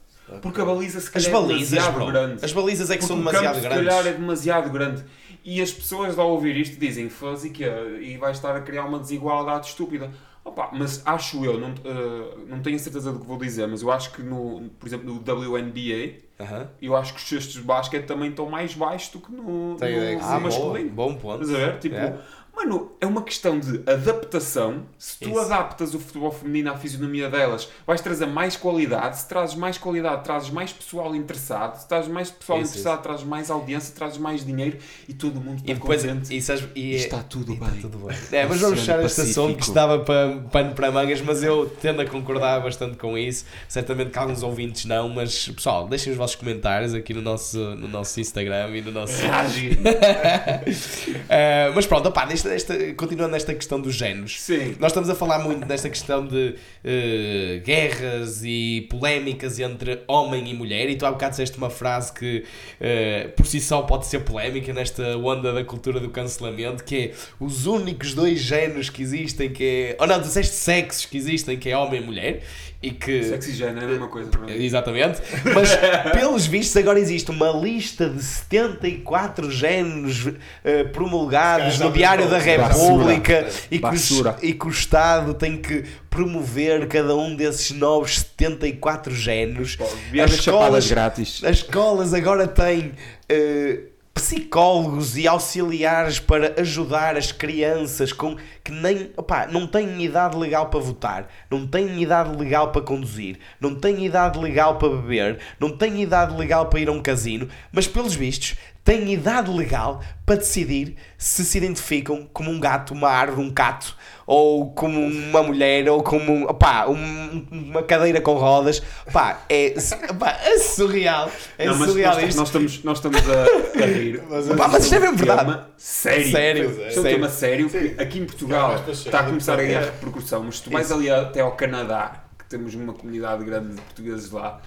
Porque 0.41 0.61
a 0.61 0.65
baliza 0.65 1.01
se 1.01 1.07
As 1.09 1.27
calhar 1.27 1.29
é 1.29 1.33
balizas, 1.33 1.71
demasiado 1.71 1.95
bro. 1.95 2.07
grande. 2.07 2.45
As 2.45 2.53
balizas 2.53 2.91
é 2.91 2.95
que 2.95 3.01
Porque 3.01 3.13
são 3.13 3.17
o 3.17 3.19
demasiado 3.19 3.55
campo, 3.55 3.61
grandes. 3.69 3.79
se 3.85 3.85
calhar 3.91 4.07
é 4.07 4.13
demasiado 4.17 4.71
grande. 4.71 5.05
E 5.53 5.61
as 5.61 5.73
pessoas 5.73 6.17
ao 6.17 6.31
ouvir 6.31 6.57
isto 6.57 6.79
dizem 6.79 7.09
faz 7.09 7.45
e 7.45 7.51
que 7.51 7.65
e 7.65 8.17
vai 8.17 8.31
estar 8.31 8.55
a 8.55 8.61
criar 8.61 8.85
uma 8.85 9.01
desigualdade 9.01 9.67
estúpida. 9.67 10.09
Opa, 10.45 10.71
mas 10.73 11.03
acho 11.05 11.45
eu, 11.45 11.59
não, 11.59 11.71
eh, 11.85 12.35
não 12.47 12.63
tenho 12.63 12.77
a 12.77 12.79
certeza 12.79 13.13
do 13.13 13.19
que 13.19 13.27
vou 13.27 13.37
dizer, 13.37 13.67
mas 13.67 13.83
eu 13.83 13.91
acho 13.91 14.13
que 14.13 14.23
no, 14.23 14.71
por 14.79 14.87
exemplo, 14.87 15.13
no 15.13 15.21
WNBA, 15.21 16.21
Aham. 16.41 16.71
eu 16.81 16.95
acho 16.97 17.15
que 17.15 17.19
os 17.21 17.29
cestos 17.29 17.55
de 17.55 17.63
basquete 17.63 18.07
também 18.07 18.31
estão 18.31 18.49
mais 18.49 18.75
baixos 18.75 19.11
do 19.13 19.19
que 19.19 19.33
no, 19.33 19.73
no 19.73 19.79
sim. 19.79 19.85
Ah, 20.23 20.39
masculino. 20.39 20.91
bom, 20.91 21.15
bom 21.15 21.19
ponto. 21.19 21.43
Estás 21.43 21.61
a 21.61 21.67
ver? 21.67 21.79
Tipo, 21.81 21.97
É. 21.97 22.17
mano, 22.55 22.93
é 23.01 23.07
uma 23.07 23.23
questão 23.23 23.59
de 23.59 23.83
adaptação. 23.91 24.83
Se 24.99 25.19
tu 25.19 25.31
Isso. 25.31 25.39
adaptas 25.41 25.95
o 25.95 25.99
futebol 25.99 26.31
feminino 26.31 26.71
à 26.71 26.77
fisionomia 26.77 27.29
delas, 27.31 27.69
vais 27.87 28.01
trazer 28.01 28.27
mais 28.27 28.57
qualidade. 28.57 29.19
Se 29.19 29.29
trazes 29.29 29.55
mais 29.55 29.79
qualidade, 29.79 30.25
trazes 30.25 30.51
mais 30.51 30.73
pessoal 30.73 31.15
interessado. 31.17 31.77
Se 31.81 31.89
trazes 31.89 32.11
mais 32.11 32.31
pessoal 32.31 32.61
Isso, 32.61 32.71
interessado, 32.73 33.03
trazes 33.03 33.25
mais 33.25 33.51
audiência, 33.51 33.95
trazes 33.95 34.19
mais 34.19 34.45
dinheiro 34.45 34.79
e 35.09 35.15
todo 35.15 35.41
mundo 35.41 35.59
está 35.61 35.71
E 35.71 35.75
depois, 35.75 36.03
contente. 36.03 36.37
e, 36.37 36.43
sabes- 36.43 36.69
e, 36.75 36.95
Está 36.95 37.23
tudo 37.23 37.53
e 37.53 37.57
bem. 37.57 37.69
está 37.69 37.81
tudo 37.89 37.99
bem. 38.07 38.17
É, 38.33 38.47
mas 38.47 38.61
vamos 38.61 38.81
fechar 38.81 39.03
este 39.05 39.21
assunto 39.23 39.57
que 39.57 39.63
estava 39.65 39.99
para 40.01 40.37
pano 40.53 40.75
para 40.75 40.91
mangas, 40.91 41.21
mas 41.21 41.43
eu 41.43 41.69
tendo 41.81 42.01
a 42.03 42.07
concordar 42.07 42.61
bastante 42.61 42.97
com 42.97 43.17
isso. 43.17 43.45
Certamente 43.69 44.11
que 44.11 44.19
alguns 44.19 44.43
ouvintes 44.43 44.85
não, 44.85 45.09
mas 45.09 45.49
pessoal, 45.49 45.89
deixem 45.89 46.13
os 46.13 46.19
vossos 46.19 46.37
comentários 46.37 46.93
aqui 46.95 47.15
no 47.15 47.23
nosso, 47.23 47.59
no 47.59 47.89
nosso 47.89 48.21
Instagram 48.21 48.69
e 48.77 48.83
no 48.83 48.91
nosso. 48.93 49.15
Uh, 49.25 49.31
mas 51.75 51.87
pronto, 51.87 52.09
opá, 52.09 52.25
esta, 52.49 52.95
continuando 52.95 53.33
nesta 53.33 53.55
questão 53.55 53.81
dos 53.81 53.95
géneros. 53.95 54.41
Sim. 54.41 54.77
Nós 54.79 54.93
estamos 54.93 55.11
a 55.11 55.15
falar 55.15 55.41
muito 55.41 55.67
nesta 55.67 55.89
questão 55.89 56.27
de 56.27 56.55
uh, 56.55 57.65
guerras 57.65 58.43
e 58.45 58.87
polémicas 58.91 59.59
entre 59.59 60.03
homem 60.07 60.49
e 60.51 60.55
mulher, 60.55 60.89
e 60.89 60.97
tu 60.97 61.05
há 61.07 61.11
bocado 61.11 61.31
disseste 61.31 61.59
uma 61.59 61.71
frase 61.71 62.13
que 62.13 62.45
uh, 62.81 63.31
por 63.33 63.47
si 63.47 63.61
só 63.61 63.83
pode 63.83 64.07
ser 64.07 64.21
polémica 64.21 64.73
nesta 64.73 65.17
onda 65.17 65.53
da 65.53 65.65
cultura 65.65 66.01
do 66.01 66.11
cancelamento, 66.11 66.85
que 66.85 66.97
é 66.97 67.13
os 67.39 67.67
únicos 67.67 68.15
dois 68.15 68.41
géneros 68.41 68.91
que 68.91 69.03
existem, 69.03 69.51
que 69.51 69.65
é. 69.65 69.97
Ou 70.01 70.07
não, 70.07 70.21
disseste 70.21 70.55
sexos 70.55 71.07
que 71.07 71.17
existem, 71.17 71.59
que 71.59 71.69
é 71.69 71.77
homem 71.77 72.01
e 72.01 72.05
mulher, 72.05 72.43
e 72.83 72.91
que. 72.91 73.25
Sexy 73.25 73.53
género 73.53 73.81
é 73.81 73.85
a 73.85 73.89
mesma 73.89 74.09
coisa 74.09 74.31
mim. 74.41 74.53
Exatamente. 74.53 75.21
Mas, 75.55 75.77
pelos 76.13 76.47
vistos, 76.47 76.77
agora 76.77 76.99
existe 76.99 77.31
uma 77.31 77.51
lista 77.51 78.09
de 78.09 78.23
74 78.23 79.51
géneros 79.51 80.35
eh, 80.65 80.85
promulgados 80.85 81.79
no 81.79 81.93
Diário 81.93 82.29
da 82.29 82.41
pensou. 82.41 82.99
República 82.99 83.47
e 83.71 83.79
que, 83.79 84.47
e 84.47 84.55
que 84.55 84.67
o 84.67 84.71
Estado 84.71 85.35
tem 85.35 85.59
que 85.59 85.85
promover 86.09 86.89
cada 86.89 87.15
um 87.15 87.37
desses 87.37 87.71
novos 87.71 88.19
74 88.19 89.15
géneros. 89.15 89.77
Devia 90.07 90.25
As 90.25 90.33
escolas, 90.33 90.89
grátis. 90.89 91.45
as 91.45 91.59
escolas 91.59 92.15
agora 92.15 92.49
têm 92.49 92.93
eh, 93.29 93.90
psicólogos 94.21 95.17
e 95.17 95.27
auxiliares 95.27 96.21
para 96.21 96.61
ajudar 96.61 97.17
as 97.17 97.33
crianças 97.33 98.13
com 98.13 98.37
que 98.63 98.71
nem 98.71 99.11
não 99.51 99.67
têm 99.67 100.05
idade 100.05 100.37
legal 100.37 100.67
para 100.69 100.79
votar, 100.79 101.29
não 101.51 101.67
têm 101.67 102.03
idade 102.03 102.37
legal 102.37 102.71
para 102.71 102.83
conduzir, 102.83 103.39
não 103.59 103.75
têm 103.75 104.05
idade 104.05 104.39
legal 104.39 104.77
para 104.77 104.91
beber, 104.91 105.39
não 105.59 105.71
têm 105.71 106.03
idade 106.03 106.37
legal 106.37 106.67
para 106.67 106.81
ir 106.81 106.89
a 106.89 106.93
um 106.93 107.01
casino, 107.01 107.49
mas 107.73 107.89
pelos 107.89 108.15
vistos 108.15 108.57
têm 108.85 109.13
idade 109.13 109.51
legal 109.51 110.01
para 110.25 110.37
decidir 110.37 110.97
se 111.19 111.45
se 111.45 111.59
identificam 111.59 112.29
como 112.33 112.51
um 112.51 112.59
gato, 112.59 112.93
uma 112.95 113.09
árvore, 113.09 113.47
um 113.47 113.51
cato, 113.53 113.95
ou 114.27 114.73
como 114.73 115.01
uma 115.05 115.43
mulher, 115.43 115.89
ou 115.89 116.03
como 116.03 116.33
um, 116.33 116.45
opá, 116.45 116.87
um- 116.89 117.47
uma 117.51 117.83
cadeira 117.83 118.21
com 118.21 118.35
rodas. 118.35 118.83
Opá, 119.09 119.43
é, 119.49 119.75
opá, 120.11 120.39
é 120.43 120.59
surreal. 120.59 121.31
É 121.59 121.67
Não, 121.67 121.77
mas 121.77 121.91
surreal 121.91 122.15
nós, 122.15 122.25
isto. 122.29 122.39
nós 122.39 122.49
estamos, 122.49 122.85
nós 122.85 122.99
estamos 122.99 123.19
a, 123.29 123.83
a 123.83 123.87
rir. 123.87 124.21
Pá, 124.57 124.69
mas 124.69 124.85
isto 124.85 124.95
é 124.95 125.01
mesmo 125.01 125.17
verdade. 125.17 125.41
tema 125.45 125.71
Sério. 125.77 126.31
Sério, 126.31 126.71
Isto 126.71 126.81
é 126.81 126.87
um 126.87 126.91
sério. 126.91 127.11
tema 127.11 127.29
sério 127.29 127.71
que 127.71 128.03
aqui 128.03 128.19
em 128.19 128.25
Portugal 128.27 128.73
Mas, 128.73 128.87
mas, 128.87 128.99
está 129.07 129.21
a 129.21 129.25
começar 129.25 129.55
a 129.55 129.57
ganhar 129.57 129.83
é. 129.83 129.85
repercussão. 129.87 130.43
Mas 130.45 130.57
se 130.59 130.63
tu 130.65 130.71
vais 130.71 130.91
ali 130.93 131.11
até 131.11 131.41
ao 131.41 131.53
Canadá, 131.53 132.25
que 132.39 132.45
temos 132.47 132.75
uma 132.75 132.93
comunidade 132.93 133.45
grande 133.45 133.75
de 133.75 133.81
portugueses 133.83 134.31
lá, 134.31 134.61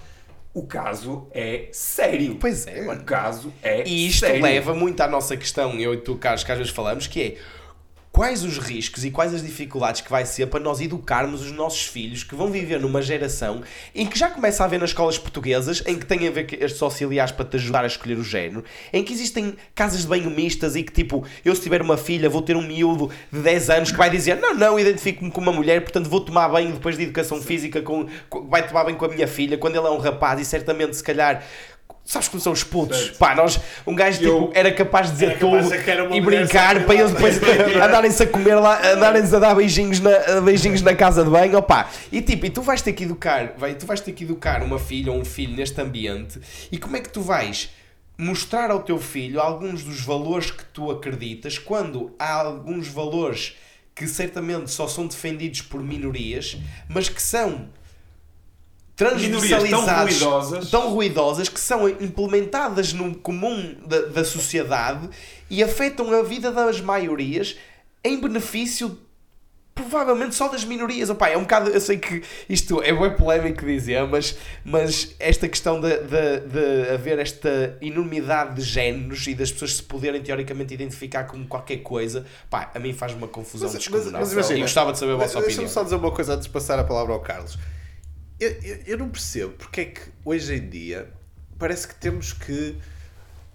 o 0.54 0.66
caso 0.66 1.26
é 1.32 1.68
sério. 1.72 2.36
Pois 2.40 2.66
é, 2.66 2.80
O 2.82 2.86
mano. 2.86 3.04
caso 3.04 3.52
é 3.62 3.86
E 3.86 4.06
isto 4.06 4.20
sério. 4.20 4.40
leva 4.42 4.72
muito 4.74 5.00
à 5.00 5.08
nossa 5.08 5.36
questão, 5.36 5.78
eu 5.80 5.92
e 5.94 5.96
tu, 5.98 6.14
Carlos, 6.16 6.44
que 6.44 6.52
às 6.52 6.58
vezes 6.58 6.72
falamos, 6.72 7.06
que 7.08 7.20
é 7.20 7.36
quais 8.14 8.44
os 8.44 8.58
riscos 8.58 9.04
e 9.04 9.10
quais 9.10 9.34
as 9.34 9.42
dificuldades 9.42 10.00
que 10.00 10.08
vai 10.08 10.24
ser 10.24 10.46
para 10.46 10.60
nós 10.60 10.80
educarmos 10.80 11.42
os 11.42 11.50
nossos 11.50 11.84
filhos 11.86 12.22
que 12.22 12.36
vão 12.36 12.48
viver 12.48 12.78
numa 12.78 13.02
geração 13.02 13.62
em 13.92 14.06
que 14.06 14.16
já 14.16 14.30
começa 14.30 14.62
a 14.62 14.66
haver 14.66 14.78
nas 14.78 14.90
escolas 14.90 15.18
portuguesas, 15.18 15.82
em 15.84 15.98
que 15.98 16.06
tem 16.06 16.28
a 16.28 16.30
ver 16.30 16.46
estes 16.62 16.80
auxiliares 16.80 17.32
para 17.32 17.44
te 17.44 17.56
ajudar 17.56 17.82
a 17.82 17.88
escolher 17.88 18.16
o 18.16 18.22
género, 18.22 18.62
em 18.92 19.02
que 19.02 19.12
existem 19.12 19.56
casas 19.74 20.02
de 20.02 20.06
banho 20.06 20.30
mistas 20.30 20.76
e 20.76 20.84
que 20.84 20.92
tipo, 20.92 21.26
eu 21.44 21.56
se 21.56 21.62
tiver 21.62 21.82
uma 21.82 21.96
filha 21.96 22.30
vou 22.30 22.40
ter 22.40 22.54
um 22.56 22.62
miúdo 22.62 23.10
de 23.32 23.40
10 23.40 23.70
anos 23.70 23.90
que 23.90 23.98
vai 23.98 24.08
dizer 24.08 24.36
não, 24.36 24.54
não, 24.54 24.78
identifico-me 24.78 25.32
com 25.32 25.40
uma 25.40 25.52
mulher, 25.52 25.80
portanto 25.82 26.08
vou 26.08 26.20
tomar 26.20 26.48
banho 26.48 26.72
depois 26.72 26.96
de 26.96 27.02
educação 27.02 27.42
física, 27.42 27.82
com- 27.82 28.06
vai 28.48 28.64
tomar 28.64 28.84
banho 28.84 28.96
com 28.96 29.06
a 29.06 29.08
minha 29.08 29.26
filha, 29.26 29.58
quando 29.58 29.74
ele 29.74 29.88
é 29.88 29.90
um 29.90 29.98
rapaz 29.98 30.40
e 30.40 30.44
certamente 30.44 30.96
se 30.96 31.02
calhar 31.02 31.44
Sabes 32.04 32.28
como 32.28 32.38
são 32.40 32.52
os 32.52 32.62
putos? 32.62 32.98
Certo. 32.98 33.18
Pá, 33.18 33.34
nós, 33.34 33.58
um 33.86 33.94
gajo 33.94 34.18
tipo, 34.18 34.30
Eu- 34.30 34.52
era 34.54 34.70
capaz 34.72 35.06
de 35.06 35.12
dizer 35.14 35.30
Era 35.30 35.38
capaz 35.38 35.70
de 35.70 35.78
tudo 35.78 36.14
e 36.14 36.20
brincar 36.20 36.84
para 36.84 36.94
eles 36.94 37.12
depois 37.12 37.40
andarem-se 37.82 38.22
a 38.22 38.26
comer 38.26 38.56
lá, 38.56 38.78
andarem-se 38.92 39.34
a 39.34 39.38
dar 39.38 39.54
beijinhos 39.54 40.00
na, 40.00 40.40
beijinhos 40.42 40.82
na 40.82 40.94
casa 40.94 41.24
de 41.24 41.30
banho, 41.30 41.56
opá. 41.56 41.88
E 42.12 42.20
tipo, 42.20 42.44
e 42.44 42.50
tu 42.50 42.60
vais 42.60 42.82
ter 42.82 42.92
que 42.92 43.04
educar, 43.04 43.54
vai, 43.56 43.74
tu 43.74 43.86
vais 43.86 44.00
ter 44.00 44.12
que 44.12 44.24
educar 44.24 44.62
uma 44.62 44.78
filha 44.78 45.10
ou 45.10 45.18
um 45.18 45.24
filho 45.24 45.56
neste 45.56 45.80
ambiente 45.80 46.38
e 46.70 46.76
como 46.76 46.94
é 46.96 47.00
que 47.00 47.08
tu 47.08 47.22
vais 47.22 47.70
mostrar 48.18 48.70
ao 48.70 48.80
teu 48.82 48.98
filho 48.98 49.40
alguns 49.40 49.82
dos 49.82 50.00
valores 50.02 50.50
que 50.50 50.64
tu 50.66 50.90
acreditas 50.90 51.58
quando 51.58 52.14
há 52.18 52.32
alguns 52.34 52.86
valores 52.86 53.56
que 53.94 54.06
certamente 54.06 54.70
só 54.70 54.86
são 54.86 55.06
defendidos 55.06 55.62
por 55.62 55.82
minorias, 55.82 56.56
mas 56.88 57.08
que 57.08 57.22
são 57.22 57.68
transversalizados, 58.96 60.18
tão 60.18 60.30
ruidosas. 60.38 60.70
tão 60.70 60.88
ruidosas 60.90 61.48
que 61.48 61.60
são 61.60 61.88
implementadas 61.88 62.92
no 62.92 63.14
comum 63.14 63.74
da, 63.86 64.02
da 64.02 64.24
sociedade 64.24 65.08
e 65.50 65.62
afetam 65.62 66.12
a 66.12 66.22
vida 66.22 66.50
das 66.52 66.80
maiorias 66.80 67.56
em 68.04 68.20
benefício 68.20 68.98
provavelmente 69.74 70.36
só 70.36 70.46
das 70.46 70.64
minorias. 70.64 71.10
Opa, 71.10 71.28
é 71.28 71.36
um 71.36 71.40
bocado, 71.40 71.68
eu 71.70 71.80
sei 71.80 71.98
que 71.98 72.22
isto 72.48 72.80
é 72.80 72.92
bem 72.92 73.10
polémico 73.16 73.66
dizer, 73.66 74.06
mas, 74.06 74.36
mas 74.64 75.16
esta 75.18 75.48
questão 75.48 75.80
de, 75.80 75.88
de, 75.98 76.40
de 76.46 76.90
haver 76.92 77.18
esta 77.18 77.76
enormidade 77.82 78.54
de 78.54 78.62
géneros 78.62 79.26
e 79.26 79.34
das 79.34 79.50
pessoas 79.50 79.74
se 79.76 79.82
poderem 79.82 80.22
teoricamente 80.22 80.72
identificar 80.72 81.24
como 81.24 81.44
qualquer 81.48 81.78
coisa, 81.78 82.24
pá, 82.48 82.70
a 82.72 82.78
mim 82.78 82.92
faz 82.92 83.14
uma 83.14 83.26
confusão 83.26 83.66
Mas- 83.66 83.74
mas- 83.74 83.84
descomunal. 83.92 84.20
mas 84.20 84.32
imagina, 84.32 84.58
e 84.58 84.62
gostava 84.62 84.92
de 84.92 84.98
saber 85.00 85.12
a 85.14 85.16
vossa 85.16 85.40
Deixa-me 85.40 85.52
opinião. 85.54 85.68
só 85.72 85.82
dizer 85.82 85.96
uma 85.96 86.12
coisa 86.12 86.34
antes 86.34 86.46
de 86.46 86.52
passar 86.52 86.78
a 86.78 86.84
palavra 86.84 87.12
ao 87.12 87.20
Carlos. 87.20 87.58
Eu, 88.40 88.50
eu, 88.62 88.78
eu 88.86 88.98
não 88.98 89.08
percebo 89.08 89.52
porque 89.54 89.80
é 89.80 89.84
que 89.86 90.00
hoje 90.24 90.54
em 90.54 90.68
dia 90.68 91.08
parece 91.58 91.86
que 91.88 91.94
temos 91.94 92.32
que 92.32 92.76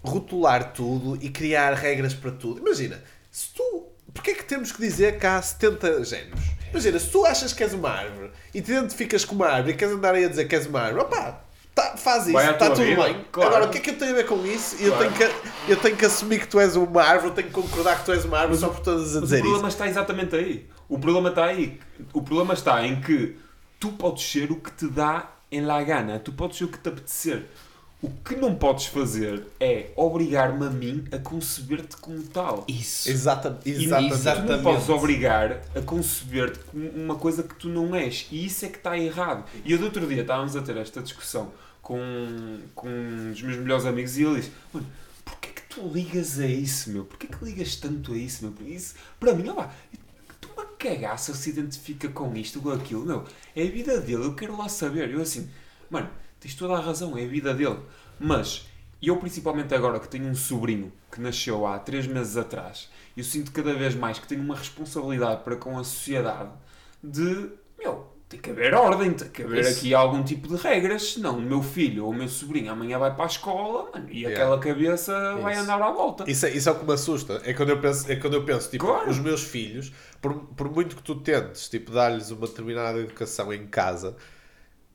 rotular 0.02 0.72
tudo 0.72 1.18
e 1.22 1.28
criar 1.28 1.74
regras 1.74 2.14
para 2.14 2.30
tudo. 2.30 2.60
Imagina, 2.60 3.02
se 3.30 3.48
tu. 3.54 3.86
Porque 4.12 4.32
é 4.32 4.34
que 4.34 4.44
temos 4.44 4.72
que 4.72 4.80
dizer 4.80 5.18
que 5.20 5.26
há 5.26 5.40
70 5.40 6.04
géneros? 6.04 6.40
Imagina, 6.70 6.98
se 6.98 7.08
tu 7.10 7.24
achas 7.24 7.52
que 7.52 7.62
és 7.62 7.72
uma 7.72 7.90
árvore 7.90 8.30
e 8.52 8.60
te 8.60 8.72
identificas 8.72 9.24
com 9.24 9.34
uma 9.36 9.46
árvore 9.46 9.74
e 9.74 9.76
queres 9.76 9.94
andar 9.94 10.14
aí 10.14 10.24
a 10.24 10.28
dizer 10.28 10.46
que 10.48 10.54
és 10.56 10.66
uma 10.66 10.80
árvore, 10.80 11.04
opá, 11.04 11.44
tá, 11.74 11.96
faz 11.96 12.26
isso, 12.26 12.36
está 12.38 12.70
tudo 12.70 12.82
vida, 12.84 13.02
bem. 13.04 13.24
claro. 13.30 13.50
Agora, 13.50 13.66
o 13.66 13.70
que 13.70 13.78
é 13.78 13.80
que 13.80 13.90
eu 13.90 13.98
tenho 13.98 14.10
a 14.12 14.14
ver 14.14 14.26
com 14.26 14.44
isso? 14.46 14.76
Eu, 14.82 14.92
Claro. 14.96 15.12
tenho 15.12 15.30
que, 15.30 15.70
eu 15.72 15.76
tenho 15.76 15.96
que 15.96 16.04
assumir 16.06 16.40
que 16.40 16.48
tu 16.48 16.58
és 16.58 16.74
uma 16.74 17.02
árvore, 17.04 17.34
tenho 17.34 17.48
que 17.48 17.52
concordar 17.54 17.98
que 18.00 18.04
tu 18.06 18.12
és 18.12 18.24
uma 18.24 18.38
árvore 18.38 18.58
só 18.58 18.68
por 18.68 18.80
todas 18.80 19.14
a 19.16 19.20
Mas 19.20 19.28
dizer 19.28 19.38
o 19.38 19.42
problema 19.42 19.68
isso. 19.68 19.76
está 19.76 19.88
exatamente 19.88 20.34
aí. 20.34 20.68
O 20.88 20.98
problema 20.98 21.28
está 21.28 21.44
aí. 21.44 21.78
O 22.12 22.22
problema 22.22 22.54
está 22.54 22.84
em 22.84 23.00
que 23.00 23.36
tu 23.80 23.90
podes 23.92 24.22
ser 24.22 24.52
o 24.52 24.56
que 24.56 24.70
te 24.70 24.86
dá 24.86 25.28
em 25.50 25.62
la 25.62 25.82
gana. 25.82 26.20
Tu 26.20 26.32
podes 26.32 26.58
ser 26.58 26.64
o 26.64 26.68
que 26.68 26.78
te 26.78 26.88
apetecer. 26.88 27.46
O 28.02 28.08
que 28.08 28.34
não 28.34 28.54
podes 28.54 28.86
fazer 28.86 29.44
é 29.58 29.90
obrigar-me 29.94 30.64
a 30.66 30.70
mim 30.70 31.04
a 31.12 31.18
conceber-te 31.18 31.98
como 31.98 32.22
tal. 32.22 32.64
Isso. 32.66 33.10
Exata, 33.10 33.58
E 33.66 33.70
exatamente. 33.72 33.88
tu 33.90 34.10
não 34.10 34.16
Exatamente. 34.16 34.62
podes 34.62 34.88
obrigar 34.88 35.62
a 35.74 35.82
conceber-te 35.82 36.58
como 36.60 36.88
uma 36.90 37.16
coisa 37.16 37.42
que 37.42 37.54
tu 37.56 37.68
não 37.68 37.94
és. 37.94 38.26
E 38.30 38.46
isso 38.46 38.64
é 38.64 38.68
que 38.68 38.78
está 38.78 38.96
errado. 38.96 39.44
E 39.64 39.72
eu 39.72 39.78
do 39.78 39.84
outro 39.84 40.06
dia 40.06 40.22
estávamos 40.22 40.56
a 40.56 40.62
ter 40.62 40.76
esta 40.78 41.02
discussão 41.02 41.52
com, 41.82 41.98
com 42.74 42.88
um 42.88 43.32
dos 43.32 43.42
meus 43.42 43.58
melhores 43.58 43.84
amigos 43.84 44.16
e 44.16 44.22
ele 44.22 44.36
disse: 44.40 44.52
Mano, 44.72 44.86
porquê 45.24 45.48
que 45.50 45.62
tu 45.74 45.86
ligas 45.86 46.38
a 46.40 46.46
isso, 46.46 46.88
meu? 46.90 47.04
Porquê 47.04 47.26
que 47.26 47.44
ligas 47.44 47.76
tanto 47.76 48.14
a 48.14 48.16
isso, 48.16 48.44
meu? 48.44 48.52
Porque 48.52 48.72
isso, 48.72 48.94
para 49.18 49.34
mim, 49.34 49.42
olha 49.42 49.52
lá, 49.58 49.74
uma 50.80 50.96
cagaça 50.96 51.34
se 51.34 51.50
identifica 51.50 52.08
com 52.08 52.34
isto 52.34 52.56
ou 52.56 52.62
com 52.62 52.70
aquilo, 52.70 53.04
meu. 53.04 53.24
É 53.54 53.62
a 53.62 53.70
vida 53.70 54.00
dele, 54.00 54.24
eu 54.24 54.34
quero 54.34 54.56
lá 54.56 54.68
saber. 54.68 55.10
Eu 55.10 55.20
assim, 55.20 55.50
mano, 55.90 56.08
tens 56.40 56.54
toda 56.54 56.74
a 56.74 56.80
razão, 56.80 57.16
é 57.18 57.24
a 57.24 57.28
vida 57.28 57.52
dele. 57.52 57.78
Mas 58.18 58.66
eu, 59.02 59.16
principalmente 59.18 59.74
agora 59.74 60.00
que 60.00 60.08
tenho 60.08 60.26
um 60.26 60.34
sobrinho 60.34 60.92
que 61.12 61.20
nasceu 61.20 61.66
há 61.66 61.78
três 61.78 62.06
meses 62.06 62.36
atrás, 62.36 62.88
eu 63.16 63.24
sinto 63.24 63.52
cada 63.52 63.74
vez 63.74 63.94
mais 63.94 64.18
que 64.18 64.26
tenho 64.26 64.42
uma 64.42 64.56
responsabilidade 64.56 65.42
para 65.42 65.56
com 65.56 65.78
a 65.78 65.84
sociedade 65.84 66.50
de, 67.02 67.50
meu, 67.78 68.09
tem 68.30 68.38
que 68.40 68.48
haver 68.50 68.72
ordem, 68.74 69.12
tem 69.12 69.28
que 69.28 69.42
haver 69.42 69.60
Isso. 69.62 69.78
aqui 69.80 69.92
algum 69.92 70.22
tipo 70.22 70.46
de 70.48 70.54
regras, 70.54 71.02
senão 71.14 71.36
o 71.38 71.42
meu 71.42 71.60
filho 71.62 72.04
ou 72.04 72.12
o 72.12 72.14
meu 72.14 72.28
sobrinho 72.28 72.70
amanhã 72.72 72.96
vai 72.98 73.12
para 73.14 73.24
a 73.24 73.26
escola 73.26 73.90
mano, 73.92 74.08
e 74.08 74.22
Yeah. 74.22 74.36
aquela 74.40 74.58
cabeça 74.60 75.34
vai 75.42 75.52
Isso. 75.54 75.62
andar 75.64 75.82
à 75.82 75.90
volta. 75.90 76.30
Isso 76.30 76.46
é, 76.46 76.50
isso 76.50 76.68
é 76.68 76.72
o 76.72 76.76
que 76.78 76.84
me 76.86 76.92
assusta. 76.94 77.42
É 77.44 77.52
quando 77.52 77.70
eu 77.70 77.80
penso, 77.80 78.10
é 78.10 78.14
quando 78.16 78.34
eu 78.34 78.44
penso 78.44 78.70
tipo, 78.70 78.86
Claro. 78.86 79.10
os 79.10 79.18
meus 79.18 79.42
filhos, 79.42 79.92
por, 80.22 80.32
por 80.56 80.70
muito 80.72 80.94
que 80.96 81.02
tu 81.02 81.16
tentes 81.16 81.68
tipo, 81.68 81.90
dar-lhes 81.90 82.30
uma 82.30 82.46
determinada 82.46 82.98
educação 83.00 83.52
em 83.52 83.66
casa, 83.66 84.16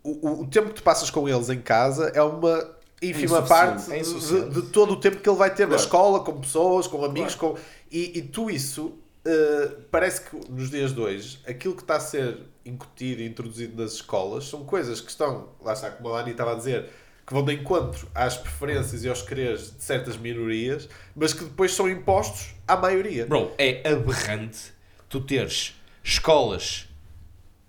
o, 0.02 0.30
o, 0.30 0.42
o 0.44 0.48
tempo 0.48 0.70
que 0.70 0.76
tu 0.76 0.84
passas 0.84 1.10
com 1.10 1.28
eles 1.28 1.50
em 1.50 1.60
casa 1.62 2.12
é 2.16 2.22
uma 2.24 2.74
ínfima 3.02 3.40
insuficiente. 3.40 3.48
parte 3.50 3.92
É 3.92 3.96
de- 3.96 4.00
insuficiente. 4.02 4.50
de, 4.50 4.62
todo 4.70 4.94
o 4.94 4.96
tempo 4.96 5.18
que 5.18 5.28
ele 5.30 5.38
vai 5.38 5.50
ter 5.54 5.64
na 5.64 5.70
Claro. 5.72 5.84
escola, 5.84 6.20
com 6.22 6.40
pessoas, 6.40 6.88
com 6.88 7.04
amigos, 7.04 7.36
com, 7.36 7.58
e, 7.92 8.18
e 8.18 8.22
tu 8.22 8.50
isso. 8.50 8.94
eh, 9.26 9.72
parece 9.92 10.22
que 10.22 10.52
nos 10.52 10.70
dias 10.70 10.94
de 10.94 11.02
hoje 11.02 11.40
aquilo 11.48 11.76
que 11.76 11.82
está 11.82 11.96
a 11.98 12.00
ser 12.00 12.38
incutido 12.66 13.22
e 13.22 13.28
introduzido 13.28 13.82
nas 13.82 13.94
escolas 13.94 14.46
são 14.46 14.66
coisas 14.66 15.00
que 15.00 15.10
estão, 15.10 15.50
lá 15.64 15.74
está, 15.74 15.92
como 15.92 16.14
a 16.14 16.20
Ani 16.20 16.32
estava 16.32 16.54
a 16.54 16.56
dizer, 16.56 16.90
que 17.26 17.34
vão 17.34 17.44
de 17.44 17.54
encontro 17.54 18.08
às 18.14 18.38
preferências 18.38 19.04
e 19.04 19.10
aos 19.10 19.22
quereres 19.22 19.76
de 19.76 19.84
certas 19.84 20.18
minorias, 20.18 20.88
mas 21.16 21.34
que 21.34 21.44
depois 21.44 21.74
são 21.74 21.90
impostos 21.90 22.54
à 22.68 22.76
maioria. 22.76 23.26
Bro, 23.26 23.52
é 23.58 23.88
aberrante 23.90 24.74
tu 25.10 25.22
teres 25.22 25.80
escolas 26.04 26.88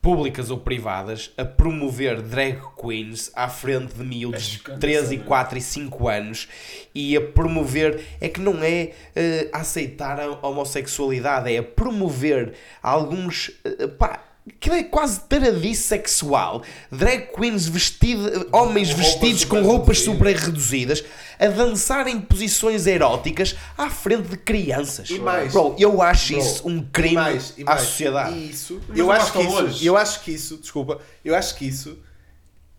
públicas 0.07 0.51
ou 0.51 0.59
privadas 0.59 1.33
a 1.37 1.45
promover 1.45 2.23
drag 2.23 2.61
queens 2.81 3.33
à 3.35 3.49
frente 3.49 3.95
de 3.95 4.05
miúdos 4.05 4.43
de 4.45 4.57
escândalo, 4.57 4.81
13, 4.81 5.15
e 5.15 5.19
né? 5.19 5.25
4 5.25 5.59
e 5.59 5.61
5 5.61 6.09
anos 6.09 6.49
e 6.95 7.17
a 7.17 7.21
promover, 7.21 8.05
é 8.21 8.29
que 8.29 8.41
não 8.41 8.63
é 8.63 8.93
eh, 9.17 9.49
aceitar 9.53 10.21
a 10.21 10.47
homossexualidade, 10.47 11.53
é 11.53 11.59
a 11.59 11.63
promover 11.63 12.55
alguns, 12.81 13.51
eh, 13.65 13.89
pá, 13.89 14.26
que 14.61 14.71
é 14.71 14.85
quase 14.85 15.21
taradice 15.21 15.83
sexual, 15.83 16.63
drag 16.91 17.29
queens 17.35 17.67
vestidas, 17.69 18.47
homens 18.53 18.91
roupas 18.91 19.07
vestidos 19.07 19.45
com 19.45 19.63
roupas 19.63 19.99
super 20.01 20.35
reduzidas 20.37 21.03
a 21.39 21.49
dançar 21.49 22.07
em 22.07 22.21
posições 22.21 22.87
eróticas 22.87 23.57
à 23.77 23.91
frente 23.91 24.29
de 24.29 24.37
crianças. 24.37 25.11
E 25.11 25.19
mais. 25.19 25.53
Bro, 25.53 25.75
eu 25.79 26.01
acho 26.01 26.33
Bro, 26.33 26.43
isso 26.43 26.69
um 26.69 26.79
E 26.79 26.85
crime 26.93 27.15
mais, 27.15 27.55
e 27.59 27.63
à 27.63 27.67
mais. 27.67 27.83
sociedade. 27.83 28.37
E 28.37 28.51
isso, 28.51 28.81
eu 28.95 29.11
acho, 29.11 29.33
que 29.33 29.41
isso 29.43 29.57
hoje. 29.57 29.87
eu 29.87 29.97
acho 29.97 30.21
que 30.23 30.31
isso, 30.31 30.57
desculpa, 30.59 31.01
eu 31.25 31.35
acho 31.35 31.55
que 31.57 31.67
isso 31.67 31.99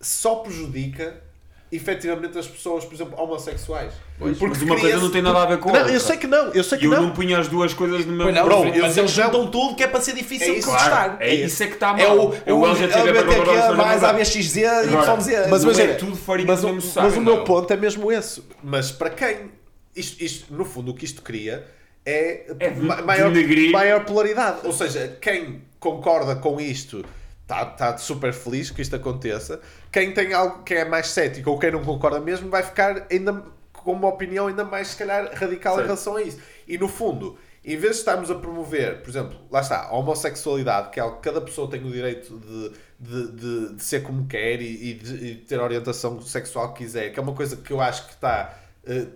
só 0.00 0.36
prejudica 0.36 1.22
efetivamente 1.70 2.38
as 2.38 2.46
pessoas, 2.46 2.84
por 2.84 2.94
exemplo, 2.94 3.14
homossexuais. 3.22 3.92
Mas 4.18 4.40
uma 4.40 4.78
coisa 4.78 4.96
não 4.98 5.10
tem 5.10 5.22
nada 5.22 5.42
a 5.42 5.46
ver 5.46 5.58
com 5.58 5.68
a 5.68 5.72
Não, 5.72 5.78
outra. 5.80 5.94
eu 5.94 6.00
sei 6.00 6.16
que 6.16 6.26
não, 6.26 6.52
eu 6.52 6.64
sei 6.64 6.78
que 6.78 6.86
eu 6.86 6.90
não. 6.90 7.02
não 7.02 7.10
punho 7.10 7.38
as 7.38 7.46
duas 7.48 7.74
coisas 7.74 8.04
no 8.06 8.12
meu 8.12 8.24
Pois 8.26 8.34
não, 8.34 8.44
Bro, 8.44 8.64
mas 8.64 8.76
eu- 8.76 8.84
eles 8.84 8.96
eu- 8.96 9.08
juntam 9.08 9.50
tudo 9.50 9.74
que 9.76 9.82
é 9.82 9.86
para 9.86 10.00
ser 10.00 10.14
difícil 10.14 10.48
É 10.48 10.52
de 10.52 10.58
isso. 10.58 10.68
contestar. 10.68 10.90
Claro, 10.90 11.16
é 11.22 11.34
isso 11.34 11.62
é 11.62 11.66
que 11.66 11.74
está 11.74 11.92
mal. 11.92 12.00
É 12.00 12.08
o, 12.12 12.34
É 12.46 12.52
o 12.52 12.66
LGTB 12.66 13.12
para 13.12 13.32
LGBTQ 13.32 13.72
mais 13.76 14.02
ABXZ 14.04 14.56
e 14.56 14.60
YZ. 14.60 15.48
Mas 15.50 15.78
é 15.78 15.94
tudo 15.94 16.16
farinha 16.16 16.46
mas, 16.48 16.64
o- 16.64 16.80
saco, 16.80 17.06
mas 17.06 17.16
o 17.16 17.20
meu 17.20 17.44
ponto 17.44 17.72
é 17.72 17.76
mesmo 17.76 18.10
esse. 18.10 18.42
Mas 18.62 18.90
para 18.90 19.10
quem 19.10 19.50
isto, 19.94 20.22
isto, 20.22 20.52
no 20.54 20.64
fundo, 20.64 20.90
o 20.92 20.94
que 20.94 21.04
isto 21.04 21.22
cria 21.22 21.66
é, 22.06 22.46
É 22.58 22.70
de- 22.70 22.80
ma- 22.80 23.02
maior, 23.02 23.30
maior 23.72 24.04
polaridade. 24.04 24.58
Ou 24.64 24.72
seja, 24.72 25.16
quem 25.20 25.62
concorda 25.78 26.34
com 26.36 26.60
isto 26.60 27.04
está 27.48 27.64
tá 27.64 27.96
super 27.96 28.32
feliz 28.32 28.70
que 28.70 28.82
isto 28.82 28.94
aconteça. 28.94 29.60
Quem 29.90 30.12
tem 30.12 30.34
algo 30.34 30.62
que 30.62 30.74
é 30.74 30.84
mais 30.84 31.08
cético 31.08 31.50
ou 31.50 31.58
quem 31.58 31.70
não 31.70 31.82
concorda 31.82 32.20
mesmo 32.20 32.50
vai 32.50 32.62
ficar 32.62 33.06
ainda 33.10 33.42
com 33.72 33.92
uma 33.92 34.08
opinião 34.08 34.48
ainda 34.48 34.64
mais, 34.64 34.88
se 34.88 34.96
calhar, 34.96 35.30
radical 35.34 35.72
em 35.74 35.76
Certo. 35.76 35.86
relação 35.86 36.16
a 36.16 36.22
isso. 36.22 36.38
E 36.66 36.76
no 36.76 36.88
fundo, 36.88 37.38
em 37.64 37.76
vez 37.76 37.94
de 37.94 37.98
estarmos 38.00 38.30
a 38.30 38.34
promover, 38.34 39.00
por 39.00 39.08
exemplo, 39.08 39.38
lá 39.50 39.60
está, 39.60 39.84
a 39.84 39.92
homossexualidade, 39.96 40.90
que 40.90 41.00
é 41.00 41.02
algo 41.02 41.16
que 41.16 41.22
cada 41.22 41.40
pessoa 41.40 41.70
tem 41.70 41.82
o 41.82 41.90
direito 41.90 42.38
de, 42.38 42.72
de, 43.00 43.32
de, 43.32 43.74
de 43.76 43.82
ser 43.82 44.02
como 44.02 44.26
quer 44.26 44.60
e, 44.60 44.90
e 44.90 44.94
de, 44.94 45.34
ter 45.36 45.58
a 45.58 45.62
orientação 45.64 46.20
sexual 46.20 46.74
que 46.74 46.84
quiser, 46.84 47.10
que 47.12 47.18
é 47.18 47.22
uma 47.22 47.32
coisa 47.34 47.56
que 47.56 47.72
eu 47.72 47.80
acho 47.80 48.06
que 48.06 48.12
está. 48.12 48.54
eh, 48.86 49.06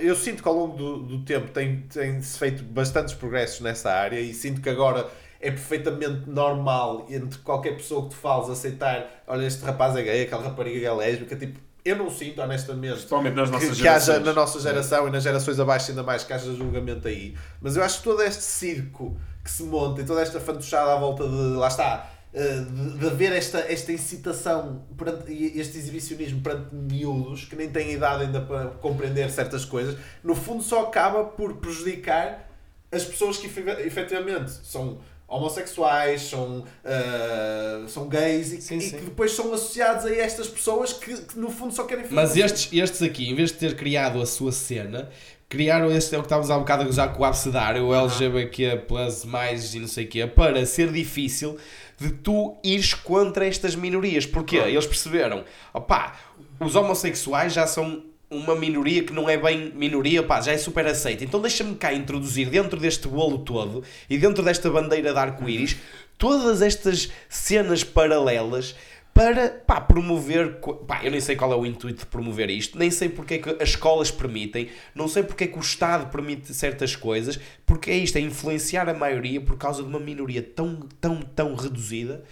eu 0.00 0.14
sinto 0.14 0.42
que 0.42 0.48
ao 0.48 0.54
longo 0.54 0.76
do, 0.76 0.98
do 1.02 1.24
tempo 1.24 1.50
tem- 1.52 1.80
tem-se 1.92 2.38
feito 2.38 2.62
bastantes 2.62 3.14
progressos 3.14 3.60
nessa 3.60 3.90
área 3.90 4.20
e 4.20 4.34
sinto 4.34 4.60
que 4.60 4.68
agora 4.68 5.08
é 5.40 5.50
perfeitamente 5.50 6.28
normal 6.28 7.06
entre 7.08 7.38
qualquer 7.40 7.76
pessoa 7.76 8.02
que 8.04 8.10
tu 8.10 8.16
fales 8.16 8.50
aceitar, 8.50 9.22
olha, 9.26 9.46
este 9.46 9.64
rapaz 9.64 9.96
é 9.96 10.02
gay, 10.02 10.22
aquela 10.22 10.42
rapariga 10.42 10.86
é 10.86 10.92
lésbica, 10.92 11.34
tipo, 11.34 11.58
eu 11.82 11.96
não 11.96 12.10
sinto 12.10 12.42
honestamente 12.42 12.92
Principalmente 12.92 13.34
nas 13.34 13.50
nossas 13.50 13.70
que, 13.70 13.82
que 13.82 13.88
haja 13.88 14.20
na 14.20 14.34
nossa 14.34 14.60
geração 14.60 15.08
e 15.08 15.10
nas 15.10 15.22
gerações 15.22 15.58
abaixo 15.58 15.90
ainda 15.90 16.02
mais 16.02 16.22
que 16.24 16.32
haja 16.32 16.52
julgamento 16.54 17.08
aí. 17.08 17.34
Mas 17.58 17.74
eu 17.74 17.82
acho 17.82 17.98
que 17.98 18.04
todo 18.04 18.22
este 18.22 18.42
circo 18.42 19.16
que 19.42 19.50
se 19.50 19.62
monta 19.62 20.02
e 20.02 20.04
toda 20.04 20.20
esta 20.20 20.38
fantochada 20.38 20.92
à 20.92 20.96
volta 20.96 21.26
de, 21.26 21.34
lá 21.56 21.68
está, 21.68 22.10
eh, 22.34 22.60
de, 22.70 22.98
de 22.98 23.06
haver 23.06 23.32
esta, 23.32 23.60
esta 23.60 23.90
incitação 23.92 24.84
perante, 24.94 25.32
e 25.32 25.58
este 25.58 25.78
exibicionismo 25.78 26.42
perante 26.42 26.74
miúdos 26.74 27.46
que 27.46 27.56
nem 27.56 27.70
têm 27.70 27.92
idade 27.92 28.24
ainda 28.24 28.42
para 28.42 28.66
compreender 28.72 29.30
certas 29.30 29.64
coisas, 29.64 29.96
no 30.22 30.34
fundo 30.34 30.62
só 30.62 30.82
acaba 30.82 31.24
por 31.24 31.54
prejudicar 31.56 32.46
as 32.92 33.04
pessoas 33.04 33.38
que 33.38 33.46
efet- 33.46 33.86
efetivamente 33.86 34.50
são 34.50 34.98
homossexuais, 35.30 36.22
são, 36.22 36.64
eh, 36.84 37.84
são 37.86 38.08
gays 38.08 38.52
e, 38.52 38.60
Sim, 38.60 38.78
e 38.78 38.80
sim. 38.82 38.98
que 38.98 39.04
depois 39.04 39.32
são 39.32 39.54
associados 39.54 40.04
a 40.04 40.14
estas 40.14 40.48
pessoas 40.48 40.92
que, 40.92 41.16
que 41.16 41.38
no 41.38 41.50
fundo 41.50 41.72
só 41.72 41.84
querem 41.84 42.04
Mas 42.10 42.36
estes, 42.36 42.68
estes 42.72 43.00
aqui, 43.00 43.30
em 43.30 43.34
vez 43.34 43.52
de 43.52 43.58
ter 43.58 43.76
criado 43.76 44.20
a 44.20 44.26
sua 44.26 44.50
cena, 44.50 45.08
criaram 45.48 45.90
este, 45.90 46.14
é 46.14 46.18
o 46.18 46.22
que 46.22 46.26
estávamos 46.26 46.50
há 46.50 46.56
um 46.56 46.60
bocado 46.60 46.82
a 46.82 46.86
gozar 46.86 47.12
com 47.14 47.22
o 47.22 47.24
abcedário, 47.24 47.86
o 47.86 47.94
LGBTQ 47.94 48.84
plus 48.88 49.24
mais 49.24 49.72
e 49.74 49.78
não 49.78 49.88
sei 49.88 50.04
o 50.04 50.08
quê, 50.08 50.26
para 50.26 50.66
ser 50.66 50.92
difícil 50.92 51.56
de 51.96 52.10
tu 52.10 52.58
ires 52.64 52.92
contra 52.94 53.46
estas 53.46 53.76
minorias. 53.76 54.26
Porquê? 54.26 54.56
Eles 54.56 54.86
perceberam, 54.86 55.44
opá, 55.72 56.16
os 56.58 56.74
homossexuais 56.74 57.52
já 57.52 57.66
são 57.66 58.09
uma 58.30 58.54
minoria 58.54 59.02
que 59.02 59.12
não 59.12 59.28
é 59.28 59.36
bem 59.36 59.72
minoria, 59.74 60.22
pá, 60.22 60.40
já 60.40 60.52
é 60.52 60.58
super 60.58 60.86
aceita. 60.86 61.24
Então 61.24 61.40
deixa-me 61.40 61.74
cá 61.74 61.92
introduzir 61.92 62.48
dentro 62.48 62.78
deste 62.78 63.08
bolo 63.08 63.38
todo 63.38 63.82
e 64.08 64.16
dentro 64.16 64.44
desta 64.44 64.70
bandeira 64.70 65.12
de 65.12 65.18
arco-íris 65.18 65.76
todas 66.16 66.62
estas 66.62 67.10
cenas 67.28 67.82
paralelas 67.82 68.76
para 69.12 69.48
pá, 69.48 69.80
promover. 69.80 70.60
Pá, 70.86 71.00
eu 71.02 71.10
nem 71.10 71.20
sei 71.20 71.34
qual 71.34 71.52
é 71.52 71.56
o 71.56 71.66
intuito 71.66 72.00
de 72.00 72.06
promover 72.06 72.50
isto, 72.50 72.78
nem 72.78 72.90
sei 72.90 73.08
porque 73.08 73.34
é 73.34 73.38
que 73.38 73.50
as 73.62 73.70
escolas 73.70 74.12
permitem, 74.12 74.68
não 74.94 75.08
sei 75.08 75.24
porque 75.24 75.44
é 75.44 75.46
que 75.48 75.58
o 75.58 75.60
Estado 75.60 76.08
permite 76.10 76.54
certas 76.54 76.94
coisas, 76.94 77.40
porque 77.66 77.90
é 77.90 77.96
isto, 77.96 78.16
é 78.16 78.20
influenciar 78.20 78.88
a 78.88 78.94
maioria 78.94 79.40
por 79.40 79.56
causa 79.58 79.82
de 79.82 79.88
uma 79.88 79.98
minoria 79.98 80.42
tão, 80.42 80.88
tão, 81.00 81.20
tão 81.20 81.56
reduzida. 81.56 82.22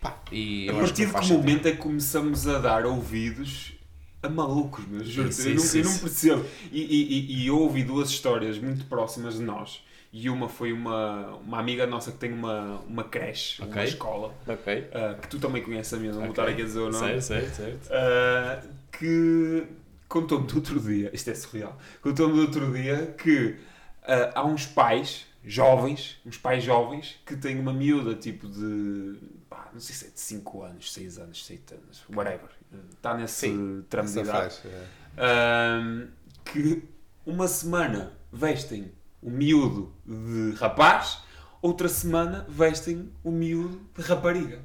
Pá, 0.00 0.20
e 0.32 0.68
A 0.68 0.74
partir 0.74 1.06
de 1.06 1.12
que 1.12 1.32
momento 1.32 1.68
é 1.68 1.70
que 1.70 1.78
começamos 1.78 2.48
a 2.48 2.58
dar 2.58 2.84
ouvidos 2.84 3.75
a 4.22 4.28
malucos, 4.28 4.84
meu? 4.86 5.04
Juro 5.04 5.28
Isso, 5.28 5.48
eu, 5.48 5.54
não, 5.54 5.64
eu 5.64 5.84
não 5.84 5.98
percebo. 5.98 6.44
E, 6.72 6.80
e, 6.82 7.42
e- 7.42 7.46
eu 7.46 7.58
ouvi 7.60 7.82
duas 7.84 8.08
histórias 8.10 8.58
muito 8.58 8.84
próximas 8.86 9.34
de 9.34 9.42
nós. 9.42 9.82
E 10.12 10.30
uma 10.30 10.48
foi 10.48 10.72
uma, 10.72 11.34
uma 11.36 11.58
amiga 11.58 11.86
nossa 11.86 12.10
que 12.10 12.16
tem 12.18 12.32
uma, 12.32 12.80
uma 12.88 13.04
creche, 13.04 13.60
uma 13.60 13.70
Ok. 13.70 13.84
escola, 13.84 14.34
Ok. 14.46 14.88
ah, 14.94 15.14
que 15.20 15.28
tu 15.28 15.38
também 15.38 15.62
conheces 15.62 15.92
a 15.92 15.96
minha, 15.98 16.12
não 16.12 16.20
vou 16.20 16.30
Ok. 16.30 16.42
estar 16.42 16.52
aqui 16.52 16.62
a 16.62 16.64
dizer 16.64 16.78
o 16.78 16.90
nome. 16.90 17.20
Certo, 17.20 17.54
certo, 17.54 17.54
certo. 17.54 17.90
Uh, 17.90 18.68
que 18.90 19.66
contou-me 20.08 20.46
do 20.46 20.54
outro 20.56 20.80
dia, 20.80 21.10
isto 21.12 21.28
é 21.28 21.34
surreal, 21.34 21.76
contou-me 22.00 22.34
do 22.34 22.40
outro 22.40 22.72
dia 22.72 23.14
que 23.18 23.56
uh, 24.04 24.32
há 24.34 24.44
uns 24.46 24.64
pais 24.64 25.26
jovens, 25.44 26.18
uns 26.24 26.38
pais 26.38 26.64
jovens, 26.64 27.20
que 27.26 27.36
têm 27.36 27.58
uma 27.58 27.72
miúda 27.72 28.14
tipo 28.14 28.48
de, 28.48 29.18
pá, 29.50 29.68
não 29.74 29.80
sei 29.80 29.94
se 29.94 30.06
é 30.06 30.08
de 30.08 30.18
5 30.20 30.62
anos, 30.62 30.92
6 30.94 31.18
anos, 31.18 31.44
7 31.44 31.74
anos, 31.74 32.04
whatever, 32.14 32.48
está 32.94 33.16
nesse 33.16 33.34
Sim, 33.48 33.84
tramo 33.88 34.08
de 34.08 34.18
idade, 34.18 34.54
faixa. 34.54 34.68
é. 34.68 35.78
um, 35.80 36.08
que 36.44 36.82
uma 37.24 37.48
semana 37.48 38.12
vestem 38.32 38.92
o 39.22 39.30
miúdo 39.30 39.92
de 40.04 40.52
rapaz, 40.58 41.18
outra 41.60 41.88
semana 41.88 42.46
vestem 42.48 43.10
o 43.24 43.30
miúdo 43.30 43.80
de 43.96 44.02
rapariga. 44.02 44.60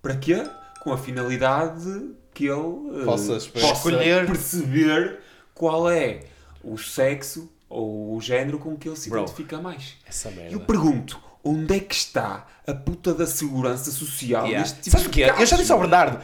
Para 0.00 0.16
quê? 0.16 0.44
Com 0.80 0.92
a 0.92 0.98
finalidade 0.98 1.82
de 1.84 2.14
que 2.32 2.44
ele 2.44 2.52
uh, 2.52 3.02
Possa 3.04 3.36
escolher. 3.36 4.26
Perceber 4.26 5.20
qual 5.54 5.90
é 5.90 6.20
o 6.62 6.76
sexo 6.78 7.50
ou 7.68 8.14
o 8.16 8.20
género 8.20 8.58
com 8.58 8.76
que 8.76 8.88
ele 8.88 8.96
se 8.96 9.10
Bro. 9.10 9.22
identifica 9.22 9.60
mais. 9.60 9.94
Essa 10.06 10.30
merda. 10.30 10.52
Eu 10.52 10.60
pergunto, 10.60 11.20
onde 11.42 11.76
é 11.76 11.80
que 11.80 11.94
está 11.94 12.46
a 12.66 12.72
puta 12.74 13.12
da 13.12 13.26
segurança 13.26 13.90
social 13.90 14.46
Yeah. 14.46 14.60
neste 14.60 14.80
tipo 14.82 14.90
Sabes 14.90 15.06
o 15.06 15.10
de 15.10 15.14
quê? 15.14 15.30
Eu 15.36 15.46
já 15.46 15.56
disse 15.56 15.72
ao? 15.72 15.80
Bernardo. 15.80 16.22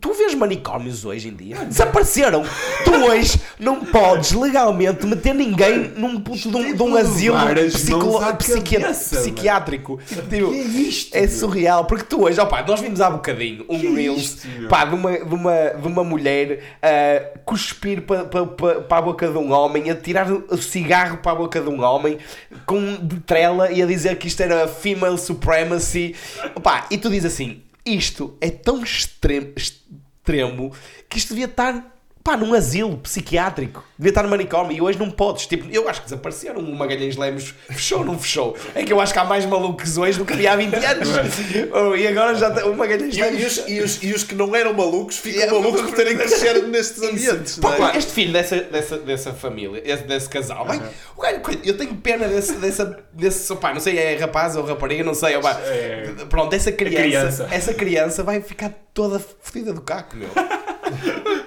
Tu 0.00 0.12
vês 0.12 0.34
manicômios 0.34 1.04
hoje 1.04 1.28
em 1.28 1.34
dia? 1.34 1.56
Desapareceram. 1.64 2.42
Tu 2.84 2.90
hoje 2.92 3.40
não 3.60 3.84
podes 3.84 4.32
legalmente 4.32 5.06
meter 5.06 5.34
ninguém 5.34 5.92
num 5.96 6.20
puto 6.20 6.50
de 6.50 6.56
um, 6.56 6.74
de 6.74 6.82
um 6.82 6.96
asilo 6.96 7.36
psicolo- 7.70 8.36
psiqui- 8.36 8.80
cabeça, 8.80 9.16
psiquiátrico. 9.16 10.00
Tipo, 10.06 10.52
é 10.52 10.58
isto, 10.58 11.14
É 11.16 11.28
surreal. 11.28 11.84
Porque 11.84 12.04
tu 12.04 12.24
hoje, 12.24 12.40
opá, 12.40 12.62
nós 12.66 12.80
vimos 12.80 13.00
há 13.00 13.08
bocadinho 13.10 13.64
um 13.68 13.78
Que 13.78 13.86
é 13.86 13.90
Reels 13.90 14.20
isto, 14.22 14.68
pá, 14.68 14.84
de, 14.84 14.94
uma, 14.94 15.12
de, 15.12 15.34
uma, 15.34 15.54
de 15.80 15.86
uma 15.86 16.02
mulher 16.04 16.62
a 16.82 17.38
cuspir 17.44 18.02
para 18.02 18.24
pa, 18.24 18.46
pa, 18.46 18.74
pa 18.80 18.98
a 18.98 19.02
boca 19.02 19.28
de 19.28 19.38
um 19.38 19.52
homem, 19.52 19.90
a 19.90 19.94
tirar 19.94 20.30
o 20.32 20.56
cigarro 20.56 21.18
para 21.18 21.32
a 21.32 21.34
boca 21.36 21.60
de 21.60 21.68
um 21.68 21.82
homem 21.84 22.18
com 22.66 22.96
de 22.96 23.20
trela 23.20 23.70
e 23.70 23.82
a 23.82 23.86
dizer 23.86 24.16
que 24.18 24.26
isto 24.28 24.40
era 24.42 24.66
female 24.66 25.18
supremacy. 25.18 26.14
Opá, 26.54 26.86
e 26.90 26.98
tu 26.98 27.08
dizes 27.10 27.32
assim: 27.32 27.62
isto 27.84 28.36
é 28.40 28.50
tão 28.50 28.82
extremo, 28.82 29.52
extremo 29.56 30.72
que 31.08 31.18
isto 31.18 31.30
devia 31.30 31.46
estar. 31.46 31.93
Pá, 32.24 32.38
num 32.38 32.54
asilo 32.54 32.96
psiquiátrico, 32.96 33.84
devia 33.98 34.08
estar 34.10 34.22
no 34.22 34.30
manicômio 34.30 34.74
e 34.74 34.80
hoje 34.80 34.98
não 34.98 35.10
podes. 35.10 35.46
Tipo, 35.46 35.68
eu 35.70 35.86
acho 35.90 36.00
que 36.00 36.06
desapareceram. 36.06 36.58
O 36.58 36.74
Magalhães 36.74 37.16
Lemos 37.18 37.54
fechou, 37.68 38.02
não 38.02 38.18
fechou. 38.18 38.56
É 38.74 38.82
que 38.82 38.90
eu 38.90 38.98
acho 38.98 39.12
que 39.12 39.18
há 39.18 39.24
mais 39.24 39.44
malucos 39.44 39.98
hoje 39.98 40.16
do 40.18 40.24
que 40.24 40.32
havia 40.32 40.52
há 40.54 40.56
20 40.56 40.74
anos. 40.74 41.08
Oh, 41.70 41.94
e 41.94 42.06
agora 42.08 42.34
já 42.34 42.50
tá- 42.50 42.64
o 42.64 42.74
Magalhães 42.74 43.14
E, 43.14 43.20
Lemos. 43.20 43.40
e 43.42 43.44
os, 43.44 43.68
e, 43.68 43.80
os, 43.80 44.02
e 44.02 44.12
os 44.14 44.24
que 44.24 44.34
não 44.34 44.56
eram 44.56 44.72
malucos 44.72 45.18
ficam 45.18 45.42
É, 45.42 45.46
malucos 45.50 45.82
por 45.82 45.92
terem 45.92 46.16
crescer 46.16 46.62
nestes 46.66 47.02
ambientes. 47.02 47.58
Pá, 47.58 47.92
é? 47.92 47.98
este 47.98 48.12
filho 48.12 48.32
dessa, 48.32 48.56
dessa, 48.58 48.96
dessa 48.96 49.32
família, 49.34 49.82
esse- 49.84 50.04
desse 50.04 50.28
casal, 50.30 50.64
vai, 50.64 50.78
o 51.14 51.22
eu 51.62 51.76
tenho 51.76 51.94
pena 51.96 52.26
desse, 52.26 52.52
dessa, 52.54 53.04
desse, 53.12 53.52
opá, 53.52 53.74
não 53.74 53.80
sei, 53.80 53.98
é 53.98 54.16
rapaz 54.16 54.56
ou 54.56 54.64
rapariga, 54.64 55.04
não 55.04 55.12
sei, 55.14 55.36
opá, 55.36 55.60
É. 55.66 56.10
pronto, 56.30 56.54
essa 56.54 56.72
criança, 56.72 57.02
criança. 57.02 57.48
essa 57.50 57.74
criança 57.74 58.22
vai 58.22 58.40
ficar 58.40 58.72
toda 58.94 59.18
fodida 59.42 59.72
do 59.74 59.82
caco, 59.82 60.16
meu. 60.16 60.28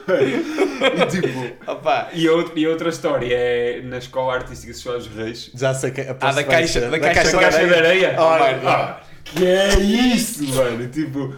E 0.08 1.06
tipo, 1.08 1.72
Opá. 1.72 2.10
E, 2.14 2.28
outra, 2.30 2.54
e 2.60 2.68
outra 2.68 2.90
história 2.90 3.34
é 3.34 3.82
na 3.84 3.98
escola 3.98 4.34
artística 4.36 4.72
de 4.72 4.78
Soares 4.78 5.08
Reis. 5.08 5.52
Já 5.54 5.74
sei 5.74 5.92
que 5.92 6.02
a 6.02 6.16
Ah, 6.20 6.32
da 6.32 6.44
caixa, 6.44 6.82
da 6.90 7.00
caixa, 7.00 7.38
A 7.38 7.42
caixa 7.42 7.68
de 7.68 7.74
areia. 7.74 8.16
Ora, 8.18 8.60
Ah, 8.66 9.00
que 9.26 9.46
é 9.46 9.80
isso, 9.80 10.44
mano? 10.56 10.88
Tipo, 10.88 11.34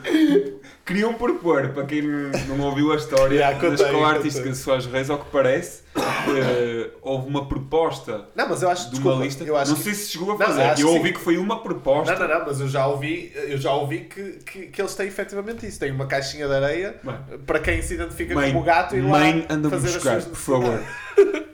queriam 0.89 1.13
propor, 1.13 1.69
para 1.69 1.85
quem 1.85 2.01
não, 2.01 2.57
não 2.57 2.65
ouviu 2.65 2.91
a 2.91 2.95
história, 2.95 3.35
Yeah, 3.39 3.55
contei, 3.59 3.73
escola 3.85 3.91
contei. 4.05 4.17
artística 4.17 4.49
de 4.49 4.55
Soares 4.57 4.85
Reis, 4.87 5.09
ao 5.09 5.19
que 5.19 5.29
parece, 5.31 5.83
eh, 5.95 6.89
houve 7.01 7.27
uma 7.29 7.47
proposta 7.47 8.25
Não, 8.35 8.49
mas 8.49 8.61
eu 8.61 8.69
acho 8.69 8.85
de 8.85 8.91
desculpa, 8.91 9.15
uma 9.17 9.23
lista. 9.25 9.43
Eu 9.43 9.55
acho 9.55 9.71
não 9.71 9.77
que- 9.77 9.83
sei 9.83 9.93
se 9.93 10.09
chegou 10.11 10.31
a 10.31 10.37
Não, 10.37 10.45
fazer. 10.47 10.61
acho 10.63 10.81
eu 10.81 10.87
que 10.89 10.93
ouvi 10.97 11.07
sim. 11.09 11.13
que 11.13 11.19
foi 11.21 11.37
uma 11.37 11.61
proposta. 11.61 12.13
Não, 12.15 12.27
não, 12.27 12.39
não, 12.39 12.45
mas 12.47 12.59
eu 12.59 12.67
já 12.67 12.87
ouvi, 12.87 13.31
eu 13.35 13.57
já 13.57 13.71
ouvi 13.73 13.99
que, 13.99 14.23
que, 14.45 14.59
que 14.67 14.81
eles 14.81 14.95
têm 14.95 15.07
efetivamente 15.07 15.65
isso. 15.65 15.79
Têm 15.79 15.91
uma 15.91 16.07
caixinha 16.07 16.47
de 16.47 16.53
areia 16.53 16.95
Bem. 17.03 17.15
para 17.45 17.59
quem 17.59 17.81
se 17.81 17.93
identifica 17.93 18.33
Mãe, 18.33 18.51
como 18.51 18.63
gato 18.63 18.95
e 18.97 19.01
lá 19.01 19.07
mãe, 19.19 19.45
anda-me 19.49 19.69
fazer 19.75 19.93
buscar, 19.93 20.17
as 20.17 20.23
suas 20.23 20.37
por 20.37 20.59
favor. 20.61 20.79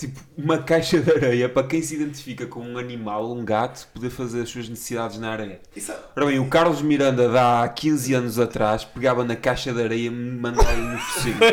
Tipo, 0.00 0.18
uma 0.38 0.56
caixa 0.56 0.98
de 0.98 1.10
areia 1.10 1.46
para 1.46 1.66
quem 1.66 1.82
se 1.82 1.94
identifica 1.94 2.46
como 2.46 2.66
um 2.66 2.78
animal, 2.78 3.30
um 3.32 3.44
gato, 3.44 3.86
poder 3.92 4.08
fazer 4.08 4.40
as 4.40 4.48
suas 4.48 4.66
necessidades 4.66 5.18
na 5.18 5.30
areia. 5.30 5.60
Isso 5.76 5.92
é- 5.92 5.98
Ora 6.16 6.24
bem, 6.26 6.38
o 6.38 6.48
Carlos 6.48 6.80
Miranda, 6.80 7.28
de 7.28 7.36
há 7.36 7.68
15 7.68 8.14
anos 8.14 8.38
atrás, 8.38 8.82
pegava 8.82 9.24
na 9.24 9.36
caixa 9.36 9.72
de 9.74 9.82
areia 9.82 10.06
e 10.06 10.10
me 10.10 10.40
mandava 10.40 10.72
no 10.74 10.98
focinho. 10.98 11.36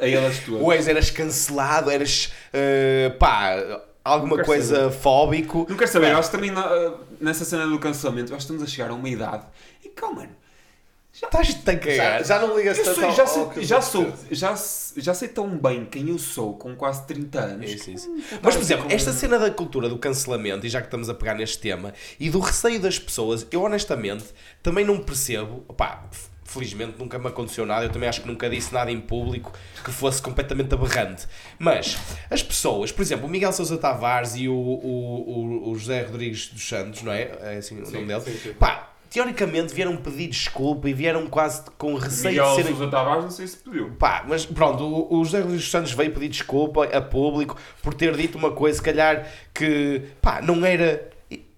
A, 0.00 0.04
a 0.04 0.08
elas 0.08 0.38
todas. 0.40 0.60
Hoje 0.60 0.90
eras 0.90 1.10
cancelado, 1.10 1.88
eras, 1.88 2.32
eh, 2.52 3.14
pá, 3.18 3.80
alguma 4.04 4.42
coisa 4.42 4.90
fóbico. 4.90 5.64
Não 5.68 5.76
quero 5.76 5.90
saber, 5.90 6.10
eu 6.10 6.18
acho 6.18 6.30
que 6.30 6.36
também 6.36 6.50
na- 6.50 6.94
nessa 7.20 7.44
cena 7.44 7.64
do 7.66 7.78
cancelamento, 7.78 8.34
acho 8.34 8.46
que 8.46 8.52
estamos 8.52 8.62
a 8.62 8.66
chegar 8.66 8.90
a 8.90 8.94
uma 8.94 9.08
idade 9.08 9.44
em 9.84 9.88
que, 9.90 10.04
oh, 10.04 10.12
mano, 10.12 10.30
Estás-te 11.24 11.68
a 11.70 11.72
já, 11.72 11.78
cagar. 11.78 12.24
já 12.24 12.38
não 12.38 12.56
ligas 12.56 12.78
tanto 12.78 12.94
sei, 12.94 13.04
ao- 13.04 13.14
já, 13.16 13.22
ao 13.22 13.28
sei, 13.28 13.44
que 13.46 13.64
já, 13.64 13.80
sou, 13.80 14.12
já, 14.30 14.54
já 14.96 15.14
sei 15.14 15.28
tão 15.28 15.48
bem 15.58 15.84
quem 15.84 16.08
eu 16.10 16.18
sou 16.18 16.54
com 16.56 16.74
quase 16.76 17.06
30 17.06 17.40
anos. 17.40 17.70
Isso, 17.70 17.90
isso. 17.90 18.08
que- 18.14 18.38
Mas, 18.42 18.54
por 18.54 18.62
exemplo, 18.62 18.86
esta 18.90 19.12
cena 19.12 19.38
da 19.38 19.50
cultura 19.50 19.88
do 19.88 19.98
cancelamento, 19.98 20.66
e 20.66 20.68
já 20.68 20.80
que 20.80 20.86
estamos 20.86 21.08
a 21.08 21.14
pegar 21.14 21.34
neste 21.34 21.58
tema, 21.58 21.92
e 22.20 22.30
do 22.30 22.38
receio 22.38 22.80
das 22.80 22.98
pessoas, 22.98 23.46
eu 23.50 23.62
honestamente 23.62 24.24
também 24.62 24.84
não 24.84 24.98
percebo. 24.98 25.64
Opá, 25.68 26.04
felizmente 26.44 26.94
nunca 26.98 27.18
me 27.18 27.26
aconteceu 27.26 27.66
nada, 27.66 27.84
eu 27.84 27.90
também 27.90 28.08
acho 28.08 28.22
que 28.22 28.26
nunca 28.26 28.48
disse 28.48 28.72
nada 28.72 28.90
em 28.90 28.98
público 28.98 29.52
que 29.84 29.90
fosse 29.90 30.22
completamente 30.22 30.72
aberrante. 30.72 31.26
Mas 31.58 31.98
as 32.30 32.42
pessoas, 32.42 32.90
por 32.90 33.02
exemplo, 33.02 33.26
o 33.26 33.28
Miguel 33.28 33.52
Sousa 33.52 33.76
Tavares 33.76 34.34
e 34.34 34.48
o, 34.48 34.54
o, 34.54 35.66
o, 35.66 35.70
o 35.72 35.78
José 35.78 36.02
Rodrigues 36.02 36.46
dos 36.48 36.66
Santos, 36.66 37.02
não 37.02 37.12
é? 37.12 37.30
É 37.42 37.56
assim 37.58 37.76
o 37.78 37.90
nome 37.90 38.06
dele? 38.06 38.20
sim, 38.22 38.32
sim. 38.38 38.52
Pá, 38.54 38.87
teoricamente 39.10 39.74
vieram 39.74 39.96
pedir 39.96 40.28
desculpa 40.28 40.88
e 40.88 40.92
vieram 40.92 41.26
quase 41.26 41.62
com 41.78 41.94
receio 41.94 42.32
Miguel 42.32 42.50
de 42.50 42.56
serem. 42.62 42.76
Sousa 42.76 42.90
Tavares, 42.90 43.24
não 43.24 43.30
sei 43.30 43.46
se 43.46 43.56
pediu. 43.56 43.90
Pá, 43.98 44.24
mas 44.28 44.44
pronto, 44.46 44.82
o, 44.84 45.18
o 45.20 45.24
José 45.24 45.38
Rodrigues 45.38 45.62
dos 45.62 45.70
Santos 45.70 45.92
veio 45.92 46.12
pedir 46.12 46.28
desculpa 46.28 46.84
a 46.84 47.00
público 47.00 47.56
por 47.82 47.94
ter 47.94 48.16
dito 48.16 48.36
uma 48.36 48.52
coisa, 48.52 48.76
se 48.78 48.82
calhar, 48.82 49.26
que 49.54 50.02
pá, 50.20 50.40
não 50.42 50.64
era, 50.64 51.08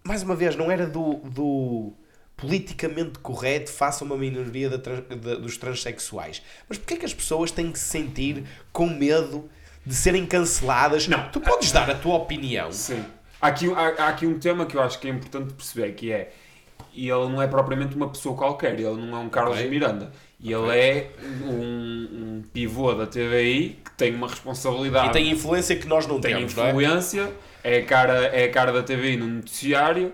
mais 0.05 0.23
uma 0.23 0.35
vez, 0.35 0.55
não 0.57 0.71
era 0.71 0.87
do, 0.87 1.15
do 1.25 1.93
politicamente 2.37 3.19
correto 3.19 3.71
face 3.71 4.03
a 4.03 4.07
uma 4.07 4.17
minoria 4.17 4.71
da 4.71 4.77
da- 4.77 5.35
dos 5.35 5.57
transexuais. 5.57 6.43
Mas 6.69 6.79
porquê 6.79 6.95
é 6.95 6.97
que 6.97 7.05
as 7.05 7.13
pessoas 7.15 7.51
têm 7.51 7.71
que 7.71 7.79
se 7.79 7.85
sentir 7.87 8.45
com 8.73 8.87
medo 8.87 9.49
de 9.85 9.95
serem 9.95 10.25
canceladas? 10.25 11.07
Não. 11.07 11.29
Tu 11.31 11.41
podes 11.41 11.71
dar 11.73 11.91
a 11.91 11.95
tua 11.95 12.15
opinião. 12.17 12.73
Sim. 12.73 13.05
Há 13.43 13.49
aqui, 13.49 13.73
há, 13.73 14.05
há 14.05 14.09
aqui 14.09 14.27
um 14.27 14.39
tema 14.39 14.67
que 14.67 14.77
eu 14.77 14.83
acho 14.83 14.99
que 14.99 15.09
é 15.09 15.11
importante 15.11 15.53
perceber, 15.55 15.93
que 15.93 16.13
é, 16.13 16.33
ele 17.09 17.29
não 17.29 17.41
é 17.41 17.47
propriamente 17.47 17.95
uma 17.95 18.09
pessoa 18.09 18.37
qualquer, 18.37 18.75
ele 18.75 18.85
não 18.85 19.17
é 19.17 19.21
um 19.21 19.29
Carlos 19.29 19.57
Ok. 19.57 19.71
Miranda. 19.71 20.13
E 20.39 20.53
ele 20.53 20.71
é 20.71 21.11
um, 21.45 21.53
um 21.53 22.43
pivô 22.53 22.95
da 22.95 23.07
TVI 23.07 23.79
que 23.85 23.91
tem 23.93 24.15
uma 24.15 24.27
responsabilidade. 24.27 25.09
E 25.09 25.13
tem 25.13 25.31
influência 25.31 25.77
que 25.77 25.87
nós 25.87 26.07
não 26.07 26.21
tem 26.21 26.35
temos, 26.35 26.55
não 26.55 26.65
é? 26.65 26.69
influência, 26.71 27.33
é? 27.63 27.79
a 27.79 27.85
cara, 27.85 28.25
é 28.35 28.49
cara 28.49 28.73
da 28.73 28.83
TVI 28.83 29.17
no 29.17 29.27
noticiário 29.27 30.13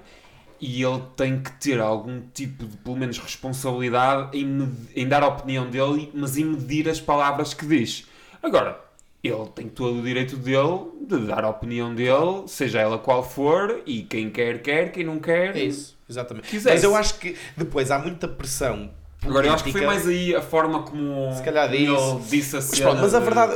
e 0.61 0.83
ele 0.83 1.03
tem 1.17 1.41
que 1.41 1.53
ter 1.53 1.81
algum 1.81 2.21
tipo 2.33 2.65
de, 2.65 2.77
pelo 2.79 2.97
menos, 2.97 3.19
responsabilidade 3.19 4.39
em, 4.39 4.73
em 4.95 5.07
dar 5.07 5.23
a 5.23 5.29
opinião 5.29 5.69
dele, 5.69 6.11
mas 6.15 6.37
em 6.37 6.45
medir 6.45 6.89
as 6.89 7.01
palavras 7.01 7.55
que 7.55 7.67
diz. 7.67 8.07
Agora, 8.43 8.81
ele 9.27 9.47
tem 9.55 9.69
todo 9.69 9.99
o 9.99 10.03
direito 10.03 10.37
dele 10.37 10.91
de 11.01 11.19
dar 11.27 11.45
a 11.45 11.51
opinião 11.51 11.95
dele, 11.95 12.47
seja 12.47 12.81
ela 12.81 12.99
qual 12.99 13.23
for, 13.23 13.83
e 13.87 14.03
quem 14.03 14.31
quer, 14.31 14.61
quer, 14.63 14.91
quem 14.93 15.05
não 15.05 15.19
quer. 15.19 15.57
É 15.57 15.65
isso, 15.65 15.97
exatamente. 16.09 16.49
Quisesse. 16.49 16.75
Mas 16.75 16.85
eu 16.85 16.95
acho 16.95 17.19
que 17.19 17.37
depois 17.57 17.91
há 17.91 17.99
muita 17.99 18.27
pressão 18.27 18.91
Agora, 19.29 19.47
eu 19.47 19.53
acho 19.53 19.65
que 19.65 19.73
foi 19.73 19.87
mais 19.87 20.07
aí 20.07 20.35
a 20.35 20.41
forma 20.43 20.83
como 20.83 21.33
Se 21.35 21.43
calhar 21.43 21.73
ele 21.73 21.87
disso. 21.87 22.21
disse 22.31 22.57
a 22.57 22.61
Mas, 22.61 22.81
pronto, 22.81 23.01
mas 23.01 23.15
a 23.15 23.19
de- 23.19 23.25
verdade, 23.25 23.53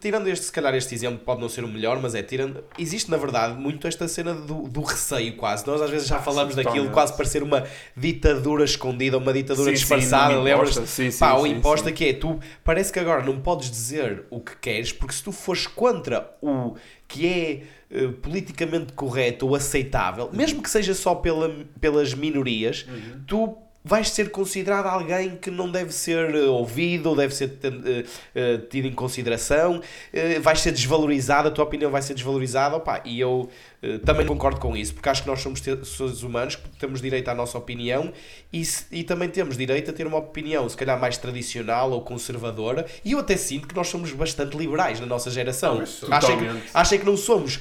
tirando 0.00 0.28
este, 0.28 0.46
se 0.46 0.52
calhar 0.52 0.74
este 0.74 0.94
exemplo 0.94 1.18
pode 1.24 1.40
não 1.40 1.48
ser 1.48 1.64
o 1.64 1.68
melhor, 1.68 2.00
mas 2.00 2.14
é 2.14 2.22
tirando. 2.22 2.62
Existe 2.78 3.10
na 3.10 3.16
verdade 3.16 3.54
muito 3.60 3.86
esta 3.86 4.06
cena 4.08 4.34
do, 4.34 4.62
do 4.68 4.80
receio, 4.82 5.36
quase. 5.36 5.66
Nós 5.66 5.80
às 5.82 5.90
vezes 5.90 6.06
já 6.08 6.16
Ah, 6.16 6.22
falamos 6.22 6.54
sim, 6.54 6.62
daquilo 6.62 6.90
quase 6.90 7.16
parecer 7.16 7.42
uma 7.42 7.64
ditadura 7.96 8.64
escondida, 8.64 9.18
uma 9.18 9.32
ditadura 9.32 9.70
Sim, 9.70 9.74
disfarçada, 9.74 10.40
lembras? 10.40 10.74
Sim, 10.74 11.10
sim, 11.10 11.18
Pá, 11.18 11.34
o 11.34 11.46
imposta 11.46 11.92
que 11.92 12.04
é 12.08 12.12
tu 12.12 12.38
parece 12.64 12.92
que 12.92 12.98
agora 12.98 13.22
não 13.22 13.40
podes 13.40 13.70
dizer 13.70 14.24
o 14.30 14.40
que 14.40 14.56
queres, 14.56 14.92
porque 14.92 15.14
se 15.14 15.22
tu 15.22 15.32
fores 15.32 15.66
contra 15.66 16.30
o 16.42 16.74
que 17.06 17.26
é 17.26 17.62
eh, 17.90 18.08
politicamente 18.20 18.92
correto 18.92 19.46
ou 19.46 19.54
aceitável, 19.54 20.28
mesmo 20.32 20.62
que 20.62 20.68
seja 20.68 20.92
só 20.94 21.14
pela, 21.14 21.50
pelas 21.80 22.12
minorias, 22.14 22.86
Uhum. 22.88 23.22
tu 23.26 23.58
vais 23.88 24.10
ser 24.10 24.30
considerado 24.30 24.86
alguém 24.86 25.36
que 25.36 25.50
não 25.50 25.70
deve 25.70 25.92
ser 25.92 26.34
eh, 26.34 26.42
ouvido 26.42 27.08
ou 27.08 27.16
deve 27.16 27.34
ser 27.34 27.58
eh, 27.62 28.04
eh, 28.34 28.58
tido 28.68 28.86
em 28.86 28.92
consideração, 28.92 29.80
vais 30.42 30.60
ser 30.60 30.72
desvalorizado, 30.72 31.48
a 31.48 31.50
tua 31.50 31.64
opinião 31.64 31.90
vai 31.90 32.02
ser 32.02 32.12
desvalorizada, 32.12 32.76
opá, 32.76 33.00
e 33.04 33.18
eu 33.18 33.48
também 34.04 34.26
concordo 34.26 34.58
com 34.58 34.76
isso, 34.76 34.92
porque 34.92 35.08
acho 35.08 35.22
que 35.22 35.28
nós 35.28 35.40
somos 35.40 35.60
seres 35.60 36.22
humanos, 36.22 36.56
que 36.56 36.68
temos 36.78 37.00
direito 37.00 37.28
à 37.28 37.34
nossa 37.34 37.56
opinião 37.56 38.12
e, 38.52 38.62
e 38.90 39.04
também 39.04 39.28
temos 39.28 39.56
direito 39.56 39.90
a 39.90 39.94
ter 39.94 40.06
uma 40.06 40.18
opinião, 40.18 40.68
se 40.68 40.76
calhar 40.76 41.00
mais 41.00 41.16
tradicional 41.16 41.90
ou 41.92 42.02
conservadora, 42.02 42.84
e 43.04 43.12
eu 43.12 43.20
até 43.20 43.36
sinto 43.36 43.68
que 43.68 43.74
nós 43.74 43.88
somos 43.88 44.12
bastante 44.12 44.56
liberais 44.56 45.00
na 45.00 45.06
nossa 45.06 45.30
geração. 45.30 45.80
Achei 46.10 46.36
que, 46.36 46.44
achei 46.74 46.98
que 46.98 47.06
não 47.06 47.16
somos 47.16 47.60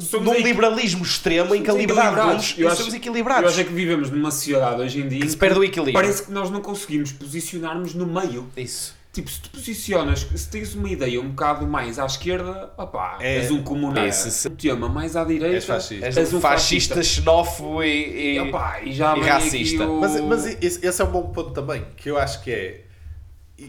Somos 0.00 0.26
num 0.26 0.40
liberalismo 0.40 1.04
extremo 1.04 1.54
em 1.54 1.62
que 1.62 1.70
a 1.70 1.74
liberdade 1.74 2.08
de 2.08 2.14
equilibrados. 2.14 2.54
Eu 2.58 2.68
acho- 2.68 2.76
somos 2.78 2.92
Eu 2.94 2.98
equilibrados. 3.00 3.50
acho 3.50 3.60
é 3.60 3.64
que 3.64 3.72
vivemos 3.72 4.10
numa 4.10 4.30
sociedade 4.30 4.80
hoje 4.80 5.00
em 5.00 5.08
dia 5.08 5.20
Que 5.20 5.28
se 5.28 5.36
perde 5.36 5.58
o 5.58 5.64
equilíbrio. 5.64 5.94
parece 5.94 6.24
que 6.24 6.32
nós 6.32 6.50
não 6.50 6.60
conseguimos 6.60 7.12
posicionarmos 7.12 7.94
no 7.94 8.06
meio. 8.06 8.48
Isso. 8.56 8.98
Tipo, 9.12 9.28
se 9.28 9.40
te 9.40 9.48
posicionas, 9.48 10.20
se 10.36 10.48
tens 10.48 10.72
uma 10.76 10.88
ideia 10.88 11.20
um 11.20 11.30
bocado 11.30 11.66
mais 11.66 11.98
à 11.98 12.06
esquerda, 12.06 12.72
opá, 12.78 13.18
É- 13.20 13.38
és 13.38 13.50
um 13.50 13.60
comunista. 13.60 14.28
Esse- 14.28 14.46
Um 14.46 14.54
tema 14.54 14.88
mais 14.88 15.16
à 15.16 15.24
direita, 15.24 15.56
És 15.56 15.64
fascista. 15.64 16.06
És, 16.06 16.16
És 16.16 16.32
um 16.32 16.40
fascista, 16.40 16.94
fascista. 16.94 17.20
xenófobo 17.20 17.82
e, 17.82 17.88
e- 17.88 18.36
E, 18.36 18.40
opá, 18.40 18.80
e 18.82 18.92
já 18.92 19.16
e 19.16 19.20
racista. 19.20 19.84
o... 19.88 20.00
Mas, 20.00 20.20
mas 20.20 20.46
esse, 20.62 20.86
esse 20.86 21.02
é 21.02 21.04
um 21.04 21.10
bom 21.10 21.24
ponto 21.32 21.50
também, 21.50 21.84
que 21.96 22.08
eu 22.08 22.16
acho 22.18 22.40
que 22.44 22.52
é. 22.52 22.84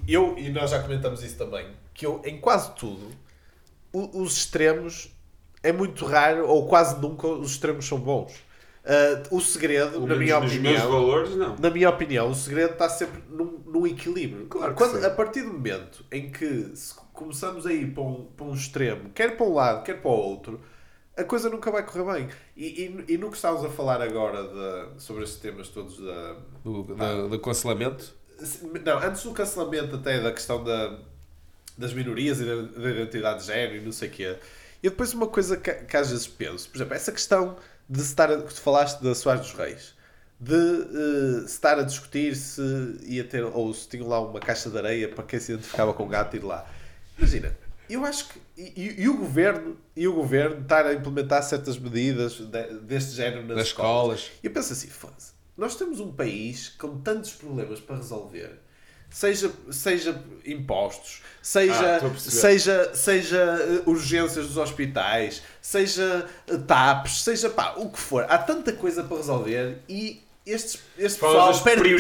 Eu, 0.08 0.36
e 0.38 0.50
nós 0.50 0.70
já 0.70 0.80
comentamos 0.80 1.24
isso 1.24 1.36
também, 1.38 1.66
que 1.94 2.06
eu, 2.06 2.22
em 2.24 2.38
quase 2.38 2.72
tudo, 2.76 3.10
o- 3.92 4.22
os 4.22 4.38
extremos 4.38 5.10
é 5.64 5.72
muito 5.72 6.06
raro, 6.06 6.48
ou 6.48 6.68
quase 6.68 7.00
nunca 7.00 7.28
os 7.28 7.52
extremos 7.52 7.86
são 7.86 8.00
bons. 8.00 8.34
Ah, 8.84 9.22
o 9.30 9.40
segredo, 9.40 9.92
Pelo 9.92 10.08
na 10.08 10.16
minha 10.16 10.38
opinião, 10.40 10.90
valores, 10.92 11.36
não. 11.36 11.56
na 11.58 11.70
minha 11.70 11.90
opinião, 11.90 12.30
o 12.32 12.36
segredo 12.36 12.74
está 12.74 12.90
sempre 12.90 13.22
num, 13.30 13.60
num 13.66 13.86
equilíbrio. 13.86 14.48
Claro 14.48 14.74
Quando, 14.74 15.04
a 15.06 15.10
partir 15.12 15.44
do 15.44 15.54
momento 15.54 16.04
em 16.12 16.32
que 16.32 16.72
se 16.76 16.96
começamos 17.14 17.68
a 17.68 17.74
ir 17.74 17.94
para 17.94 18.02
um, 18.04 18.26
para 18.36 18.46
um 18.48 18.54
extremo, 18.54 19.10
quer 19.12 19.38
para 19.38 19.46
um 19.46 19.54
lado, 19.54 19.84
quer 19.84 20.02
para 20.02 20.10
o 20.10 20.14
outro, 20.16 20.60
a 21.16 21.24
coisa 21.24 21.48
nunca 21.48 21.70
vai 21.70 21.86
correr 21.86 22.12
bem. 22.12 22.30
E, 22.58 22.66
e, 23.08 23.14
e 23.14 23.18
no 23.20 23.30
que 23.30 23.36
estávamos 23.36 23.64
a 23.66 23.70
falar 23.70 24.02
agora 24.02 24.42
de- 24.48 25.02
sobre 25.04 25.24
estes 25.26 25.40
temas 25.40 25.68
todos 25.68 26.00
da, 26.04 26.36
do, 26.64 26.82
do, 26.82 27.30
do 27.30 27.40
cancelamento. 27.40 28.16
não, 28.84 28.98
antes 28.98 29.24
do 29.24 29.32
cancelamento 29.32 29.96
até 29.98 30.20
da 30.20 30.32
questão 30.32 30.64
da, 30.64 30.98
das 31.78 31.94
minorias 31.94 32.40
e 32.42 32.46
da, 32.46 32.56
da 32.80 32.90
identidade 32.90 33.42
de 33.42 33.46
género 33.46 33.76
e 33.76 33.82
não 33.82 33.92
sei 33.92 34.10
o 34.10 34.12
quê. 34.12 34.36
E 34.84 34.90
depois 34.90 35.14
uma 35.14 35.28
coisa 35.28 35.58
que, 35.58 35.72
que 35.74 35.98
às 35.98 36.10
vezes 36.10 36.28
penso, 36.28 36.70
por 36.70 36.78
exemplo, 36.78 36.94
essa 36.96 37.12
questão 37.12 37.56
de 37.90 38.02
estar 38.02 38.32
a, 38.32 38.42
que 38.42 38.54
tu 38.54 38.62
falaste 38.62 39.02
da 39.04 39.14
Soares 39.14 39.42
dos 39.44 39.54
Reis, 39.54 39.94
de 40.40 40.56
se 41.48 41.54
estar 41.54 41.78
a 41.78 41.84
discutir 41.84 42.36
se 42.36 42.62
ia 43.04 43.24
ter, 43.24 43.44
ou 43.44 43.72
se 43.74 43.88
tinham 43.88 44.08
lá 44.08 44.20
uma 44.20 44.40
caixa 44.40 44.70
de 44.70 44.78
areia 44.78 45.08
para 45.08 45.24
quem 45.24 45.40
se 45.40 45.52
identificava 45.52 45.94
com 45.94 46.04
o 46.04 46.08
gato 46.08 46.36
ir 46.36 46.44
lá. 46.44 46.68
Imagina, 47.18 47.56
eu 47.88 48.04
acho 48.06 48.28
que 48.30 48.42
e, 48.58 49.04
e- 49.04 49.10
o 49.10 49.18
governo 49.18 49.78
e 49.96 50.08
o 50.08 50.14
governo 50.14 50.62
estar 50.62 50.86
a 50.88 50.94
implementar 50.94 51.44
certas 51.44 51.78
medidas 51.78 52.34
de- 52.40 52.80
deste 52.80 53.12
género 53.12 53.46
nas, 53.46 53.58
Das 53.58 53.68
escolas. 53.68 54.20
escolas. 54.22 54.40
E 54.44 54.48
eu 54.48 54.52
penso 54.52 54.74
assim, 54.74 54.88
foda-se, 54.88 55.34
nós 55.56 55.76
temos 55.76 56.00
um 56.00 56.12
país 56.12 56.70
com 56.70 57.00
tantos 57.02 57.34
problemas 57.34 57.80
para 57.80 57.98
resolver, 57.98 58.60
seja, 59.12 59.52
seja 59.70 60.20
impostos, 60.46 61.22
Ah, 61.24 61.38
seja, 61.44 61.94
estou 61.96 62.08
a 62.10 62.12
perceber. 62.12 62.36
seja, 62.36 62.92
seja 62.96 63.38
eh, 63.38 63.82
urgências 63.86 64.48
dos 64.48 64.58
hospitais, 64.58 65.44
seja 65.62 66.26
eh, 66.48 66.58
TAPs, 66.58 67.22
seja 67.24 67.50
pá, 67.50 67.74
o 67.78 67.90
que 67.90 68.00
for. 68.00 68.26
Há 68.28 68.38
tanta 68.40 68.74
coisa 68.74 69.04
para 69.04 69.18
resolver 69.18 69.78
e 69.88 70.22
este, 70.46 70.80
este 70.98 71.20
Falas 71.20 71.60
pessoal 71.60 71.64
perde 71.64 71.96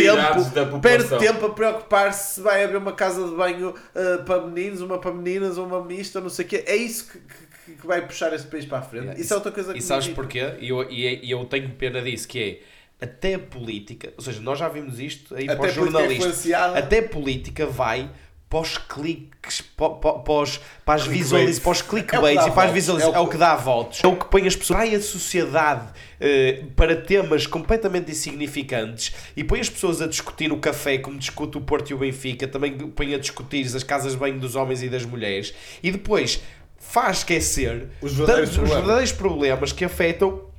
tempo, 0.53 0.79
perde 0.79 1.17
tempo 1.19 1.45
a 1.45 1.49
preocupar-se 1.53 2.35
se 2.35 2.41
vai 2.41 2.63
haver 2.63 2.77
uma 2.77 2.93
casa 2.93 3.23
de 3.27 3.35
banho 3.35 3.75
eh, 3.93 4.17
para 4.25 4.41
meninos, 4.47 4.81
uma 4.81 4.97
para 4.99 5.11
meninas, 5.13 5.57
ou 5.59 5.65
uma 5.67 5.83
mista, 5.85 6.19
não 6.19 6.29
sei 6.29 6.45
o 6.45 6.47
quê. 6.47 6.63
É 6.65 6.75
isso 6.75 7.05
que, 7.07 7.19
que- 7.19 7.51
que 7.79 7.85
vai 7.87 8.05
puxar 8.05 8.33
este 8.33 8.47
país 8.47 8.65
para 8.65 8.79
a 8.79 8.81
frente. 8.81 9.03
Yeah, 9.03 9.21
Isso 9.21 9.31
é 9.33 9.35
outra 9.35 9.51
coisa 9.51 9.71
que 9.71 9.79
E 9.79 9.81
sabes 9.81 10.05
irrita. 10.07 10.19
porquê? 10.21 10.53
E 10.59 10.69
eu, 10.69 10.91
e 10.91 11.29
eu 11.31 11.45
tenho 11.45 11.69
pena 11.75 12.01
disso, 12.01 12.27
que 12.27 12.39
é 12.39 12.59
até 13.01 13.33
a 13.33 13.39
política, 13.39 14.13
ou 14.15 14.23
seja, 14.23 14.39
nós 14.41 14.59
já 14.59 14.69
vimos 14.69 14.99
isto 14.99 15.35
aí 15.35 15.45
para 15.47 15.61
os 15.61 15.71
é 15.71 15.73
jornalistas. 15.73 16.45
Até 16.53 16.99
a 16.99 17.03
política 17.09 17.65
vai 17.65 18.09
para 18.47 18.59
os 18.59 18.77
cliques, 18.77 19.61
para, 19.61 19.89
para, 19.89 20.41
as 20.43 20.57
Clickbait. 21.03 21.09
visualizações, 21.09 21.59
para 21.59 21.71
os 21.71 21.79
É 21.79 21.83
o 21.83 21.85
clickbaits 21.87 22.43
dá 22.43 22.47
e 22.49 22.51
para 22.53 22.63
as 22.67 22.73
visualizações. 22.73 23.15
É 23.15 23.17
É 23.17 23.21
o 23.21 23.25
o 23.25 23.29
que- 23.29 23.37
dá 23.37 23.55
votos. 23.55 24.01
É 24.03 24.07
o 24.07 24.15
que 24.17 24.25
põe 24.25 24.45
as 24.45 24.55
pessoas, 24.57 24.77
vai 24.79 24.93
a 24.93 25.01
sociedade 25.01 25.87
eh, 26.19 26.63
para 26.75 26.95
temas 26.97 27.47
completamente 27.47 28.11
insignificantes 28.11 29.13
e 29.37 29.43
põe 29.43 29.61
as 29.61 29.69
pessoas 29.69 30.01
a 30.01 30.07
discutir 30.07 30.49
no 30.49 30.57
café, 30.57 30.97
como 30.97 31.17
discute 31.17 31.57
o 31.57 31.61
Porto 31.61 31.91
e 31.91 31.93
o 31.93 31.97
Benfica, 31.97 32.45
também 32.47 32.77
põe 32.77 33.15
a 33.15 33.17
discutir 33.17 33.65
as 33.73 33.83
casas 33.83 34.11
de 34.11 34.17
banho 34.19 34.37
dos 34.37 34.55
homens 34.57 34.83
e 34.83 34.89
das 34.89 35.05
mulheres 35.05 35.53
e 35.81 35.89
depois 35.89 36.41
faz 36.77 37.19
esquecer 37.19 37.87
Os 38.01 38.13
verdadeiros 38.13 38.49
tantos- 38.49 38.49
os 38.49 38.55
problemas. 38.57 38.73
verdadeiros 38.85 39.11
problemas 39.13 39.71
que 39.71 39.85
afetam 39.85 40.50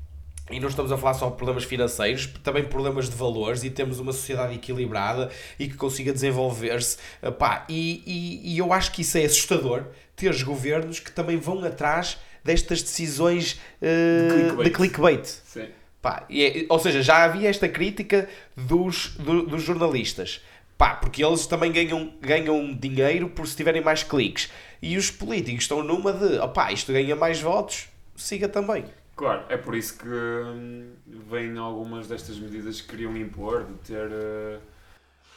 e 0.51 0.59
não 0.61 0.69
estamos 0.69 0.91
a 0.93 0.99
falar 0.99 1.15
só 1.15 1.31
de 1.31 1.37
problemas 1.37 1.65
financeiros, 1.65 2.27
também 2.43 2.65
problemas 2.65 3.09
de 3.09 3.17
valores 3.17 3.63
e 3.65 3.71
temos 3.71 3.99
uma 4.01 4.13
sociedade 4.13 4.55
equilibrada 4.55 5.31
e 5.59 5.69
que 5.69 5.77
consiga 5.77 6.13
desenvolver-se. 6.13 6.99
Eh, 7.23 7.33
E, 7.69 8.03
e, 8.07 8.55
e 8.55 8.59
eu 8.59 8.73
acho 8.73 8.93
que 8.93 9.03
isso 9.03 9.17
é 9.19 9.25
assustador, 9.25 9.85
teres 10.17 10.43
governos 10.43 10.99
que 11.01 11.11
também 11.13 11.37
vão 11.37 11.65
atrás 11.65 12.19
destas 12.45 12.83
decisões 12.83 13.61
eh, 13.81 14.29
De 14.29 14.35
clickbait. 14.35 14.65
de 14.65 14.71
clickbait. 14.77 15.27
Sim. 15.27 15.69
Pá, 16.03 16.27
e 16.29 16.45
é- 16.45 16.67
ou 16.69 16.79
seja, 16.81 17.01
já 17.01 17.23
havia 17.23 17.49
esta 17.49 17.69
crítica 17.69 18.29
dos, 18.57 19.15
do- 19.17 19.47
dos 19.47 19.63
jornalistas. 19.63 20.41
Pá, 20.77 20.97
porque 20.97 21.25
eles 21.25 21.47
também 21.47 21.71
ganham, 21.71 22.13
ganham 22.21 22.75
dinheiro 22.75 23.29
por 23.29 23.47
se 23.47 23.55
tiverem 23.57 23.81
mais 23.81 24.03
cliques. 24.03 24.51
E 24.83 24.97
os 24.97 25.13
políticos 25.13 25.63
estão 25.63 25.83
numa 25.85 26.13
de, 26.13 26.39
opá, 26.41 26.73
isto 26.73 26.93
ganha 26.93 27.15
mais 27.15 27.41
votos, 27.41 27.87
siga 28.17 28.49
também. 28.49 28.85
Claro, 29.17 29.45
é 29.49 29.57
por 29.57 29.75
isso 29.75 29.99
que 29.99 30.09
hum, 30.09 30.95
vêm 31.07 31.57
algumas 31.59 32.09
destas 32.09 32.39
medidas 32.39 32.81
que 32.81 32.89
queriam 32.89 33.17
impor, 33.17 33.65
de 33.67 33.75
ter. 33.79 34.11
eh, 34.11 34.61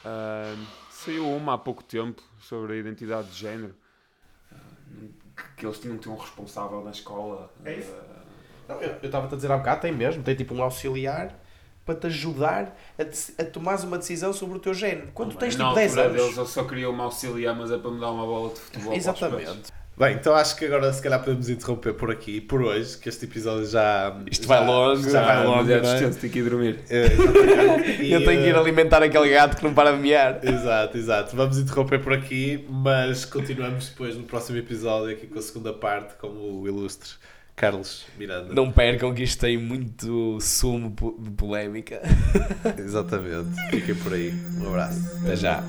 ah, 0.06 0.58
saiu 0.90 1.30
uma 1.36 1.56
há 1.56 1.58
pouco 1.58 1.84
tempo 1.84 2.22
sobre 2.40 2.74
a 2.74 2.78
identidade 2.78 3.30
de 3.30 3.36
género, 3.38 3.76
ah, 4.52 4.56
que, 5.36 5.44
que 5.58 5.66
eles 5.66 5.80
tinham 5.80 5.98
que 5.98 6.04
ter 6.04 6.10
um 6.10 6.16
responsável 6.18 6.84
na 6.84 6.92
escola. 6.92 7.54
É 7.64 7.74
isso? 7.78 7.94
ah, 7.94 8.26
Não, 8.68 8.82
eu 8.82 8.98
estava-te 9.04 9.34
a 9.34 9.36
dizer 9.38 9.52
há 9.52 9.58
bocado, 9.58 9.82
tem 9.82 9.92
mesmo, 9.92 10.24
tem 10.24 10.36
tipo 10.36 10.54
um 10.54 10.64
auxiliar 10.64 11.36
para 11.86 11.96
te 12.00 12.08
ajudar 12.08 12.76
a, 12.98 13.42
a 13.42 13.46
tomares 13.46 13.84
uma 13.84 13.98
decisão 13.98 14.34
sobre 14.34 14.58
o 14.58 14.60
teu 14.60 14.74
género. 14.74 15.12
Quando 15.14 15.38
tens 15.38 15.56
tipo 15.56 15.74
10 15.74 15.92
altura 15.92 16.04
anos. 16.08 16.22
deles 16.22 16.38
eu 16.38 16.46
só 16.46 16.64
queria 16.66 16.90
uma 16.90 17.04
auxiliar, 17.06 17.56
mas 17.56 17.72
é 17.72 17.78
para 17.78 17.92
me 17.92 18.00
dar 18.00 18.12
uma 18.12 18.26
bola 18.26 18.54
de 18.54 18.60
futebol. 18.60 19.02
para 19.02 19.12
os 19.14 19.24
pés. 19.24 19.60
Exatamente. 19.60 19.72
Bem, 19.98 20.16
então 20.16 20.36
acho 20.36 20.58
que 20.58 20.66
agora 20.66 20.92
se 20.92 21.02
calhar 21.02 21.20
podemos 21.24 21.48
interromper 21.50 21.94
por 21.94 22.12
aqui, 22.12 22.42
por 22.42 22.62
hoje, 22.62 22.98
que 22.98 23.08
este 23.08 23.24
episódio 23.24 23.66
já. 23.66 24.14
Isto 24.30 24.46
já- 24.46 24.60
vai 24.60 24.68
longo, 24.68 25.10
Já 25.10 25.22
vai 25.24 25.36
Ah, 25.38 25.44
longo. 25.44 25.58
mas 25.64 25.70
é 25.70 26.06
é? 26.06 26.10
tenho 26.10 26.34
que 26.34 26.40
ir 26.40 26.44
dormir. 26.50 26.80
É. 26.90 27.06
E, 28.04 28.12
Eu 28.12 28.26
tenho 28.26 28.42
que 28.44 28.50
ir 28.50 28.56
alimentar 28.58 29.02
aquele 29.02 29.30
gato 29.30 29.56
que 29.56 29.64
não 29.64 29.74
para 29.74 29.94
de 29.94 30.00
mear. 30.00 30.40
Exato, 30.44 30.98
exato. 30.98 31.34
Vamos 31.36 31.58
interromper 31.58 32.00
por 32.02 32.12
aqui, 32.12 32.66
mas 32.70 33.24
continuamos 33.24 33.88
depois 33.88 34.18
no 34.18 34.24
próximo 34.24 34.58
episódio 34.58 35.16
aqui 35.16 35.28
com 35.28 35.40
a 35.40 35.42
segunda 35.42 35.72
parte 35.72 36.16
com 36.16 36.28
o 36.28 36.68
ilustre 36.68 37.12
Carlos 37.56 38.06
Miranda. 38.20 38.54
Não 38.54 38.70
percam 38.70 39.14
que 39.14 39.24
isto 39.24 39.40
tem 39.40 39.58
muito 39.58 40.38
sumo 40.42 40.94
de 41.20 41.32
polémica. 41.32 42.02
Exatamente. 42.78 43.48
Fiquem 43.70 43.96
por 43.96 44.12
aí. 44.14 44.34
Um 44.60 44.68
abraço. 44.68 45.00
Até 45.24 45.38
já. 45.38 45.64